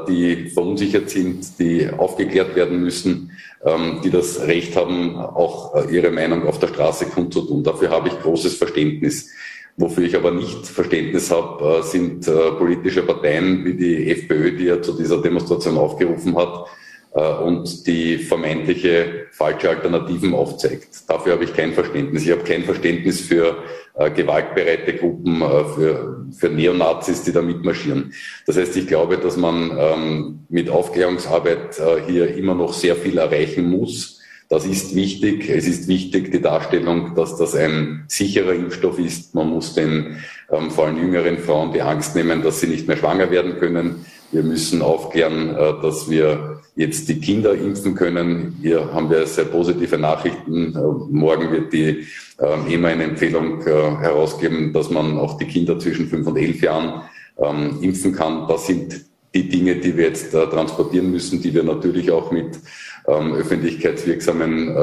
die 0.08 0.52
verunsichert 0.54 1.10
sind, 1.10 1.58
die 1.58 1.90
aufgeklärt 1.90 2.56
werden 2.56 2.82
müssen, 2.82 3.32
ähm, 3.66 4.00
die 4.04 4.12
das 4.12 4.42
Recht 4.42 4.76
haben, 4.76 5.16
auch 5.16 5.90
ihre 5.90 6.12
Meinung 6.12 6.48
auf 6.48 6.60
der 6.60 6.68
Straße 6.68 7.08
kundzutun. 7.08 7.64
Dafür 7.64 7.90
habe 7.90 8.10
ich 8.10 8.20
großes 8.20 8.58
Verständnis. 8.58 9.32
Wofür 9.78 10.04
ich 10.04 10.16
aber 10.16 10.32
nicht 10.32 10.68
Verständnis 10.68 11.32
habe, 11.32 11.82
sind 11.82 12.30
politische 12.58 13.02
Parteien 13.02 13.66
wie 13.66 13.74
die 13.74 14.12
FPÖ, 14.12 14.56
die 14.56 14.66
ja 14.66 14.82
zu 14.82 14.96
dieser 14.96 15.20
Demonstration 15.22 15.78
aufgerufen 15.78 16.38
hat, 16.38 16.68
und 17.14 17.88
die 17.88 18.18
vermeintliche 18.18 19.28
falsche 19.32 19.70
Alternativen 19.70 20.34
aufzeigt. 20.34 21.10
Dafür 21.10 21.34
habe 21.34 21.44
ich 21.44 21.54
kein 21.54 21.74
Verständnis. 21.74 22.24
Ich 22.24 22.32
habe 22.32 22.44
kein 22.44 22.64
Verständnis 22.64 23.20
für 23.20 23.58
äh, 23.96 24.10
gewaltbereite 24.12 24.96
Gruppen, 24.96 25.42
äh, 25.42 25.66
für, 25.66 26.26
für 26.32 26.50
Neonazis, 26.50 27.24
die 27.24 27.34
da 27.34 27.42
mitmarschieren. 27.42 28.14
Das 28.46 28.56
heißt, 28.58 28.78
ich 28.78 28.88
glaube, 28.88 29.18
dass 29.18 29.36
man 29.36 29.78
ähm, 29.78 30.40
mit 30.50 30.70
Aufklärungsarbeit 30.70 31.80
äh, 31.80 32.02
hier 32.08 32.36
immer 32.36 32.56
noch 32.56 32.74
sehr 32.74 32.96
viel 32.96 33.18
erreichen 33.18 33.70
muss. 33.70 34.22
Das 34.48 34.66
ist 34.66 34.96
wichtig. 34.96 35.50
Es 35.50 35.68
ist 35.68 35.88
wichtig, 35.88 36.32
die 36.32 36.42
Darstellung, 36.42 37.16
dass 37.16 37.38
das 37.38 37.56
ein 37.56 38.06
sicherer 38.08 38.54
Impfstoff 38.54 39.00
ist. 39.00 39.34
Man 39.36 39.50
muss 39.50 39.74
den 39.74 40.18
ähm, 40.50 40.72
vor 40.72 40.86
allem 40.86 40.98
jüngeren 40.98 41.38
Frauen 41.38 41.74
die 41.74 41.82
Angst 41.82 42.16
nehmen, 42.16 42.42
dass 42.42 42.60
sie 42.60 42.68
nicht 42.68 42.88
mehr 42.88 42.98
schwanger 42.98 43.32
werden 43.32 43.58
können. 43.60 44.06
Wir 44.32 44.44
müssen 44.44 44.82
aufklären, 44.82 45.56
äh, 45.56 45.82
dass 45.82 46.10
wir 46.10 46.51
jetzt 46.82 47.08
die 47.08 47.20
Kinder 47.20 47.54
impfen 47.54 47.96
können. 47.96 48.58
Hier 48.62 48.94
haben 48.94 49.10
wir 49.10 49.26
sehr 49.28 49.46
positive 49.46 49.98
Nachrichten. 49.98 50.76
Äh, 50.76 50.80
morgen 51.10 51.52
wird 51.52 51.72
die 51.72 52.08
EMA 52.40 52.68
ähm, 52.68 52.86
eine 52.86 53.04
Empfehlung 53.04 53.62
äh, 53.62 53.70
herausgeben, 53.70 54.74
dass 54.74 54.90
man 54.90 55.18
auch 55.18 55.38
die 55.38 55.46
Kinder 55.46 55.80
zwischen 55.80 56.08
fünf 56.08 56.28
und 56.28 56.38
elf 56.38 56.62
Jahren 56.62 57.04
ähm, 57.38 57.78
impfen 57.82 58.14
kann. 58.14 58.48
Das 58.48 58.68
sind 58.68 59.06
die 59.34 59.48
Dinge, 59.48 59.76
die 59.76 59.96
wir 59.96 60.08
jetzt 60.08 60.32
transportieren 60.32 61.10
müssen, 61.10 61.42
die 61.42 61.54
wir 61.54 61.64
natürlich 61.64 62.12
auch 62.12 62.32
mit 62.32 62.60
ähm, 63.08 63.34
öffentlichkeitswirksamen 63.34 64.76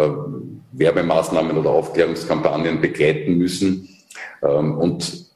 Werbemaßnahmen 0.72 1.58
oder 1.58 1.70
Aufklärungskampagnen 1.70 2.80
begleiten 2.80 3.36
müssen. 3.36 3.88
und 4.40 5.27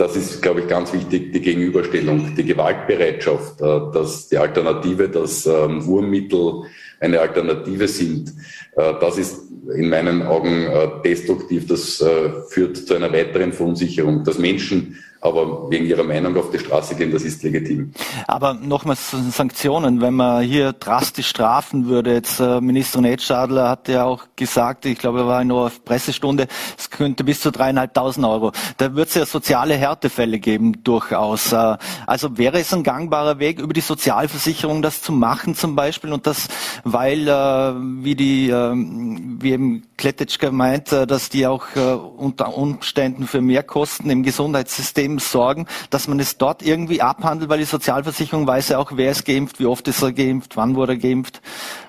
das 0.00 0.16
ist, 0.16 0.40
glaube 0.40 0.60
ich, 0.60 0.66
ganz 0.66 0.94
wichtig, 0.94 1.32
die 1.32 1.42
Gegenüberstellung, 1.42 2.34
die 2.34 2.44
Gewaltbereitschaft, 2.44 3.60
äh, 3.60 3.92
dass 3.92 4.28
die 4.28 4.38
Alternative, 4.38 5.10
dass 5.10 5.44
ähm, 5.44 5.84
Wurmmittel 5.84 6.62
eine 7.00 7.20
Alternative 7.20 7.86
sind. 7.86 8.30
Äh, 8.76 8.94
das 8.98 9.18
ist 9.18 9.42
in 9.76 9.90
meinen 9.90 10.22
Augen 10.22 10.64
äh, 10.64 10.88
destruktiv. 11.04 11.66
Das 11.66 12.02
führt 12.48 12.76
zu 12.78 12.94
einer 12.94 13.12
weiteren 13.12 13.52
Verunsicherung, 13.52 14.24
dass 14.24 14.38
Menschen 14.38 14.96
aber 15.20 15.70
wegen 15.70 15.86
ihrer 15.86 16.04
Meinung 16.04 16.36
auf 16.36 16.50
die 16.50 16.58
Straße 16.58 16.94
gehen, 16.94 17.12
das 17.12 17.22
ist 17.22 17.42
legitim. 17.42 17.92
Aber 18.26 18.54
nochmals 18.54 19.10
Sanktionen, 19.30 20.00
wenn 20.00 20.14
man 20.14 20.42
hier 20.42 20.72
drastisch 20.72 21.28
strafen 21.28 21.86
würde, 21.86 22.14
jetzt 22.14 22.40
äh, 22.40 22.60
Ministerin 22.60 23.04
Edstadler 23.04 23.68
hat 23.68 23.88
ja 23.88 24.04
auch 24.04 24.28
gesagt, 24.34 24.86
ich 24.86 24.98
glaube, 24.98 25.20
er 25.20 25.26
war 25.26 25.42
in 25.42 25.50
einer 25.50 25.70
Pressestunde, 25.84 26.46
es 26.78 26.88
könnte 26.88 27.22
bis 27.24 27.40
zu 27.40 27.50
dreieinhalbtausend 27.50 28.24
Euro. 28.24 28.52
Da 28.78 28.94
wird 28.94 29.08
es 29.08 29.14
ja 29.14 29.26
soziale 29.26 29.74
Härtefälle 29.74 30.38
geben, 30.38 30.82
durchaus. 30.84 31.52
Äh, 31.52 31.76
also 32.06 32.38
wäre 32.38 32.58
es 32.58 32.72
ein 32.72 32.82
gangbarer 32.82 33.38
Weg, 33.38 33.60
über 33.60 33.74
die 33.74 33.80
Sozialversicherung 33.82 34.80
das 34.80 35.02
zu 35.02 35.12
machen 35.12 35.54
zum 35.54 35.76
Beispiel 35.76 36.12
und 36.12 36.26
das, 36.26 36.48
weil, 36.84 37.28
äh, 37.28 37.74
wie 38.04 38.14
die, 38.14 38.48
äh, 38.48 38.72
wie 38.74 39.52
eben 39.52 39.82
Kletetschka 40.00 40.50
meint, 40.50 40.92
äh, 40.92 41.06
dass 41.06 41.28
die 41.28 41.46
auch 41.46 41.66
äh, 41.76 41.80
unter 41.80 42.56
Umständen 42.56 43.26
für 43.26 43.42
Mehrkosten 43.42 44.10
im 44.10 44.22
Gesundheitssystem 44.22 45.18
sorgen, 45.18 45.66
dass 45.90 46.08
man 46.08 46.18
es 46.18 46.38
dort 46.38 46.62
irgendwie 46.62 47.02
abhandelt, 47.02 47.50
weil 47.50 47.58
die 47.58 47.64
Sozialversicherung 47.64 48.46
weiß 48.46 48.70
ja 48.70 48.78
auch, 48.78 48.92
wer 48.96 49.10
ist 49.10 49.26
geimpft, 49.26 49.60
wie 49.60 49.66
oft 49.66 49.86
ist 49.88 50.02
er 50.02 50.12
geimpft, 50.12 50.56
wann 50.56 50.74
wurde 50.74 50.94
er 50.94 50.98
geimpft. 50.98 51.42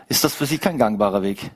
Ist 0.09 0.25
das 0.25 0.35
für 0.35 0.45
Sie 0.45 0.57
kein 0.57 0.77
gangbarer 0.77 1.23
Weg? 1.23 1.51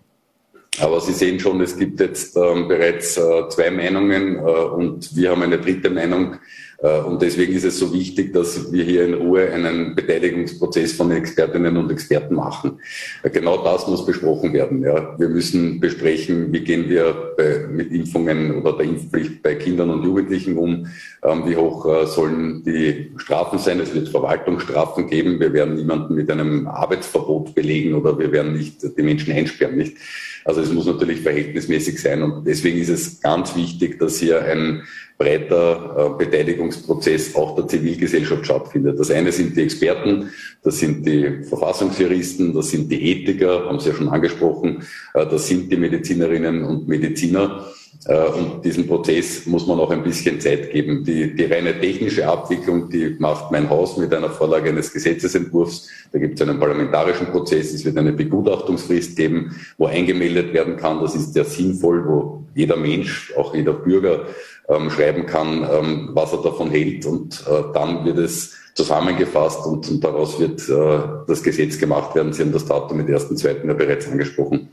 Aber 0.80 1.02
Sie 1.02 1.14
sehen 1.14 1.40
schon, 1.40 1.60
es 1.62 1.78
gibt 1.78 2.00
jetzt 2.00 2.38
ähm, 2.38 2.68
bereits 2.68 3.18
äh, 3.18 3.50
zwei 3.50 3.70
Meinungen 3.70 4.38
äh, 4.38 4.42
und 4.42 5.16
wir 5.16 5.32
haben 5.32 5.42
eine 5.42 5.60
dritte 5.60 5.90
Meinung. 5.90 6.38
Äh, 6.80 7.00
und 7.00 7.22
deswegen 7.22 7.54
ist 7.54 7.64
es 7.64 7.80
so 7.80 7.94
wichtig, 7.94 8.34
dass 8.34 8.72
wir 8.72 8.84
hier 8.84 9.06
in 9.06 9.14
Ruhe 9.14 9.52
einen 9.52 9.96
Beteiligungsprozess 9.96 10.94
von 10.94 11.12
Expertinnen 11.12 11.78
und 11.78 11.92
Experten 11.92 12.36
machen. 12.36 12.80
Äh, 13.24 13.30
genau 13.30 13.64
das 13.64 13.88
muss 13.88 14.06
besprochen 14.06 14.54
werden. 14.54 14.82
Ja. 14.82 15.18
Wir 15.18 15.30
müssen 15.30 15.80
besprechen, 15.80 16.52
wie 16.52 16.62
gehen 16.62 16.90
wir 16.90 17.34
bei, 17.38 17.68
mit 17.70 17.92
Impfungen 17.92 18.56
oder 18.56 18.74
der 18.74 18.86
Impfpflicht 18.86 19.42
bei 19.42 19.56
Kindern 19.56 19.90
und 19.90 20.04
Jugendlichen 20.04 20.58
um. 20.58 20.88
Ähm, 21.24 21.44
wie 21.46 21.56
hoch 21.56 21.86
äh, 21.86 22.06
sollen 22.06 22.64
die 22.64 23.12
Strafen 23.18 23.60
sein? 23.60 23.80
Es 23.80 23.94
wird 23.94 24.10
Verwaltungsstrafen 24.10 25.08
geben. 25.08 25.40
Wir 25.40 25.54
werden 25.54 25.76
niemanden 25.76 26.16
mit 26.16 26.30
einem 26.30 26.68
Arbeitsverbot 26.68 27.56
belegen 27.56 27.94
oder 27.94 28.18
wir 28.20 28.32
werden 28.32 28.54
nicht 28.54 28.84
die 28.98 29.04
Menschen 29.04 29.34
einsperren. 29.34 29.78
Nicht? 29.78 29.98
Also 30.44 30.62
es 30.62 30.72
muss 30.72 30.86
natürlich 30.86 31.22
verhältnismäßig 31.22 32.00
sein. 32.00 32.22
Und 32.22 32.46
deswegen 32.46 32.80
ist 32.80 32.90
es 32.90 33.20
ganz 33.22 33.56
wichtig, 33.56 33.98
dass 33.98 34.20
hier 34.20 34.44
ein 34.44 34.84
breiter 35.18 35.96
äh, 35.98 36.24
Beteiligungsprozess 36.24 37.36
auch 37.36 37.56
der 37.56 37.68
Zivilgesellschaft 37.68 38.46
stattfindet. 38.46 39.00
Das 39.00 39.12
eine 39.12 39.32
sind 39.32 39.56
die 39.56 39.62
Experten, 39.64 40.32
das 40.64 40.80
sind 40.80 41.06
die 41.06 41.44
Verfassungsjuristen, 41.44 42.54
das 42.54 42.70
sind 42.70 42.92
die 42.92 43.12
Ethiker, 43.12 43.66
haben 43.66 43.80
Sie 43.80 43.90
ja 43.90 43.96
schon 43.96 44.10
angesprochen, 44.10 44.84
äh, 45.14 45.26
das 45.26 45.48
sind 45.48 45.72
die 45.72 45.78
Medizinerinnen 45.78 46.64
und 46.64 46.88
Mediziner. 46.88 47.66
Äh, 48.08 48.28
und 48.28 48.66
diesen 48.66 48.88
Prozess 48.88 49.46
muss 49.46 49.66
man 49.66 49.80
auch 49.80 49.90
ein 49.90 50.04
bisschen 50.04 50.40
Zeit 50.40 50.72
geben. 50.72 51.04
Die, 51.04 51.34
die 51.34 51.46
reine 51.46 51.80
technische 51.80 52.28
Abwicklung, 52.28 52.90
die 52.90 53.16
macht 53.18 53.52
mein 53.52 53.70
Haus 53.70 53.98
mit 53.98 54.14
einer 54.14 54.30
Vorlage 54.30 54.70
eines 54.70 54.92
Gesetzesentwurfs. 54.92 55.90
Da 56.12 56.20
gibt 56.20 56.40
es 56.40 56.48
einen 56.48 56.60
parlamentarischen 56.60 57.28
Prozess. 57.28 57.74
Es 57.74 57.86
wird 57.86 57.98
eine 57.98 58.14
Begutachtungsfrist 58.14 59.16
geben, 59.16 59.56
wo 59.78 59.86
eingemeldet 59.86 60.54
werden 60.54 60.78
kann. 60.78 61.00
Das 61.00 61.16
ist 61.16 61.34
sehr 61.34 61.46
sinnvoll, 61.46 62.06
wo 62.06 62.44
jeder 62.54 62.78
Mensch, 62.78 63.34
auch 63.38 63.56
jeder 63.56 63.74
Bürger 63.74 64.28
ähm, 64.68 64.90
schreiben 64.90 65.26
kann, 65.26 65.68
ähm, 65.72 66.10
was 66.14 66.32
er 66.34 66.42
davon 66.42 66.70
hält. 66.70 67.06
Und 67.06 67.44
äh, 67.48 67.64
dann 67.74 68.06
wird 68.06 68.18
es 68.18 68.54
zusammengefasst 68.74 69.66
und, 69.66 69.90
und 69.90 70.04
daraus 70.04 70.40
wird 70.40 70.68
äh, 70.68 71.26
das 71.28 71.44
Gesetz 71.44 71.80
gemacht 71.80 72.14
werden. 72.16 72.34
Sie 72.34 72.42
haben 72.42 72.52
das 72.52 72.66
Datum 72.66 72.98
mit 72.98 73.08
1.2. 73.08 73.66
ja 73.66 73.74
bereits 73.74 74.08
angesprochen. 74.08 74.70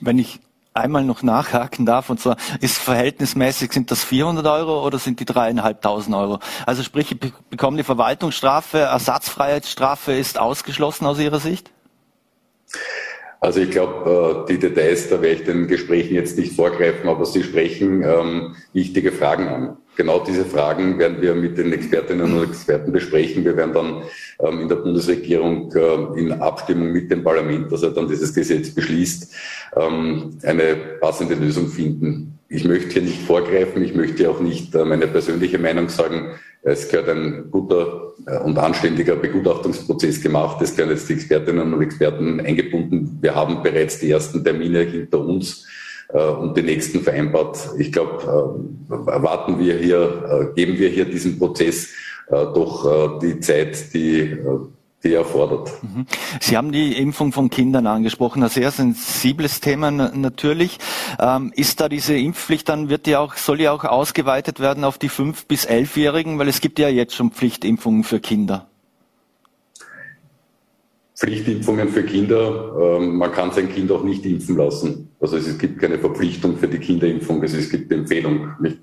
Wenn 0.00 0.18
ich 0.18 0.40
einmal 0.74 1.04
noch 1.04 1.22
nachhaken 1.22 1.84
darf, 1.84 2.08
und 2.08 2.18
zwar 2.18 2.36
ist 2.60 2.78
verhältnismäßig, 2.78 3.72
sind 3.72 3.90
das 3.90 4.04
400 4.04 4.46
Euro 4.46 4.86
oder 4.86 4.98
sind 4.98 5.20
die 5.20 5.26
dreieinhalbtausend 5.26 6.16
Euro? 6.16 6.38
Also 6.64 6.82
sprich, 6.82 7.12
ich 7.12 7.32
bekomme 7.50 7.76
die 7.76 7.82
Verwaltungsstrafe, 7.82 8.78
Ersatzfreiheitsstrafe 8.78 10.12
ist 10.12 10.38
ausgeschlossen 10.38 11.06
aus 11.06 11.18
Ihrer 11.18 11.40
Sicht? 11.40 11.70
Also 13.42 13.58
ich 13.60 13.72
glaube, 13.72 14.44
äh, 14.46 14.52
die 14.52 14.58
Details, 14.60 15.08
da 15.08 15.20
werde 15.20 15.40
ich 15.40 15.42
den 15.42 15.66
Gesprächen 15.66 16.14
jetzt 16.14 16.38
nicht 16.38 16.54
vorgreifen, 16.54 17.10
aber 17.10 17.26
Sie 17.26 17.42
sprechen 17.42 18.04
ähm, 18.04 18.54
wichtige 18.72 19.10
Fragen 19.10 19.48
an. 19.48 19.76
Genau 19.96 20.20
diese 20.20 20.44
Fragen 20.44 20.96
werden 21.00 21.20
wir 21.20 21.34
mit 21.34 21.58
den 21.58 21.72
Expertinnen 21.72 22.38
und 22.38 22.50
Experten 22.50 22.92
besprechen. 22.92 23.44
Wir 23.44 23.56
werden 23.56 23.72
dann 23.74 24.02
ähm, 24.38 24.60
in 24.60 24.68
der 24.68 24.76
Bundesregierung 24.76 25.72
äh, 25.74 26.20
in 26.20 26.40
Abstimmung 26.40 26.92
mit 26.92 27.10
dem 27.10 27.24
Parlament, 27.24 27.72
dass 27.72 27.82
er 27.82 27.90
dann 27.90 28.06
dieses 28.06 28.32
Gesetz 28.32 28.70
beschließt, 28.70 29.34
ähm, 29.74 30.38
eine 30.44 30.76
passende 31.00 31.34
Lösung 31.34 31.66
finden. 31.66 32.38
Ich 32.54 32.64
möchte 32.64 32.90
hier 32.90 33.02
nicht 33.02 33.22
vorgreifen, 33.22 33.82
ich 33.82 33.94
möchte 33.94 34.28
auch 34.28 34.38
nicht 34.38 34.74
äh, 34.74 34.84
meine 34.84 35.06
persönliche 35.06 35.58
Meinung 35.58 35.88
sagen. 35.88 36.32
Es 36.60 36.86
gehört 36.86 37.08
ein 37.08 37.50
guter 37.50 38.12
äh, 38.26 38.38
und 38.40 38.58
anständiger 38.58 39.16
Begutachtungsprozess 39.16 40.20
gemacht. 40.20 40.60
Es 40.60 40.76
werden 40.76 40.90
jetzt 40.90 41.08
die 41.08 41.14
Expertinnen 41.14 41.72
und 41.72 41.80
Experten 41.80 42.40
eingebunden. 42.40 43.16
Wir 43.22 43.34
haben 43.34 43.62
bereits 43.62 44.00
die 44.00 44.10
ersten 44.10 44.44
Termine 44.44 44.80
hinter 44.80 45.20
uns 45.20 45.66
äh, 46.10 46.22
und 46.22 46.54
die 46.54 46.62
nächsten 46.62 47.00
vereinbart. 47.00 47.70
Ich 47.78 47.90
glaube, 47.90 48.66
erwarten 48.90 49.58
wir 49.58 49.78
hier, 49.78 50.52
geben 50.54 50.76
wir 50.78 50.90
hier 50.90 51.06
diesem 51.06 51.38
Prozess 51.38 51.88
doch 52.28 53.18
die 53.20 53.40
Zeit, 53.40 53.92
die 53.94 54.38
die 55.04 55.14
erfordert. 55.14 55.72
Sie 56.40 56.56
haben 56.56 56.72
die 56.72 56.96
Impfung 56.96 57.32
von 57.32 57.50
Kindern 57.50 57.86
angesprochen, 57.86 58.42
ein 58.42 58.48
sehr 58.48 58.70
sensibles 58.70 59.60
Thema 59.60 59.90
natürlich. 59.90 60.78
Ähm, 61.18 61.52
ist 61.54 61.80
da 61.80 61.88
diese 61.88 62.16
Impfpflicht 62.16 62.68
dann, 62.68 62.88
wird 62.88 63.06
die 63.06 63.16
auch, 63.16 63.34
soll 63.34 63.58
die 63.58 63.68
auch 63.68 63.84
ausgeweitet 63.84 64.60
werden 64.60 64.84
auf 64.84 64.98
die 64.98 65.08
fünf 65.08 65.46
bis 65.46 65.64
elfjährigen, 65.64 66.38
weil 66.38 66.48
es 66.48 66.60
gibt 66.60 66.78
ja 66.78 66.88
jetzt 66.88 67.14
schon 67.14 67.32
Pflichtimpfungen 67.32 68.04
für 68.04 68.20
Kinder. 68.20 68.68
Pflichtimpfungen 71.16 71.88
für 71.88 72.02
Kinder, 72.02 72.98
ähm, 72.98 73.16
man 73.16 73.30
kann 73.30 73.52
sein 73.52 73.72
Kind 73.72 73.92
auch 73.92 74.02
nicht 74.02 74.26
impfen 74.26 74.56
lassen. 74.56 75.10
Also 75.20 75.36
es 75.36 75.56
gibt 75.58 75.78
keine 75.78 75.98
Verpflichtung 75.98 76.56
für 76.56 76.66
die 76.66 76.78
Kinderimpfung, 76.78 77.42
es 77.44 77.70
gibt 77.70 77.92
Empfehlung. 77.92 78.48
Nicht? 78.60 78.78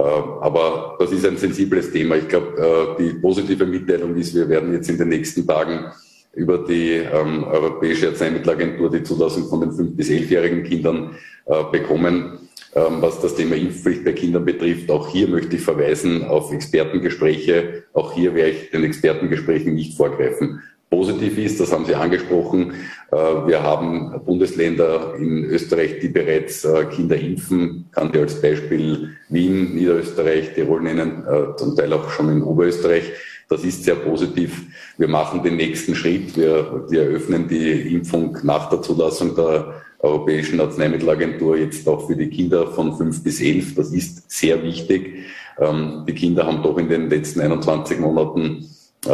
Äh, 0.00 0.02
aber 0.40 0.96
das 0.98 1.12
ist 1.12 1.26
ein 1.26 1.36
sensibles 1.36 1.92
Thema. 1.92 2.16
Ich 2.16 2.28
glaube, 2.28 2.96
äh, 2.98 3.02
die 3.02 3.18
positive 3.18 3.66
Mitteilung 3.66 4.16
ist, 4.16 4.34
wir 4.34 4.48
werden 4.48 4.72
jetzt 4.72 4.88
in 4.88 4.96
den 4.96 5.08
nächsten 5.08 5.46
Tagen 5.46 5.92
über 6.34 6.58
die 6.58 6.92
ähm, 6.92 7.44
Europäische 7.44 8.08
Arzneimittelagentur 8.08 8.90
die 8.90 9.02
Zulassung 9.02 9.48
von 9.48 9.60
den 9.60 9.70
5- 9.70 9.96
bis 9.96 10.08
11-jährigen 10.08 10.62
Kindern 10.62 11.16
äh, 11.44 11.64
bekommen. 11.70 12.38
Ähm, 12.72 13.02
was 13.02 13.20
das 13.20 13.34
Thema 13.34 13.56
Impfpflicht 13.56 14.04
bei 14.04 14.12
Kindern 14.12 14.44
betrifft, 14.44 14.90
auch 14.90 15.08
hier 15.08 15.26
möchte 15.28 15.56
ich 15.56 15.62
verweisen 15.62 16.24
auf 16.24 16.52
Expertengespräche. 16.52 17.84
Auch 17.92 18.12
hier 18.12 18.34
werde 18.34 18.52
ich 18.52 18.70
den 18.70 18.84
Expertengesprächen 18.84 19.74
nicht 19.74 19.96
vorgreifen 19.96 20.62
positiv 20.90 21.38
ist, 21.38 21.60
das 21.60 21.72
haben 21.72 21.86
Sie 21.86 21.94
angesprochen. 21.94 22.74
Äh, 23.12 23.16
wir 23.16 23.62
haben 23.62 24.20
Bundesländer 24.26 25.14
in 25.16 25.44
Österreich, 25.44 26.00
die 26.00 26.08
bereits 26.08 26.64
äh, 26.64 26.84
Kinder 26.86 27.16
impfen. 27.16 27.86
Kann 27.92 28.12
dir 28.12 28.22
als 28.22 28.42
Beispiel 28.42 29.16
Wien, 29.28 29.76
Niederösterreich, 29.76 30.52
Tirol 30.54 30.82
nennen, 30.82 31.24
äh, 31.24 31.56
zum 31.56 31.76
Teil 31.76 31.92
auch 31.92 32.10
schon 32.10 32.28
in 32.30 32.42
Oberösterreich. 32.42 33.04
Das 33.48 33.64
ist 33.64 33.84
sehr 33.84 33.96
positiv. 33.96 34.62
Wir 34.98 35.08
machen 35.08 35.42
den 35.42 35.56
nächsten 35.56 35.94
Schritt. 35.94 36.36
Wir, 36.36 36.84
wir 36.88 37.02
eröffnen 37.02 37.48
die 37.48 37.94
Impfung 37.94 38.36
nach 38.42 38.68
der 38.68 38.82
Zulassung 38.82 39.34
der 39.34 39.82
Europäischen 40.00 40.60
Arzneimittelagentur 40.60 41.56
jetzt 41.56 41.86
auch 41.88 42.06
für 42.06 42.16
die 42.16 42.30
Kinder 42.30 42.66
von 42.68 42.96
fünf 42.96 43.22
bis 43.22 43.40
elf. 43.40 43.74
Das 43.74 43.92
ist 43.92 44.30
sehr 44.30 44.62
wichtig. 44.62 45.24
Ähm, 45.58 46.04
die 46.08 46.14
Kinder 46.14 46.46
haben 46.46 46.62
doch 46.62 46.78
in 46.78 46.88
den 46.88 47.10
letzten 47.10 47.40
21 47.40 47.98
Monaten 47.98 48.66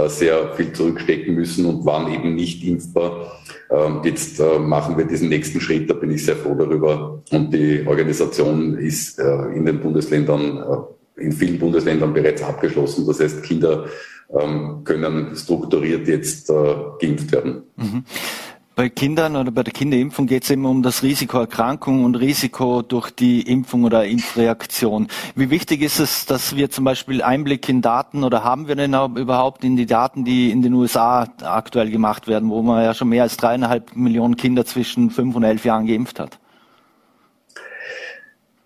sehr 0.08 0.52
viel 0.54 0.72
zurückstecken 0.72 1.34
müssen 1.34 1.66
und 1.66 1.84
waren 1.84 2.12
eben 2.12 2.34
nicht 2.34 2.64
impfbar. 2.64 3.40
Ähm, 3.70 4.00
jetzt 4.04 4.40
äh, 4.40 4.58
machen 4.58 4.96
wir 4.96 5.04
diesen 5.04 5.28
nächsten 5.28 5.60
Schritt, 5.60 5.88
da 5.88 5.94
bin 5.94 6.10
ich 6.10 6.24
sehr 6.24 6.36
froh 6.36 6.54
darüber. 6.54 7.22
Und 7.30 7.52
die 7.52 7.84
Organisation 7.86 8.76
ist 8.78 9.18
äh, 9.18 9.46
in 9.54 9.64
den 9.64 9.80
Bundesländern, 9.80 10.86
in 11.16 11.32
vielen 11.32 11.58
Bundesländern 11.58 12.12
bereits 12.12 12.42
abgeschlossen. 12.42 13.06
Das 13.06 13.20
heißt, 13.20 13.42
Kinder 13.42 13.86
ähm, 14.30 14.82
können 14.84 15.36
strukturiert 15.36 16.08
jetzt 16.08 16.48
geimpft 17.00 17.32
werden. 17.32 17.62
Mhm 17.76 18.04
bei 18.76 18.90
Kindern 18.90 19.36
oder 19.36 19.50
bei 19.50 19.62
der 19.62 19.72
Kinderimpfung 19.72 20.26
geht 20.26 20.44
es 20.44 20.50
immer 20.50 20.68
um 20.68 20.82
das 20.82 21.02
Risiko 21.02 21.38
Erkrankung 21.38 22.04
und 22.04 22.14
Risiko 22.14 22.82
durch 22.82 23.10
die 23.10 23.40
Impfung 23.40 23.84
oder 23.84 24.04
Impfreaktion. 24.04 25.08
Wie 25.34 25.48
wichtig 25.48 25.80
ist 25.80 25.98
es, 25.98 26.26
dass 26.26 26.54
wir 26.54 26.70
zum 26.70 26.84
Beispiel 26.84 27.22
Einblick 27.22 27.66
in 27.70 27.80
Daten 27.80 28.22
oder 28.22 28.44
haben 28.44 28.68
wir 28.68 28.76
denn 28.76 28.92
überhaupt 28.92 29.64
in 29.64 29.76
die 29.76 29.86
Daten, 29.86 30.26
die 30.26 30.50
in 30.50 30.60
den 30.60 30.74
USA 30.74 31.26
aktuell 31.42 31.90
gemacht 31.90 32.28
werden, 32.28 32.50
wo 32.50 32.60
man 32.60 32.84
ja 32.84 32.92
schon 32.92 33.08
mehr 33.08 33.22
als 33.22 33.38
dreieinhalb 33.38 33.96
Millionen 33.96 34.36
Kinder 34.36 34.66
zwischen 34.66 35.08
fünf 35.08 35.34
und 35.34 35.42
elf 35.42 35.64
Jahren 35.64 35.86
geimpft 35.86 36.20
hat? 36.20 36.38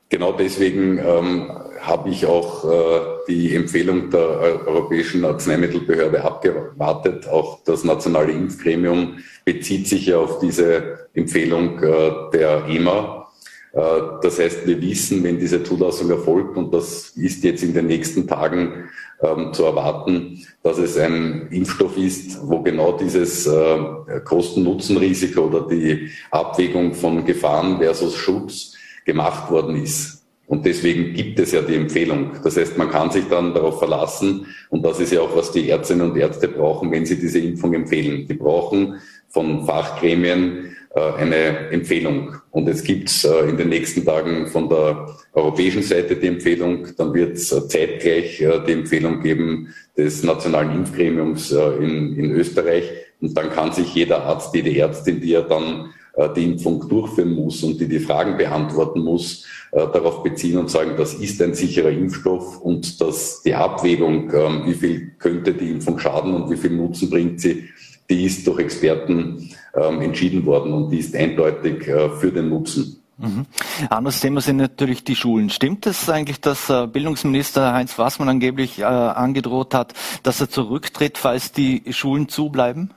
Genau 0.09 0.33
deswegen 0.33 0.99
ähm, 0.99 1.53
habe 1.81 2.11
ich 2.11 2.27
auch 2.27 2.65
äh, 2.65 3.01
die 3.29 3.55
Empfehlung 3.55 4.11
der 4.11 4.21
Europäischen 4.67 5.25
Arzneimittelbehörde 5.25 6.23
abgewartet. 6.23 7.27
Auch 7.29 7.65
das 7.65 7.85
nationale 7.85 8.33
Impfgremium 8.33 9.19
bezieht 9.45 9.89
sich 9.89 10.07
ja 10.07 10.19
auf 10.19 10.39
diese 10.41 11.09
Empfehlung 11.15 11.83
äh, 11.83 12.13
der 12.33 12.67
EMA. 12.69 13.17
Das 13.73 14.41
heißt, 14.41 14.67
wir 14.67 14.83
wissen, 14.83 15.23
wenn 15.23 15.39
diese 15.39 15.63
Zulassung 15.63 16.11
erfolgt, 16.11 16.57
und 16.57 16.75
das 16.75 17.11
ist 17.11 17.45
jetzt 17.45 17.63
in 17.63 17.73
den 17.73 17.87
nächsten 17.87 18.27
Tagen 18.27 18.91
ähm, 19.23 19.53
zu 19.53 19.65
erwarten, 19.65 20.47
dass 20.63 20.79
es 20.79 20.97
ein 20.97 21.49
Impfstoff 21.51 21.97
ist, 21.97 22.39
wo 22.43 22.63
genau 22.63 22.93
dieses 22.93 23.47
äh, 23.47 23.79
Kosten-Nutzen-Risiko 24.25 25.43
oder 25.43 25.69
die 25.69 26.11
Abwägung 26.31 26.95
von 26.95 27.25
Gefahren 27.25 27.79
versus 27.79 28.17
Schutz 28.17 28.75
gemacht 29.05 29.51
worden 29.51 29.77
ist. 29.77 30.20
Und 30.51 30.67
deswegen 30.67 31.15
gibt 31.15 31.39
es 31.39 31.53
ja 31.53 31.63
die 31.63 31.77
Empfehlung. 31.77 32.33
Das 32.43 32.57
heißt, 32.57 32.77
man 32.77 32.91
kann 32.91 33.13
sich 33.13 33.25
dann 33.31 33.55
darauf 33.55 33.79
verlassen, 33.79 34.47
und 34.69 34.85
das 34.85 34.99
ist 34.99 35.13
ja 35.13 35.21
auch, 35.21 35.37
was 35.37 35.53
die 35.53 35.71
Ärztinnen 35.71 36.11
und 36.11 36.17
Ärzte 36.17 36.49
brauchen, 36.49 36.91
wenn 36.91 37.07
sie 37.07 37.21
diese 37.21 37.39
Impfung 37.39 37.73
empfehlen. 37.73 38.27
Die 38.27 38.35
brauchen 38.35 38.97
von 39.29 39.65
Fachgremien 39.65 40.77
äh, 40.97 41.23
eine 41.23 41.71
Empfehlung. 41.71 42.35
Und 42.51 42.69
es 42.69 42.83
gibt 42.83 43.25
äh, 43.25 43.49
in 43.49 43.59
den 43.59 43.69
nächsten 43.69 44.05
Tagen 44.05 44.49
von 44.49 44.69
der 44.69 45.07
europäischen 45.35 45.85
Seite 45.85 46.17
die 46.17 46.27
Empfehlung, 46.27 46.89
dann 46.97 47.15
wird 47.15 47.37
es 47.37 47.53
äh, 47.53 47.69
zeitgleich 47.69 48.39
die 48.67 48.73
Empfehlung 48.73 49.21
geben 49.21 49.73
des 49.97 50.25
nationalen 50.25 50.75
Impfgremiums 50.79 51.53
in, 51.53 52.17
in 52.17 52.33
Österreich. 52.33 52.91
Und 53.21 53.37
dann 53.37 53.51
kann 53.51 53.71
sich 53.71 53.95
jeder 53.95 54.25
Arzt, 54.25 54.53
jede 54.53 54.77
Ärztin, 54.77 55.21
die 55.21 55.31
ja 55.31 55.43
dann 55.43 55.91
die 56.37 56.45
Impfung 56.45 56.89
durchführen 56.89 57.35
muss 57.35 57.63
und 57.63 57.81
die 57.81 57.89
die 57.89 58.01
Fragen 58.01 58.37
beantworten 58.37 59.01
muss, 59.01 59.47
darauf 59.73 60.23
beziehen 60.23 60.59
und 60.59 60.69
sagen, 60.69 60.93
das 60.97 61.15
ist 61.15 61.41
ein 61.41 61.55
sicherer 61.55 61.91
Impfstoff 61.91 62.61
und 62.61 63.01
dass 63.01 63.43
die 63.43 63.55
Abwägung, 63.55 64.33
ähm, 64.35 64.63
wie 64.67 64.75
viel 64.75 65.13
könnte 65.19 65.55
die 65.55 65.71
Impfung 65.71 65.99
schaden 65.99 66.35
und 66.35 66.51
wie 66.51 66.57
viel 66.57 66.73
Nutzen 66.73 67.11
bringt 67.11 67.41
sie, 67.41 67.69
die 68.09 68.25
ist 68.25 68.47
durch 68.47 68.59
Experten 68.59 69.51
ähm, 69.75 70.01
entschieden 70.01 70.45
worden 70.47 70.73
und 70.73 70.91
die 70.91 70.99
ist 70.99 71.15
eindeutig 71.15 71.87
äh, 71.87 72.11
für 72.11 72.33
den 72.33 72.49
Nutzen. 72.49 72.97
Mhm. 73.19 73.47
Anderes 73.91 74.21
Thema 74.21 74.41
sind 74.41 74.57
natürlich 74.57 75.05
die 75.05 75.15
Schulen. 75.15 75.51
Stimmt 75.51 75.87
es 75.87 76.09
eigentlich, 76.09 76.41
dass 76.41 76.71
äh, 76.71 76.87
Bildungsminister 76.87 77.73
Heinz 77.73 77.99
Wassmann 77.99 78.31
angeblich 78.31 78.81
äh, 78.81 78.85
angedroht 78.85 79.75
hat, 79.75 79.93
dass 80.23 80.41
er 80.41 80.49
zurücktritt, 80.49 81.19
falls 81.19 81.53
die 81.53 81.83
Schulen 81.91 82.29
zubleiben? 82.29 82.93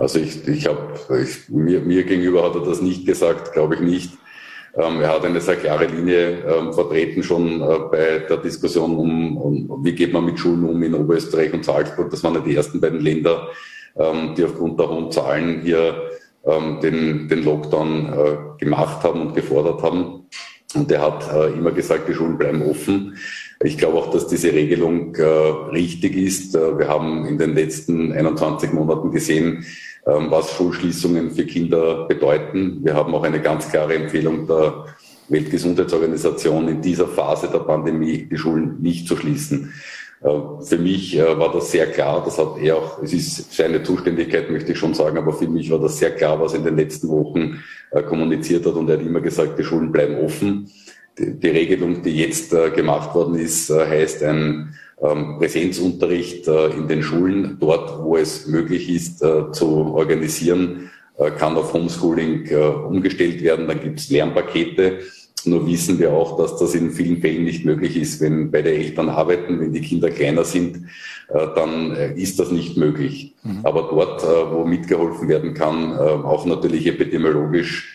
Also 0.00 0.18
ich, 0.18 0.48
ich 0.48 0.66
habe, 0.66 0.94
mir, 1.48 1.80
mir 1.80 2.04
gegenüber 2.04 2.42
hat 2.42 2.54
er 2.54 2.62
das 2.62 2.80
nicht 2.80 3.04
gesagt, 3.04 3.52
glaube 3.52 3.74
ich 3.74 3.80
nicht. 3.82 4.12
Ähm, 4.74 5.02
er 5.02 5.08
hat 5.08 5.26
eine 5.26 5.42
sehr 5.42 5.56
klare 5.56 5.84
Linie 5.86 6.38
ähm, 6.38 6.72
vertreten 6.72 7.22
schon 7.22 7.60
äh, 7.60 7.78
bei 7.90 8.24
der 8.26 8.38
Diskussion 8.38 8.96
um, 8.96 9.36
um, 9.36 9.84
wie 9.84 9.92
geht 9.92 10.14
man 10.14 10.24
mit 10.24 10.38
Schulen 10.38 10.64
um 10.64 10.82
in 10.82 10.94
Oberösterreich 10.94 11.52
und 11.52 11.66
Salzburg. 11.66 12.08
Das 12.10 12.24
waren 12.24 12.34
ja 12.34 12.40
die 12.40 12.56
ersten 12.56 12.80
beiden 12.80 13.00
Länder, 13.00 13.48
ähm, 13.94 14.34
die 14.34 14.44
aufgrund 14.44 14.80
der 14.80 14.88
hohen 14.88 15.10
Zahlen 15.10 15.60
hier 15.60 16.10
ähm, 16.46 16.80
den, 16.80 17.28
den 17.28 17.44
Lockdown 17.44 18.06
äh, 18.06 18.64
gemacht 18.64 19.04
haben 19.04 19.20
und 19.20 19.34
gefordert 19.34 19.82
haben. 19.82 20.24
Und 20.74 20.90
er 20.90 21.02
hat 21.02 21.30
äh, 21.30 21.52
immer 21.58 21.72
gesagt, 21.72 22.08
die 22.08 22.14
Schulen 22.14 22.38
bleiben 22.38 22.62
offen. 22.62 23.18
Ich 23.62 23.76
glaube 23.76 23.98
auch, 23.98 24.10
dass 24.10 24.28
diese 24.28 24.52
Regelung 24.52 25.14
äh, 25.16 25.24
richtig 25.24 26.16
ist. 26.16 26.54
Äh, 26.54 26.78
wir 26.78 26.88
haben 26.88 27.26
in 27.26 27.36
den 27.36 27.54
letzten 27.54 28.12
21 28.12 28.72
Monaten 28.72 29.10
gesehen, 29.10 29.66
was 30.04 30.52
Schulschließungen 30.54 31.30
für 31.30 31.44
Kinder 31.44 32.06
bedeuten. 32.06 32.80
Wir 32.82 32.94
haben 32.94 33.14
auch 33.14 33.22
eine 33.22 33.40
ganz 33.40 33.68
klare 33.68 33.94
Empfehlung 33.94 34.46
der 34.46 34.86
Weltgesundheitsorganisation 35.28 36.68
in 36.68 36.80
dieser 36.80 37.06
Phase 37.06 37.48
der 37.48 37.60
Pandemie, 37.60 38.26
die 38.30 38.36
Schulen 38.36 38.80
nicht 38.80 39.06
zu 39.06 39.16
schließen. 39.16 39.72
Äh, 40.22 40.62
für 40.62 40.78
mich 40.78 41.16
äh, 41.16 41.38
war 41.38 41.52
das 41.52 41.70
sehr 41.70 41.86
klar, 41.86 42.22
das 42.24 42.38
hat 42.38 42.58
er 42.60 42.76
auch, 42.76 43.02
es 43.02 43.12
ist 43.12 43.54
seine 43.54 43.82
Zuständigkeit, 43.82 44.50
möchte 44.50 44.72
ich 44.72 44.78
schon 44.78 44.94
sagen, 44.94 45.16
aber 45.16 45.32
für 45.32 45.48
mich 45.48 45.70
war 45.70 45.78
das 45.78 45.98
sehr 45.98 46.14
klar, 46.14 46.38
was 46.40 46.52
er 46.52 46.58
in 46.58 46.64
den 46.64 46.76
letzten 46.76 47.08
Wochen 47.08 47.62
äh, 47.90 48.02
kommuniziert 48.02 48.66
hat 48.66 48.74
und 48.74 48.88
er 48.90 48.98
hat 48.98 49.06
immer 49.06 49.20
gesagt, 49.20 49.58
die 49.58 49.64
Schulen 49.64 49.92
bleiben 49.92 50.16
offen. 50.16 50.70
Die, 51.18 51.48
Regelung, 51.48 52.02
die 52.02 52.16
jetzt 52.16 52.50
gemacht 52.74 53.14
worden 53.14 53.34
ist, 53.34 53.68
heißt 53.68 54.22
ein 54.22 54.38
ähm, 54.38 54.68
Präsenzunterricht 55.00 56.46
äh, 56.46 56.68
in 56.68 56.86
den 56.86 57.02
Schulen, 57.02 57.56
dort, 57.58 58.02
wo 58.02 58.16
es 58.16 58.46
möglich 58.46 58.90
ist, 58.90 59.22
äh, 59.22 59.50
zu 59.50 59.94
organisieren, 59.94 60.90
äh, 61.16 61.30
kann 61.30 61.56
auf 61.56 61.72
Homeschooling 61.72 62.54
umgestellt 62.86 63.42
werden. 63.42 63.66
Dann 63.66 63.80
gibt 63.80 64.00
es 64.00 64.10
Lernpakete. 64.10 64.98
Nur 65.46 65.66
wissen 65.66 65.98
wir 65.98 66.12
auch, 66.12 66.36
dass 66.36 66.58
das 66.58 66.74
in 66.74 66.90
vielen 66.90 67.22
Fällen 67.22 67.44
nicht 67.44 67.64
möglich 67.64 67.96
ist. 67.96 68.20
Wenn 68.20 68.50
beide 68.50 68.72
Eltern 68.72 69.08
arbeiten, 69.08 69.58
wenn 69.58 69.72
die 69.72 69.80
Kinder 69.80 70.10
kleiner 70.10 70.44
sind, 70.44 70.86
dann 71.28 71.92
ist 71.92 72.38
das 72.38 72.50
nicht 72.50 72.76
möglich. 72.76 73.34
Mhm. 73.42 73.60
Aber 73.62 73.88
dort, 73.90 74.22
wo 74.52 74.66
mitgeholfen 74.66 75.28
werden 75.28 75.54
kann, 75.54 75.96
auch 75.96 76.44
natürlich 76.44 76.86
epidemiologisch 76.86 77.90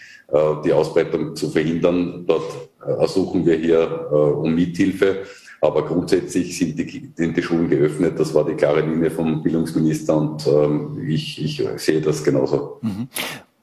die 0.66 0.74
Ausbreitung 0.74 1.36
zu 1.36 1.52
verhindern, 1.52 2.24
dort 2.26 2.52
ersuchen 2.80 3.46
wir 3.46 3.58
hier 3.58 4.12
um 4.12 4.56
Mithilfe. 4.56 5.26
Aber 5.62 5.86
grundsätzlich 5.86 6.58
sind 6.58 6.78
die, 6.78 7.12
sind 7.16 7.36
die 7.36 7.44
Schulen 7.44 7.70
geöffnet. 7.70 8.20
Das 8.20 8.34
war 8.34 8.46
die 8.46 8.54
klare 8.54 8.82
Linie 8.82 9.12
vom 9.12 9.42
Bildungsminister 9.42 10.16
und 10.16 10.46
ähm, 10.48 11.06
ich, 11.08 11.44
ich 11.44 11.68
sehe 11.78 12.02
das 12.02 12.24
genauso. 12.24 12.80
Mhm. 12.82 13.08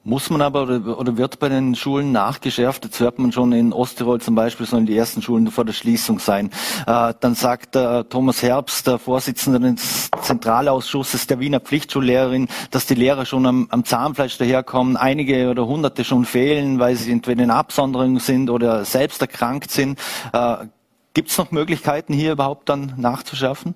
Muss 0.05 0.29
man 0.29 0.41
aber 0.41 0.63
oder, 0.63 0.99
oder 0.99 1.17
wird 1.17 1.39
bei 1.39 1.47
den 1.47 1.75
Schulen 1.75 2.11
nachgeschärft? 2.11 2.83
Jetzt 2.83 2.99
hört 2.99 3.19
man 3.19 3.31
schon 3.31 3.53
in 3.53 3.71
Osttirol 3.71 4.19
zum 4.19 4.35
Beispiel 4.35 4.65
sollen 4.65 4.85
die 4.85 4.97
ersten 4.97 5.21
Schulen 5.21 5.49
vor 5.49 5.63
der 5.63 5.71
Schließung 5.71 6.19
sein. 6.19 6.49
Äh, 6.85 7.13
dann 7.21 7.35
sagt 7.35 7.77
Thomas 8.09 8.43
Herbst, 8.43 8.85
der 8.85 8.99
Vorsitzende 8.99 9.61
des 9.61 10.11
Zentralausschusses 10.21 11.27
der 11.27 11.39
Wiener 11.39 11.61
Pflichtschullehrerin, 11.61 12.49
dass 12.69 12.85
die 12.85 12.95
Lehrer 12.95 13.25
schon 13.25 13.45
am, 13.45 13.67
am 13.69 13.85
Zahnfleisch 13.85 14.37
daherkommen, 14.37 14.97
einige 14.97 15.49
oder 15.49 15.65
hunderte 15.67 16.03
schon 16.03 16.25
fehlen, 16.25 16.79
weil 16.79 16.97
sie 16.97 17.09
entweder 17.09 17.41
in 17.41 17.51
Absonderung 17.51 18.19
sind 18.19 18.49
oder 18.49 18.83
selbst 18.83 19.21
erkrankt 19.21 19.71
sind. 19.71 19.97
Äh, 20.33 20.65
Gibt 21.13 21.29
es 21.29 21.37
noch 21.37 21.51
Möglichkeiten, 21.51 22.13
hier 22.13 22.31
überhaupt 22.31 22.69
dann 22.69 22.93
nachzuschärfen? 22.97 23.75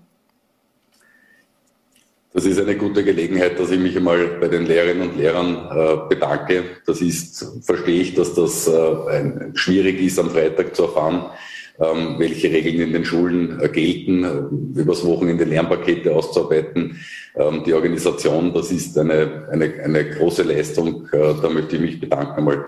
Das 2.33 2.45
ist 2.45 2.59
eine 2.59 2.75
gute 2.75 3.03
Gelegenheit, 3.03 3.59
dass 3.59 3.71
ich 3.71 3.79
mich 3.79 3.95
einmal 3.95 4.27
bei 4.39 4.47
den 4.47 4.65
Lehrerinnen 4.65 5.09
und 5.09 5.17
Lehrern 5.17 5.55
äh, 5.71 6.07
bedanke. 6.09 6.63
Das 6.85 7.01
ist, 7.01 7.45
verstehe 7.63 8.01
ich, 8.01 8.15
dass 8.15 8.33
das 8.33 8.67
äh, 8.67 9.51
schwierig 9.53 9.99
ist, 10.01 10.19
am 10.19 10.29
Freitag 10.29 10.75
zu 10.75 10.83
erfahren, 10.83 11.31
welche 11.79 12.51
Regeln 12.51 12.81
in 12.81 12.93
den 12.93 13.05
Schulen 13.05 13.59
äh, 13.61 13.69
gelten, 13.69 14.23
äh, 14.23 14.79
übers 14.79 15.05
Wochenende 15.05 15.43
Lernpakete 15.43 16.15
auszuarbeiten. 16.15 16.99
Ähm, 17.35 17.63
die 17.65 17.73
Organisation, 17.73 18.53
das 18.53 18.71
ist 18.71 18.97
eine, 18.97 19.47
eine, 19.51 19.73
eine 19.83 20.09
große 20.09 20.41
Leistung, 20.41 21.07
äh, 21.11 21.33
da 21.39 21.49
möchte 21.49 21.75
ich 21.75 21.81
mich 21.81 21.99
bedanken 21.99 22.39
einmal. 22.39 22.65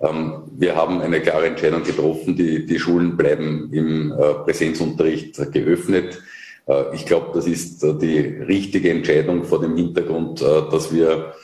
Ähm, 0.00 0.42
wir 0.58 0.76
haben 0.76 1.00
eine 1.00 1.20
klare 1.20 1.46
Entscheidung 1.46 1.84
getroffen, 1.84 2.36
die, 2.36 2.66
die 2.66 2.78
Schulen 2.78 3.16
bleiben 3.16 3.70
im 3.72 4.12
Präsenzunterricht 4.44 5.52
geöffnet. 5.52 6.22
Ich 6.92 7.06
glaube, 7.06 7.30
das 7.34 7.46
ist 7.46 7.82
die 7.82 8.18
richtige 8.18 8.90
Entscheidung 8.90 9.44
vor 9.44 9.60
dem 9.60 9.76
Hintergrund, 9.76 10.40
dass 10.42 10.92
wir 10.92 11.34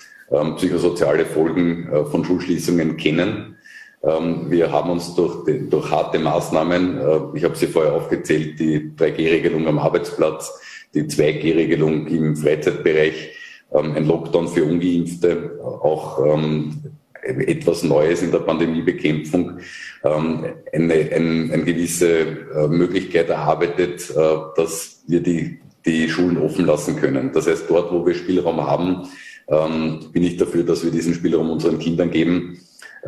psychosoziale 0.56 1.24
Folgen 1.24 1.88
von 2.10 2.24
Schulschließungen 2.24 2.96
kennen. 2.96 3.56
Ähm, 4.02 4.50
wir 4.50 4.70
haben 4.70 4.90
uns 4.90 5.14
durch, 5.14 5.44
durch 5.70 5.90
harte 5.90 6.18
Maßnahmen, 6.18 6.98
äh, 6.98 7.18
ich 7.34 7.44
habe 7.44 7.56
sie 7.56 7.66
vorher 7.66 7.94
aufgezählt, 7.94 8.58
die 8.58 8.92
3G-Regelung 8.96 9.66
am 9.66 9.78
Arbeitsplatz, 9.78 10.60
die 10.94 11.02
2G-Regelung 11.02 12.06
im 12.06 12.36
Freizeitbereich, 12.36 13.34
ähm, 13.72 13.94
ein 13.96 14.06
Lockdown 14.06 14.48
für 14.48 14.64
Ungeimpfte, 14.64 15.58
auch 15.62 16.24
ähm, 16.24 16.82
etwas 17.22 17.82
Neues 17.82 18.22
in 18.22 18.30
der 18.30 18.38
Pandemiebekämpfung, 18.38 19.58
eine, 20.02 20.54
eine, 20.72 20.94
eine 20.94 21.64
gewisse 21.64 22.20
äh, 22.20 22.68
Möglichkeit 22.68 23.28
erarbeitet, 23.30 24.08
äh, 24.10 24.14
dass 24.54 25.02
wir 25.08 25.20
die, 25.20 25.58
die 25.84 26.08
Schulen 26.08 26.36
offen 26.36 26.66
lassen 26.66 26.94
können. 26.94 27.32
Das 27.32 27.48
heißt, 27.48 27.64
dort, 27.68 27.92
wo 27.92 28.06
wir 28.06 28.14
Spielraum 28.14 28.64
haben, 28.64 29.08
bin 29.48 30.24
ich 30.24 30.36
dafür, 30.36 30.64
dass 30.64 30.84
wir 30.84 30.90
diesen 30.90 31.14
Spielraum 31.14 31.50
unseren 31.50 31.78
Kindern 31.78 32.10
geben 32.10 32.58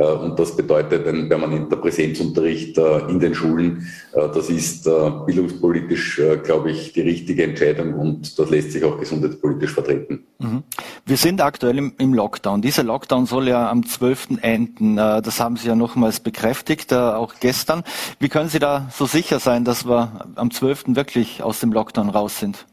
und 0.05 0.39
das 0.39 0.57
bedeutet 0.57 1.07
ein 1.07 1.29
permanenter 1.29 1.77
Präsenzunterricht 1.77 2.79
äh, 2.79 3.01
in 3.09 3.21
den 3.21 3.35
Schulen. 3.35 3.87
Äh, 4.13 4.29
das 4.35 4.51
ist 4.51 4.85
bildungspolitisch, 4.85 6.21
glaube 6.45 6.71
ich, 6.71 6.93
die 6.93 7.01
richtige 7.01 7.45
Entscheidung 7.45 7.95
und 7.95 8.39
das 8.39 8.51
lässt 8.51 8.73
sich 8.73 8.85
auch 8.85 8.99
gesundheitspolitisch 8.99 9.73
vertreten. 9.73 10.27
Mhm. 10.39 10.63
Wir 11.05 11.17
sind 11.17 11.41
aktuell 11.41 11.79
im, 11.79 12.15
Lockdown. 12.15 12.63
Dieser 12.63 12.85
Lockdown 12.85 13.27
soll 13.27 13.49
ja 13.49 13.71
am 13.71 13.87
12. 13.87 14.39
enden. 14.43 14.97
Das 14.97 15.41
haben 15.41 15.57
Sie 15.57 15.69
ja 15.69 15.75
nochmals 15.75 16.21
bekräftigt, 16.21 16.93
auch 16.93 17.35
gestern. 17.41 17.83
Wie 18.19 18.29
können 18.29 18.49
Sie 18.49 18.59
da 18.59 18.89
so 18.93 19.07
sicher 19.07 19.41
sein, 19.41 19.65
dass 19.65 19.87
wir 19.87 20.27
am 20.37 20.51
12. 20.51 20.97
wirklich 20.97 21.43
aus 21.43 21.61
dem 21.61 21.73
Lockdown 21.73 22.11
raus 22.11 22.39
sind? 22.39 22.67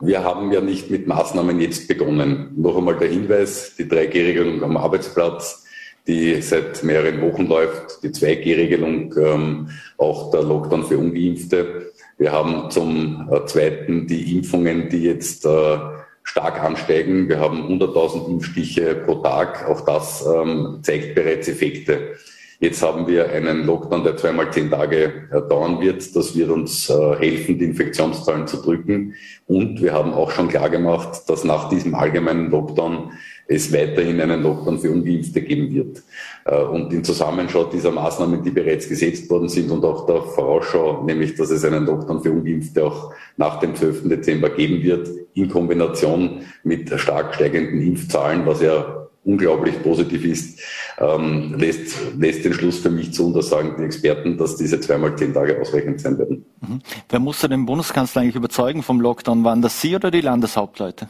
Wir 0.00 0.22
haben 0.22 0.52
ja 0.52 0.60
nicht 0.60 0.90
mit 0.90 1.08
Maßnahmen 1.08 1.60
jetzt 1.60 1.88
begonnen. 1.88 2.52
Noch 2.56 2.76
einmal 2.76 2.96
der 2.96 3.08
Hinweis, 3.08 3.74
die 3.76 3.84
3G-Regelung 3.84 4.62
am 4.62 4.76
Arbeitsplatz, 4.76 5.64
die 6.06 6.40
seit 6.40 6.84
mehreren 6.84 7.20
Wochen 7.20 7.46
läuft, 7.46 8.02
die 8.04 8.10
2G-Regelung, 8.10 9.14
ähm, 9.18 9.70
auch 9.96 10.30
der 10.30 10.44
Lockdown 10.44 10.84
für 10.84 10.98
Ungeimpfte. 10.98 11.92
Wir 12.16 12.30
haben 12.30 12.70
zum 12.70 13.28
äh, 13.30 13.44
Zweiten 13.46 14.06
die 14.06 14.36
Impfungen, 14.36 14.88
die 14.88 15.02
jetzt 15.02 15.44
äh, 15.44 15.78
stark 16.22 16.62
ansteigen. 16.62 17.28
Wir 17.28 17.40
haben 17.40 17.66
100.000 17.66 18.28
Impfstiche 18.30 18.94
pro 19.04 19.16
Tag. 19.16 19.68
Auch 19.68 19.80
das 19.80 20.24
ähm, 20.24 20.78
zeigt 20.82 21.16
bereits 21.16 21.48
Effekte. 21.48 22.14
Jetzt 22.60 22.82
haben 22.82 23.06
wir 23.06 23.30
einen 23.30 23.66
Lockdown, 23.66 24.02
der 24.02 24.16
zweimal 24.16 24.52
zehn 24.52 24.68
Tage 24.68 25.28
dauern 25.48 25.80
wird. 25.80 26.16
Das 26.16 26.36
wird 26.36 26.50
uns 26.50 26.90
äh, 26.90 27.14
helfen, 27.16 27.56
die 27.56 27.64
Infektionszahlen 27.64 28.48
zu 28.48 28.56
drücken. 28.56 29.14
Und 29.46 29.80
wir 29.80 29.92
haben 29.92 30.12
auch 30.12 30.32
schon 30.32 30.48
klar 30.48 30.68
gemacht, 30.68 31.22
dass 31.28 31.44
nach 31.44 31.68
diesem 31.68 31.94
allgemeinen 31.94 32.50
Lockdown 32.50 33.12
es 33.46 33.72
weiterhin 33.72 34.20
einen 34.20 34.42
Lockdown 34.42 34.80
für 34.80 34.90
Ungeimpfte 34.90 35.40
geben 35.40 35.72
wird. 35.72 36.02
Äh, 36.46 36.60
und 36.60 36.92
in 36.92 37.04
Zusammenschau 37.04 37.62
dieser 37.64 37.92
Maßnahmen, 37.92 38.42
die 38.42 38.50
bereits 38.50 38.88
gesetzt 38.88 39.30
worden 39.30 39.48
sind 39.48 39.70
und 39.70 39.84
auch 39.84 40.06
der 40.06 40.22
Vorausschau, 40.22 41.04
nämlich 41.04 41.36
dass 41.36 41.50
es 41.50 41.64
einen 41.64 41.86
Lockdown 41.86 42.24
für 42.24 42.32
Ungeimpfte 42.32 42.84
auch 42.84 43.12
nach 43.36 43.60
dem 43.60 43.76
12. 43.76 44.08
Dezember 44.08 44.50
geben 44.50 44.82
wird, 44.82 45.08
in 45.34 45.48
Kombination 45.48 46.40
mit 46.64 46.90
stark 46.98 47.36
steigenden 47.36 47.80
Impfzahlen, 47.80 48.44
was 48.46 48.60
ja 48.60 49.07
unglaublich 49.28 49.82
positiv 49.82 50.24
ist, 50.24 50.58
ähm, 50.98 51.54
lässt, 51.58 51.94
lässt 52.18 52.44
den 52.46 52.54
Schluss 52.54 52.78
für 52.78 52.90
mich 52.90 53.12
zu, 53.12 53.26
und 53.26 53.34
das 53.34 53.50
sagen 53.50 53.74
die 53.78 53.84
Experten, 53.84 54.38
dass 54.38 54.56
diese 54.56 54.80
zweimal 54.80 55.16
zehn 55.16 55.34
Tage 55.34 55.60
ausreichend 55.60 56.00
sein 56.00 56.18
werden. 56.18 56.46
Mhm. 56.60 56.80
Wer 57.08 57.20
musste 57.20 57.48
den 57.48 57.66
Bundeskanzler 57.66 58.22
eigentlich 58.22 58.36
überzeugen 58.36 58.82
vom 58.82 59.00
Lockdown? 59.00 59.44
Waren 59.44 59.60
das 59.60 59.80
Sie 59.82 59.94
oder 59.94 60.10
die 60.10 60.22
Landeshauptleute? 60.22 61.08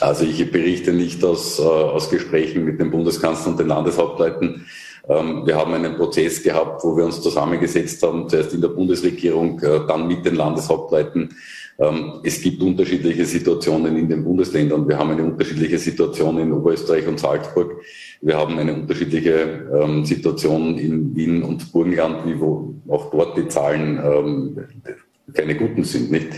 Also 0.00 0.24
ich 0.24 0.50
berichte 0.50 0.92
nicht 0.92 1.24
aus, 1.24 1.58
äh, 1.58 1.62
aus 1.62 2.10
Gesprächen 2.10 2.64
mit 2.64 2.78
dem 2.78 2.90
Bundeskanzler 2.90 3.52
und 3.52 3.58
den 3.58 3.68
Landeshauptleuten. 3.68 4.66
Ähm, 5.08 5.46
wir 5.46 5.56
haben 5.56 5.72
einen 5.72 5.96
Prozess 5.96 6.42
gehabt, 6.42 6.84
wo 6.84 6.96
wir 6.96 7.04
uns 7.06 7.22
zusammengesetzt 7.22 8.02
haben, 8.02 8.28
zuerst 8.28 8.52
in 8.52 8.60
der 8.60 8.68
Bundesregierung, 8.68 9.58
äh, 9.60 9.86
dann 9.86 10.06
mit 10.06 10.26
den 10.26 10.34
Landeshauptleuten 10.34 11.34
es 12.22 12.40
gibt 12.40 12.62
unterschiedliche 12.62 13.24
Situationen 13.24 13.96
in 13.96 14.08
den 14.08 14.22
Bundesländern. 14.22 14.88
Wir 14.88 14.96
haben 14.96 15.10
eine 15.10 15.24
unterschiedliche 15.24 15.78
Situation 15.78 16.38
in 16.38 16.52
Oberösterreich 16.52 17.06
und 17.08 17.18
Salzburg. 17.18 17.82
Wir 18.20 18.38
haben 18.38 18.58
eine 18.58 18.74
unterschiedliche 18.74 19.68
ähm, 19.74 20.04
Situation 20.04 20.78
in 20.78 21.16
Wien 21.16 21.42
und 21.42 21.72
Burgenland, 21.72 22.26
wie 22.26 22.38
wo 22.40 22.74
auch 22.88 23.10
dort 23.10 23.36
die 23.36 23.48
Zahlen 23.48 23.98
ähm, 24.04 24.56
keine 25.32 25.54
guten 25.54 25.84
sind. 25.84 26.10
Nicht? 26.10 26.28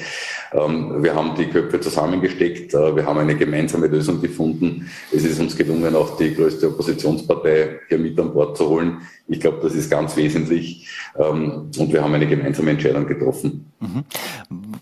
Ähm, 0.53 1.03
wir 1.03 1.15
haben 1.15 1.35
die 1.37 1.47
Köpfe 1.47 1.81
zusammengesteckt, 1.81 2.73
äh, 2.75 2.95
wir 2.95 3.05
haben 3.05 3.19
eine 3.19 3.35
gemeinsame 3.35 3.89
Lösung 3.89 4.21
gefunden. 4.21 4.89
Es 5.13 5.25
ist 5.25 5.41
uns 5.41 5.57
gelungen, 5.57 5.95
auch 5.97 6.17
die 6.17 6.35
größte 6.35 6.69
Oppositionspartei 6.69 7.81
hier 7.89 7.99
mit 7.99 8.19
an 8.19 8.33
Bord 8.33 8.57
zu 8.57 8.69
holen. 8.69 8.99
Ich 9.29 9.41
glaube, 9.41 9.59
das 9.63 9.75
ist 9.75 9.91
ganz 9.91 10.17
wesentlich 10.17 10.89
ähm, 11.19 11.71
und 11.77 11.93
wir 11.93 12.03
haben 12.03 12.15
eine 12.15 12.27
gemeinsame 12.27 12.71
Entscheidung 12.71 13.07
getroffen. 13.07 13.73
Mhm. 13.81 14.05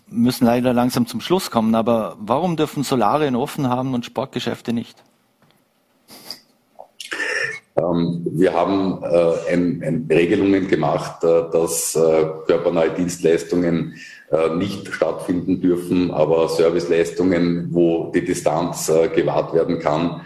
Müssen 0.09 0.45
leider 0.45 0.73
langsam 0.73 1.07
zum 1.07 1.19
Schluss 1.19 1.49
kommen, 1.49 1.73
aber 1.73 2.15
warum 2.19 2.55
dürfen 2.55 2.83
Solarien 2.83 3.35
offen 3.35 3.69
haben 3.69 3.93
und 3.93 4.05
Sportgeschäfte 4.05 4.71
nicht? 4.71 5.03
Ähm, 7.77 8.25
wir 8.31 8.53
haben 8.53 9.03
äh, 9.03 10.13
Regelungen 10.13 10.67
gemacht, 10.67 11.23
äh, 11.23 11.43
dass 11.51 11.95
äh, 11.95 12.25
körpernahe 12.47 12.91
Dienstleistungen 12.91 13.95
nicht 14.57 14.91
stattfinden 14.91 15.61
dürfen, 15.61 16.09
aber 16.09 16.49
Serviceleistungen, 16.49 17.69
wo 17.71 18.11
die 18.13 18.25
Distanz 18.25 18.91
gewahrt 19.15 19.53
werden 19.53 19.77
kann, 19.77 20.21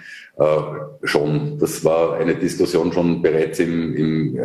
schon. 1.04 1.60
Das 1.60 1.84
war 1.84 2.16
eine 2.16 2.36
Diskussion 2.36 2.93
schon 2.93 3.22
bereits 3.22 3.60
im, 3.60 3.93
im, 3.93 4.39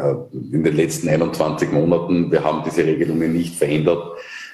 in 0.52 0.64
den 0.64 0.76
letzten 0.76 1.08
21 1.08 1.70
Monaten. 1.70 2.32
Wir 2.32 2.42
haben 2.42 2.64
diese 2.66 2.84
Regelungen 2.84 3.32
nicht 3.32 3.54
verändert. 3.54 4.02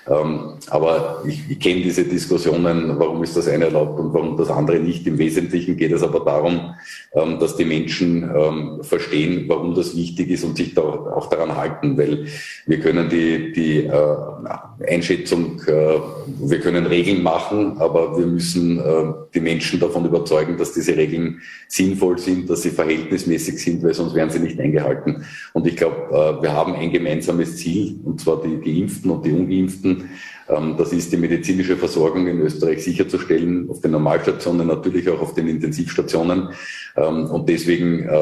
Ähm, 0.09 0.55
aber 0.70 1.22
ich, 1.26 1.42
ich 1.48 1.61
kenne 1.61 1.82
diese 1.82 2.05
Diskussionen, 2.05 2.98
warum 2.98 3.22
ist 3.22 3.36
das 3.36 3.48
eine 3.48 3.66
erlaubt 3.66 4.01
und 4.01 4.14
warum 4.14 4.36
das 4.36 4.48
andere 4.48 4.78
nicht. 4.78 5.07
Im 5.07 5.18
Wesentlichen 5.18 5.76
geht 5.76 5.92
es 5.92 6.03
aber 6.03 6.20
darum, 6.20 6.74
ähm, 7.12 7.38
dass 7.38 7.57
die 7.57 7.66
Menschen 7.66 8.22
ähm, 8.34 8.82
verstehen, 8.82 9.44
warum 9.48 9.74
das 9.74 9.94
wichtig 9.94 10.30
ist 10.30 10.44
und 10.44 10.57
sich 10.57 10.74
da 10.74 10.82
auch 10.82 11.28
daran 11.28 11.55
halten, 11.55 11.98
weil 11.98 12.26
wir 12.66 12.80
können 12.80 13.11
die, 13.11 13.53
die 13.53 13.84
äh, 13.84 14.16
Einschätzung, 14.88 15.61
äh, 15.66 16.01
wir 16.40 16.61
können 16.61 16.86
Regeln 16.86 17.22
machen, 17.22 17.76
aber 17.78 18.16
wir 18.18 18.26
müssen 18.26 18.78
äh, 18.78 19.12
die 19.34 19.40
Menschen 19.40 19.80
davon 19.80 20.07
überzeugen, 20.07 20.57
dass 20.57 20.72
diese 20.72 20.96
Regeln 20.96 21.42
sinnvoll 21.68 22.18
sind, 22.18 22.48
dass 22.48 22.62
sie 22.62 22.70
verhältnismäßig 22.70 23.62
sind, 23.62 23.82
weil 23.82 23.92
sonst 23.92 24.14
werden 24.14 24.30
sie 24.30 24.40
nicht 24.40 24.59
eingehalten. 24.59 25.24
Und 25.53 25.66
ich 25.66 25.76
glaube, 25.76 26.38
wir 26.40 26.53
haben 26.53 26.74
ein 26.74 26.90
gemeinsames 26.90 27.59
Ziel, 27.59 28.01
und 28.05 28.20
zwar 28.20 28.42
die 28.42 28.61
Geimpften 28.61 29.11
und 29.11 29.24
die 29.24 29.32
Ungeimpften, 29.32 29.89
ähm, 30.49 30.76
das 30.76 30.93
ist 30.93 31.12
die 31.12 31.16
medizinische 31.16 31.76
Versorgung 31.76 32.26
in 32.26 32.41
Österreich 32.41 32.82
sicherzustellen, 32.82 33.68
auf 33.70 33.80
den 33.80 33.93
Normalstationen, 33.93 34.66
natürlich 34.66 35.09
auch 35.09 35.20
auf 35.20 35.34
den 35.34 35.49
Intensivstationen. 35.49 36.51
Ähm, 36.97 37.26
und 37.26 37.49
deswegen 37.49 38.09
äh, 38.09 38.20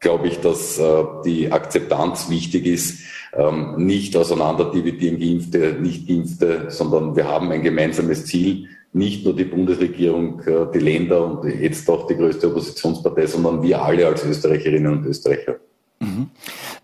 glaube 0.00 0.28
ich, 0.28 0.38
dass 0.38 0.78
äh, 0.78 1.04
die 1.24 1.50
Akzeptanz 1.50 2.28
wichtig 2.28 2.66
ist, 2.66 3.00
ähm, 3.34 3.76
nicht 3.78 4.16
auseinander 4.16 4.70
dividieren 4.70 5.18
Geimpfte, 5.18 5.76
nicht 5.80 6.06
Geimpfte, 6.06 6.66
sondern 6.68 7.16
wir 7.16 7.26
haben 7.26 7.50
ein 7.50 7.62
gemeinsames 7.62 8.26
Ziel, 8.26 8.68
nicht 8.92 9.24
nur 9.24 9.34
die 9.34 9.44
Bundesregierung, 9.44 10.40
äh, 10.40 10.66
die 10.74 10.80
Länder 10.80 11.24
und 11.24 11.48
jetzt 11.48 11.88
auch 11.88 12.06
die 12.06 12.16
größte 12.16 12.48
Oppositionspartei, 12.48 13.26
sondern 13.26 13.62
wir 13.62 13.82
alle 13.82 14.06
als 14.06 14.24
Österreicherinnen 14.26 14.92
und 14.92 15.06
Österreicher. 15.06 15.56
Mhm. 16.02 16.30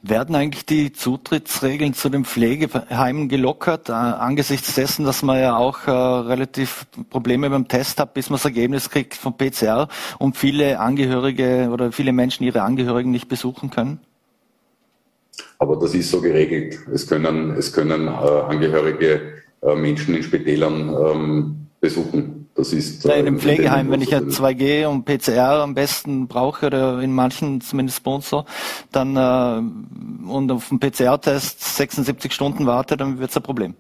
Werden 0.03 0.35
eigentlich 0.37 0.65
die 0.65 0.93
Zutrittsregeln 0.93 1.93
zu 1.93 2.09
den 2.09 2.25
Pflegeheimen 2.25 3.29
gelockert, 3.29 3.89
äh, 3.89 3.93
angesichts 3.93 4.75
dessen, 4.75 5.05
dass 5.05 5.23
man 5.23 5.41
ja 5.41 5.57
auch 5.57 5.87
äh, 5.89 5.91
relativ 5.91 6.87
Probleme 7.11 7.51
beim 7.51 7.67
Test 7.67 7.99
hat, 7.99 8.15
bis 8.15 8.31
man 8.31 8.37
das 8.37 8.45
Ergebnis 8.45 8.91
kriegt 8.91 9.15
vom 9.15 9.37
PCR 9.37 9.89
und 10.19 10.37
viele 10.37 10.79
Angehörige 10.79 11.71
oder 11.73 11.91
viele 11.91 12.13
Menschen 12.13 12.45
ihre 12.45 12.63
Angehörigen 12.63 13.11
nicht 13.11 13.29
besuchen 13.29 13.71
können? 13.71 14.01
Aber 15.59 15.77
das 15.77 15.95
ist 15.95 16.11
so 16.11 16.21
geregelt. 16.21 16.79
Es 16.93 17.07
können, 17.07 17.51
es 17.57 17.73
können 17.73 18.07
äh, 18.07 18.11
Angehörige 18.11 19.43
äh, 19.63 19.75
Menschen 19.75 20.15
in 20.15 20.23
Spitälern 20.23 20.89
ähm, 20.91 21.67
besuchen. 21.81 22.48
Das 22.59 22.73
ist 22.73 23.05
in 23.05 23.13
einem 23.13 23.39
Pflegeheim, 23.39 23.89
wenn 23.89 24.03
ich 24.03 24.11
ja 24.11 24.19
2G 24.19 24.85
und 24.89 25.05
PCR 25.05 25.63
am 25.63 25.75
besten 25.75 26.27
brauche 26.27 26.67
oder 26.67 27.01
in 27.01 27.13
manchen 27.13 27.61
zumindest 27.61 27.99
Sponsor, 27.99 28.47
dann 28.91 29.17
äh, 29.17 30.29
und 30.29 30.51
auf 30.51 30.69
den 30.69 30.81
PCR-Test 30.81 31.77
76 31.77 32.33
Stunden 32.33 32.67
warte, 32.67 32.97
dann 32.97 33.21
wird 33.21 33.31
es 33.31 33.37
ein 33.37 33.45
Problem. 33.45 33.75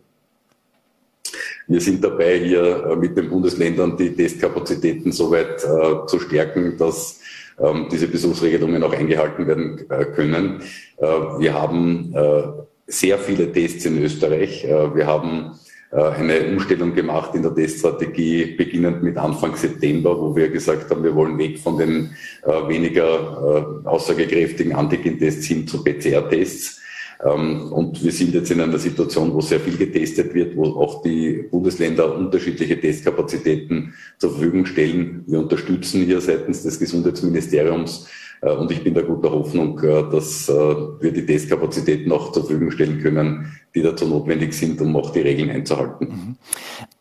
Wir 1.66 1.80
sind 1.80 2.04
dabei, 2.04 2.38
hier 2.38 2.86
äh, 2.86 2.94
mit 2.94 3.16
den 3.16 3.28
Bundesländern 3.28 3.96
die 3.96 4.14
Testkapazitäten 4.14 5.10
so 5.10 5.32
weit 5.32 5.64
äh, 5.64 6.06
zu 6.06 6.20
stärken, 6.20 6.78
dass 6.78 7.18
ähm, 7.58 7.88
diese 7.90 8.06
Besuchsregelungen 8.06 8.80
auch 8.84 8.92
eingehalten 8.92 9.44
werden 9.48 9.90
äh, 9.90 10.04
können. 10.04 10.62
Äh, 10.98 11.04
wir 11.04 11.52
haben 11.52 12.14
äh, 12.14 12.42
sehr 12.86 13.18
viele 13.18 13.50
Tests 13.50 13.84
in 13.86 14.00
Österreich. 14.00 14.64
wir 14.64 15.06
haben 15.06 15.50
äh, 15.50 15.67
eine 15.96 16.46
Umstellung 16.48 16.94
gemacht 16.94 17.34
in 17.34 17.42
der 17.42 17.54
Teststrategie, 17.54 18.56
beginnend 18.56 19.02
mit 19.02 19.16
Anfang 19.16 19.56
September, 19.56 20.20
wo 20.20 20.36
wir 20.36 20.50
gesagt 20.50 20.90
haben, 20.90 21.02
wir 21.02 21.14
wollen 21.14 21.38
weg 21.38 21.58
von 21.58 21.78
den 21.78 22.10
äh, 22.44 22.68
weniger 22.68 23.82
äh, 23.84 23.88
aussagekräftigen 23.88 24.74
Antigen-Tests 24.74 25.46
hin 25.46 25.66
zu 25.66 25.82
PCR-Tests. 25.82 26.82
Ähm, 27.24 27.72
und 27.72 28.04
wir 28.04 28.12
sind 28.12 28.34
jetzt 28.34 28.50
in 28.50 28.60
einer 28.60 28.78
Situation, 28.78 29.32
wo 29.32 29.40
sehr 29.40 29.60
viel 29.60 29.76
getestet 29.76 30.34
wird, 30.34 30.56
wo 30.56 30.64
auch 30.64 31.02
die 31.02 31.48
Bundesländer 31.50 32.14
unterschiedliche 32.14 32.78
Testkapazitäten 32.78 33.94
zur 34.18 34.32
Verfügung 34.32 34.66
stellen. 34.66 35.24
Wir 35.26 35.40
unterstützen 35.40 36.04
hier 36.04 36.20
seitens 36.20 36.62
des 36.62 36.78
Gesundheitsministeriums 36.78 38.06
äh, 38.06 38.18
und 38.40 38.70
ich 38.70 38.84
bin 38.84 38.94
da 38.94 39.02
guter 39.02 39.30
Hoffnung, 39.30 39.78
äh, 39.80 40.04
dass 40.10 40.48
äh, 40.48 40.52
wir 40.52 41.12
die 41.12 41.26
Testkapazitäten 41.26 42.10
auch 42.12 42.32
zur 42.32 42.44
Verfügung 42.44 42.70
stellen 42.70 43.00
können, 43.00 43.52
die 43.74 43.82
dazu 43.82 44.06
notwendig 44.06 44.54
sind, 44.54 44.80
um 44.80 44.96
auch 44.96 45.10
die 45.10 45.20
Regeln 45.20 45.50
einzuhalten. 45.50 46.08
Mhm. 46.08 46.36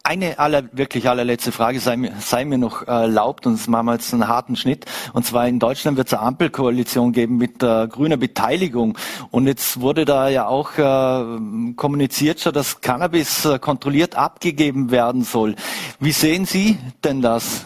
Eine 0.03 0.39
aller, 0.39 0.63
wirklich 0.71 1.09
allerletzte 1.09 1.51
Frage 1.51 1.79
sei 1.79 1.97
mir, 1.97 2.13
sei 2.19 2.45
mir 2.45 2.57
noch 2.57 2.87
erlaubt, 2.87 3.45
und 3.45 3.59
das 3.59 3.67
machen 3.67 3.87
wir 3.87 3.93
jetzt 3.93 4.13
einen 4.13 4.27
harten 4.27 4.55
Schnitt. 4.55 4.85
Und 5.13 5.25
zwar 5.25 5.47
in 5.47 5.59
Deutschland 5.59 5.97
wird 5.97 6.07
es 6.07 6.13
eine 6.13 6.21
Ampelkoalition 6.21 7.11
geben 7.11 7.37
mit 7.37 7.61
äh, 7.61 7.87
grüner 7.87 8.17
Beteiligung. 8.17 8.97
Und 9.29 9.47
jetzt 9.47 9.81
wurde 9.81 10.05
da 10.05 10.29
ja 10.29 10.47
auch 10.47 10.77
äh, 10.77 11.73
kommuniziert 11.75 12.39
schon, 12.39 12.53
dass 12.53 12.79
Cannabis 12.79 13.45
äh, 13.45 13.59
kontrolliert 13.59 14.15
abgegeben 14.15 14.91
werden 14.91 15.23
soll. 15.23 15.55
Wie 15.99 16.13
sehen 16.13 16.45
Sie 16.45 16.77
denn 17.03 17.21
das? 17.21 17.65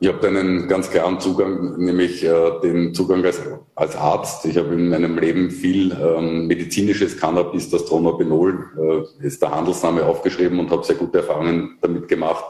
Ich 0.00 0.06
habe 0.06 0.28
einen 0.28 0.68
ganz 0.68 0.90
klaren 0.90 1.18
Zugang, 1.18 1.76
nämlich 1.76 2.22
äh, 2.22 2.60
den 2.62 2.94
Zugang 2.94 3.24
als, 3.24 3.42
als 3.74 3.96
Arzt. 3.96 4.44
Ich 4.44 4.56
habe 4.56 4.74
in 4.74 4.90
meinem 4.90 5.18
Leben 5.18 5.50
viel 5.50 5.90
ähm, 5.90 6.46
medizinisches 6.46 7.18
Cannabis, 7.18 7.68
das 7.68 7.84
Dronobenol, 7.86 9.06
äh, 9.20 9.26
ist 9.26 9.42
der 9.42 9.50
Handelsname 9.50 10.06
aufgeschrieben 10.06 10.60
und 10.60 10.70
habe 10.70 10.84
sehr 10.84 10.94
gute 10.94 11.18
Erfahrungen 11.18 11.78
damit 11.80 12.06
gemacht 12.06 12.44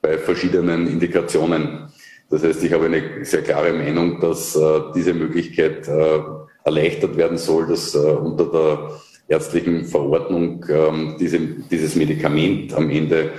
bei 0.00 0.18
verschiedenen 0.18 0.86
Indikationen. 0.86 1.88
Das 2.30 2.44
heißt, 2.44 2.62
ich 2.62 2.72
habe 2.72 2.86
eine 2.86 3.24
sehr 3.24 3.42
klare 3.42 3.72
Meinung, 3.72 4.20
dass 4.20 4.54
äh, 4.54 4.80
diese 4.94 5.14
Möglichkeit 5.14 5.88
äh, 5.88 6.20
erleichtert 6.62 7.16
werden 7.16 7.38
soll, 7.38 7.66
dass 7.66 7.96
äh, 7.96 7.98
unter 7.98 8.44
der 8.46 9.00
ärztlichen 9.26 9.84
Verordnung 9.86 10.64
ähm, 10.68 11.16
diese, 11.18 11.40
dieses 11.40 11.96
Medikament 11.96 12.72
am 12.72 12.88
Ende 12.88 13.32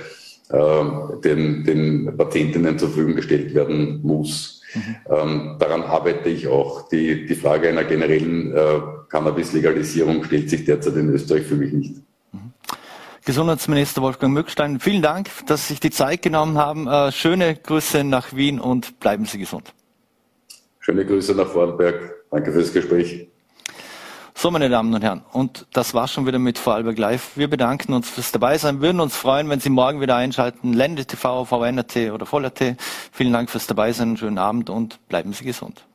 den, 0.48 1.64
den 1.64 2.16
Patientinnen 2.16 2.78
zur 2.78 2.88
Verfügung 2.88 3.16
gestellt 3.16 3.54
werden 3.54 4.00
muss. 4.02 4.62
Mhm. 4.74 4.96
Ähm, 5.08 5.56
daran 5.58 5.82
arbeite 5.82 6.28
ich 6.28 6.46
auch. 6.46 6.88
Die, 6.88 7.26
die 7.26 7.34
Frage 7.34 7.68
einer 7.68 7.84
generellen 7.84 8.54
äh, 8.54 8.80
Cannabis-Legalisierung 9.08 10.24
stellt 10.24 10.50
sich 10.50 10.64
derzeit 10.64 10.96
in 10.96 11.10
Österreich 11.10 11.46
für 11.46 11.56
mich 11.56 11.72
nicht. 11.72 11.94
Mhm. 12.32 12.52
Gesundheitsminister 13.24 14.02
Wolfgang 14.02 14.34
Mückstein, 14.34 14.78
vielen 14.78 15.02
Dank, 15.02 15.28
dass 15.46 15.66
Sie 15.66 15.74
sich 15.74 15.80
die 15.80 15.90
Zeit 15.90 16.22
genommen 16.22 16.58
haben. 16.58 16.86
Äh, 16.86 17.12
schöne 17.12 17.56
Grüße 17.56 18.04
nach 18.04 18.34
Wien 18.34 18.60
und 18.60 19.00
bleiben 19.00 19.24
Sie 19.24 19.38
gesund. 19.38 19.72
Schöne 20.78 21.04
Grüße 21.04 21.34
nach 21.34 21.48
Vorarlberg. 21.48 22.14
Danke 22.30 22.52
fürs 22.52 22.72
Gespräch. 22.72 23.28
So, 24.38 24.50
meine 24.50 24.68
Damen 24.68 24.92
und 24.92 25.02
Herren, 25.02 25.22
und 25.32 25.66
das 25.72 25.94
war's 25.94 26.12
schon 26.12 26.26
wieder 26.26 26.38
mit 26.38 26.58
Vorarlberg 26.58 26.98
Live. 26.98 27.38
Wir 27.38 27.48
bedanken 27.48 27.94
uns 27.94 28.10
fürs 28.10 28.32
Dabeisein, 28.32 28.82
würden 28.82 29.00
uns 29.00 29.16
freuen, 29.16 29.48
wenn 29.48 29.60
Sie 29.60 29.70
morgen 29.70 30.02
wieder 30.02 30.14
einschalten. 30.14 30.74
Lende 30.74 31.06
TV, 31.06 31.46
VNRT 31.46 32.12
oder 32.12 32.26
Voller.t. 32.26 32.76
Vielen 33.12 33.32
Dank 33.32 33.48
fürs 33.48 33.66
Dabeisein, 33.66 34.18
schönen 34.18 34.36
Abend 34.36 34.68
und 34.68 34.98
bleiben 35.08 35.32
Sie 35.32 35.42
gesund. 35.42 35.86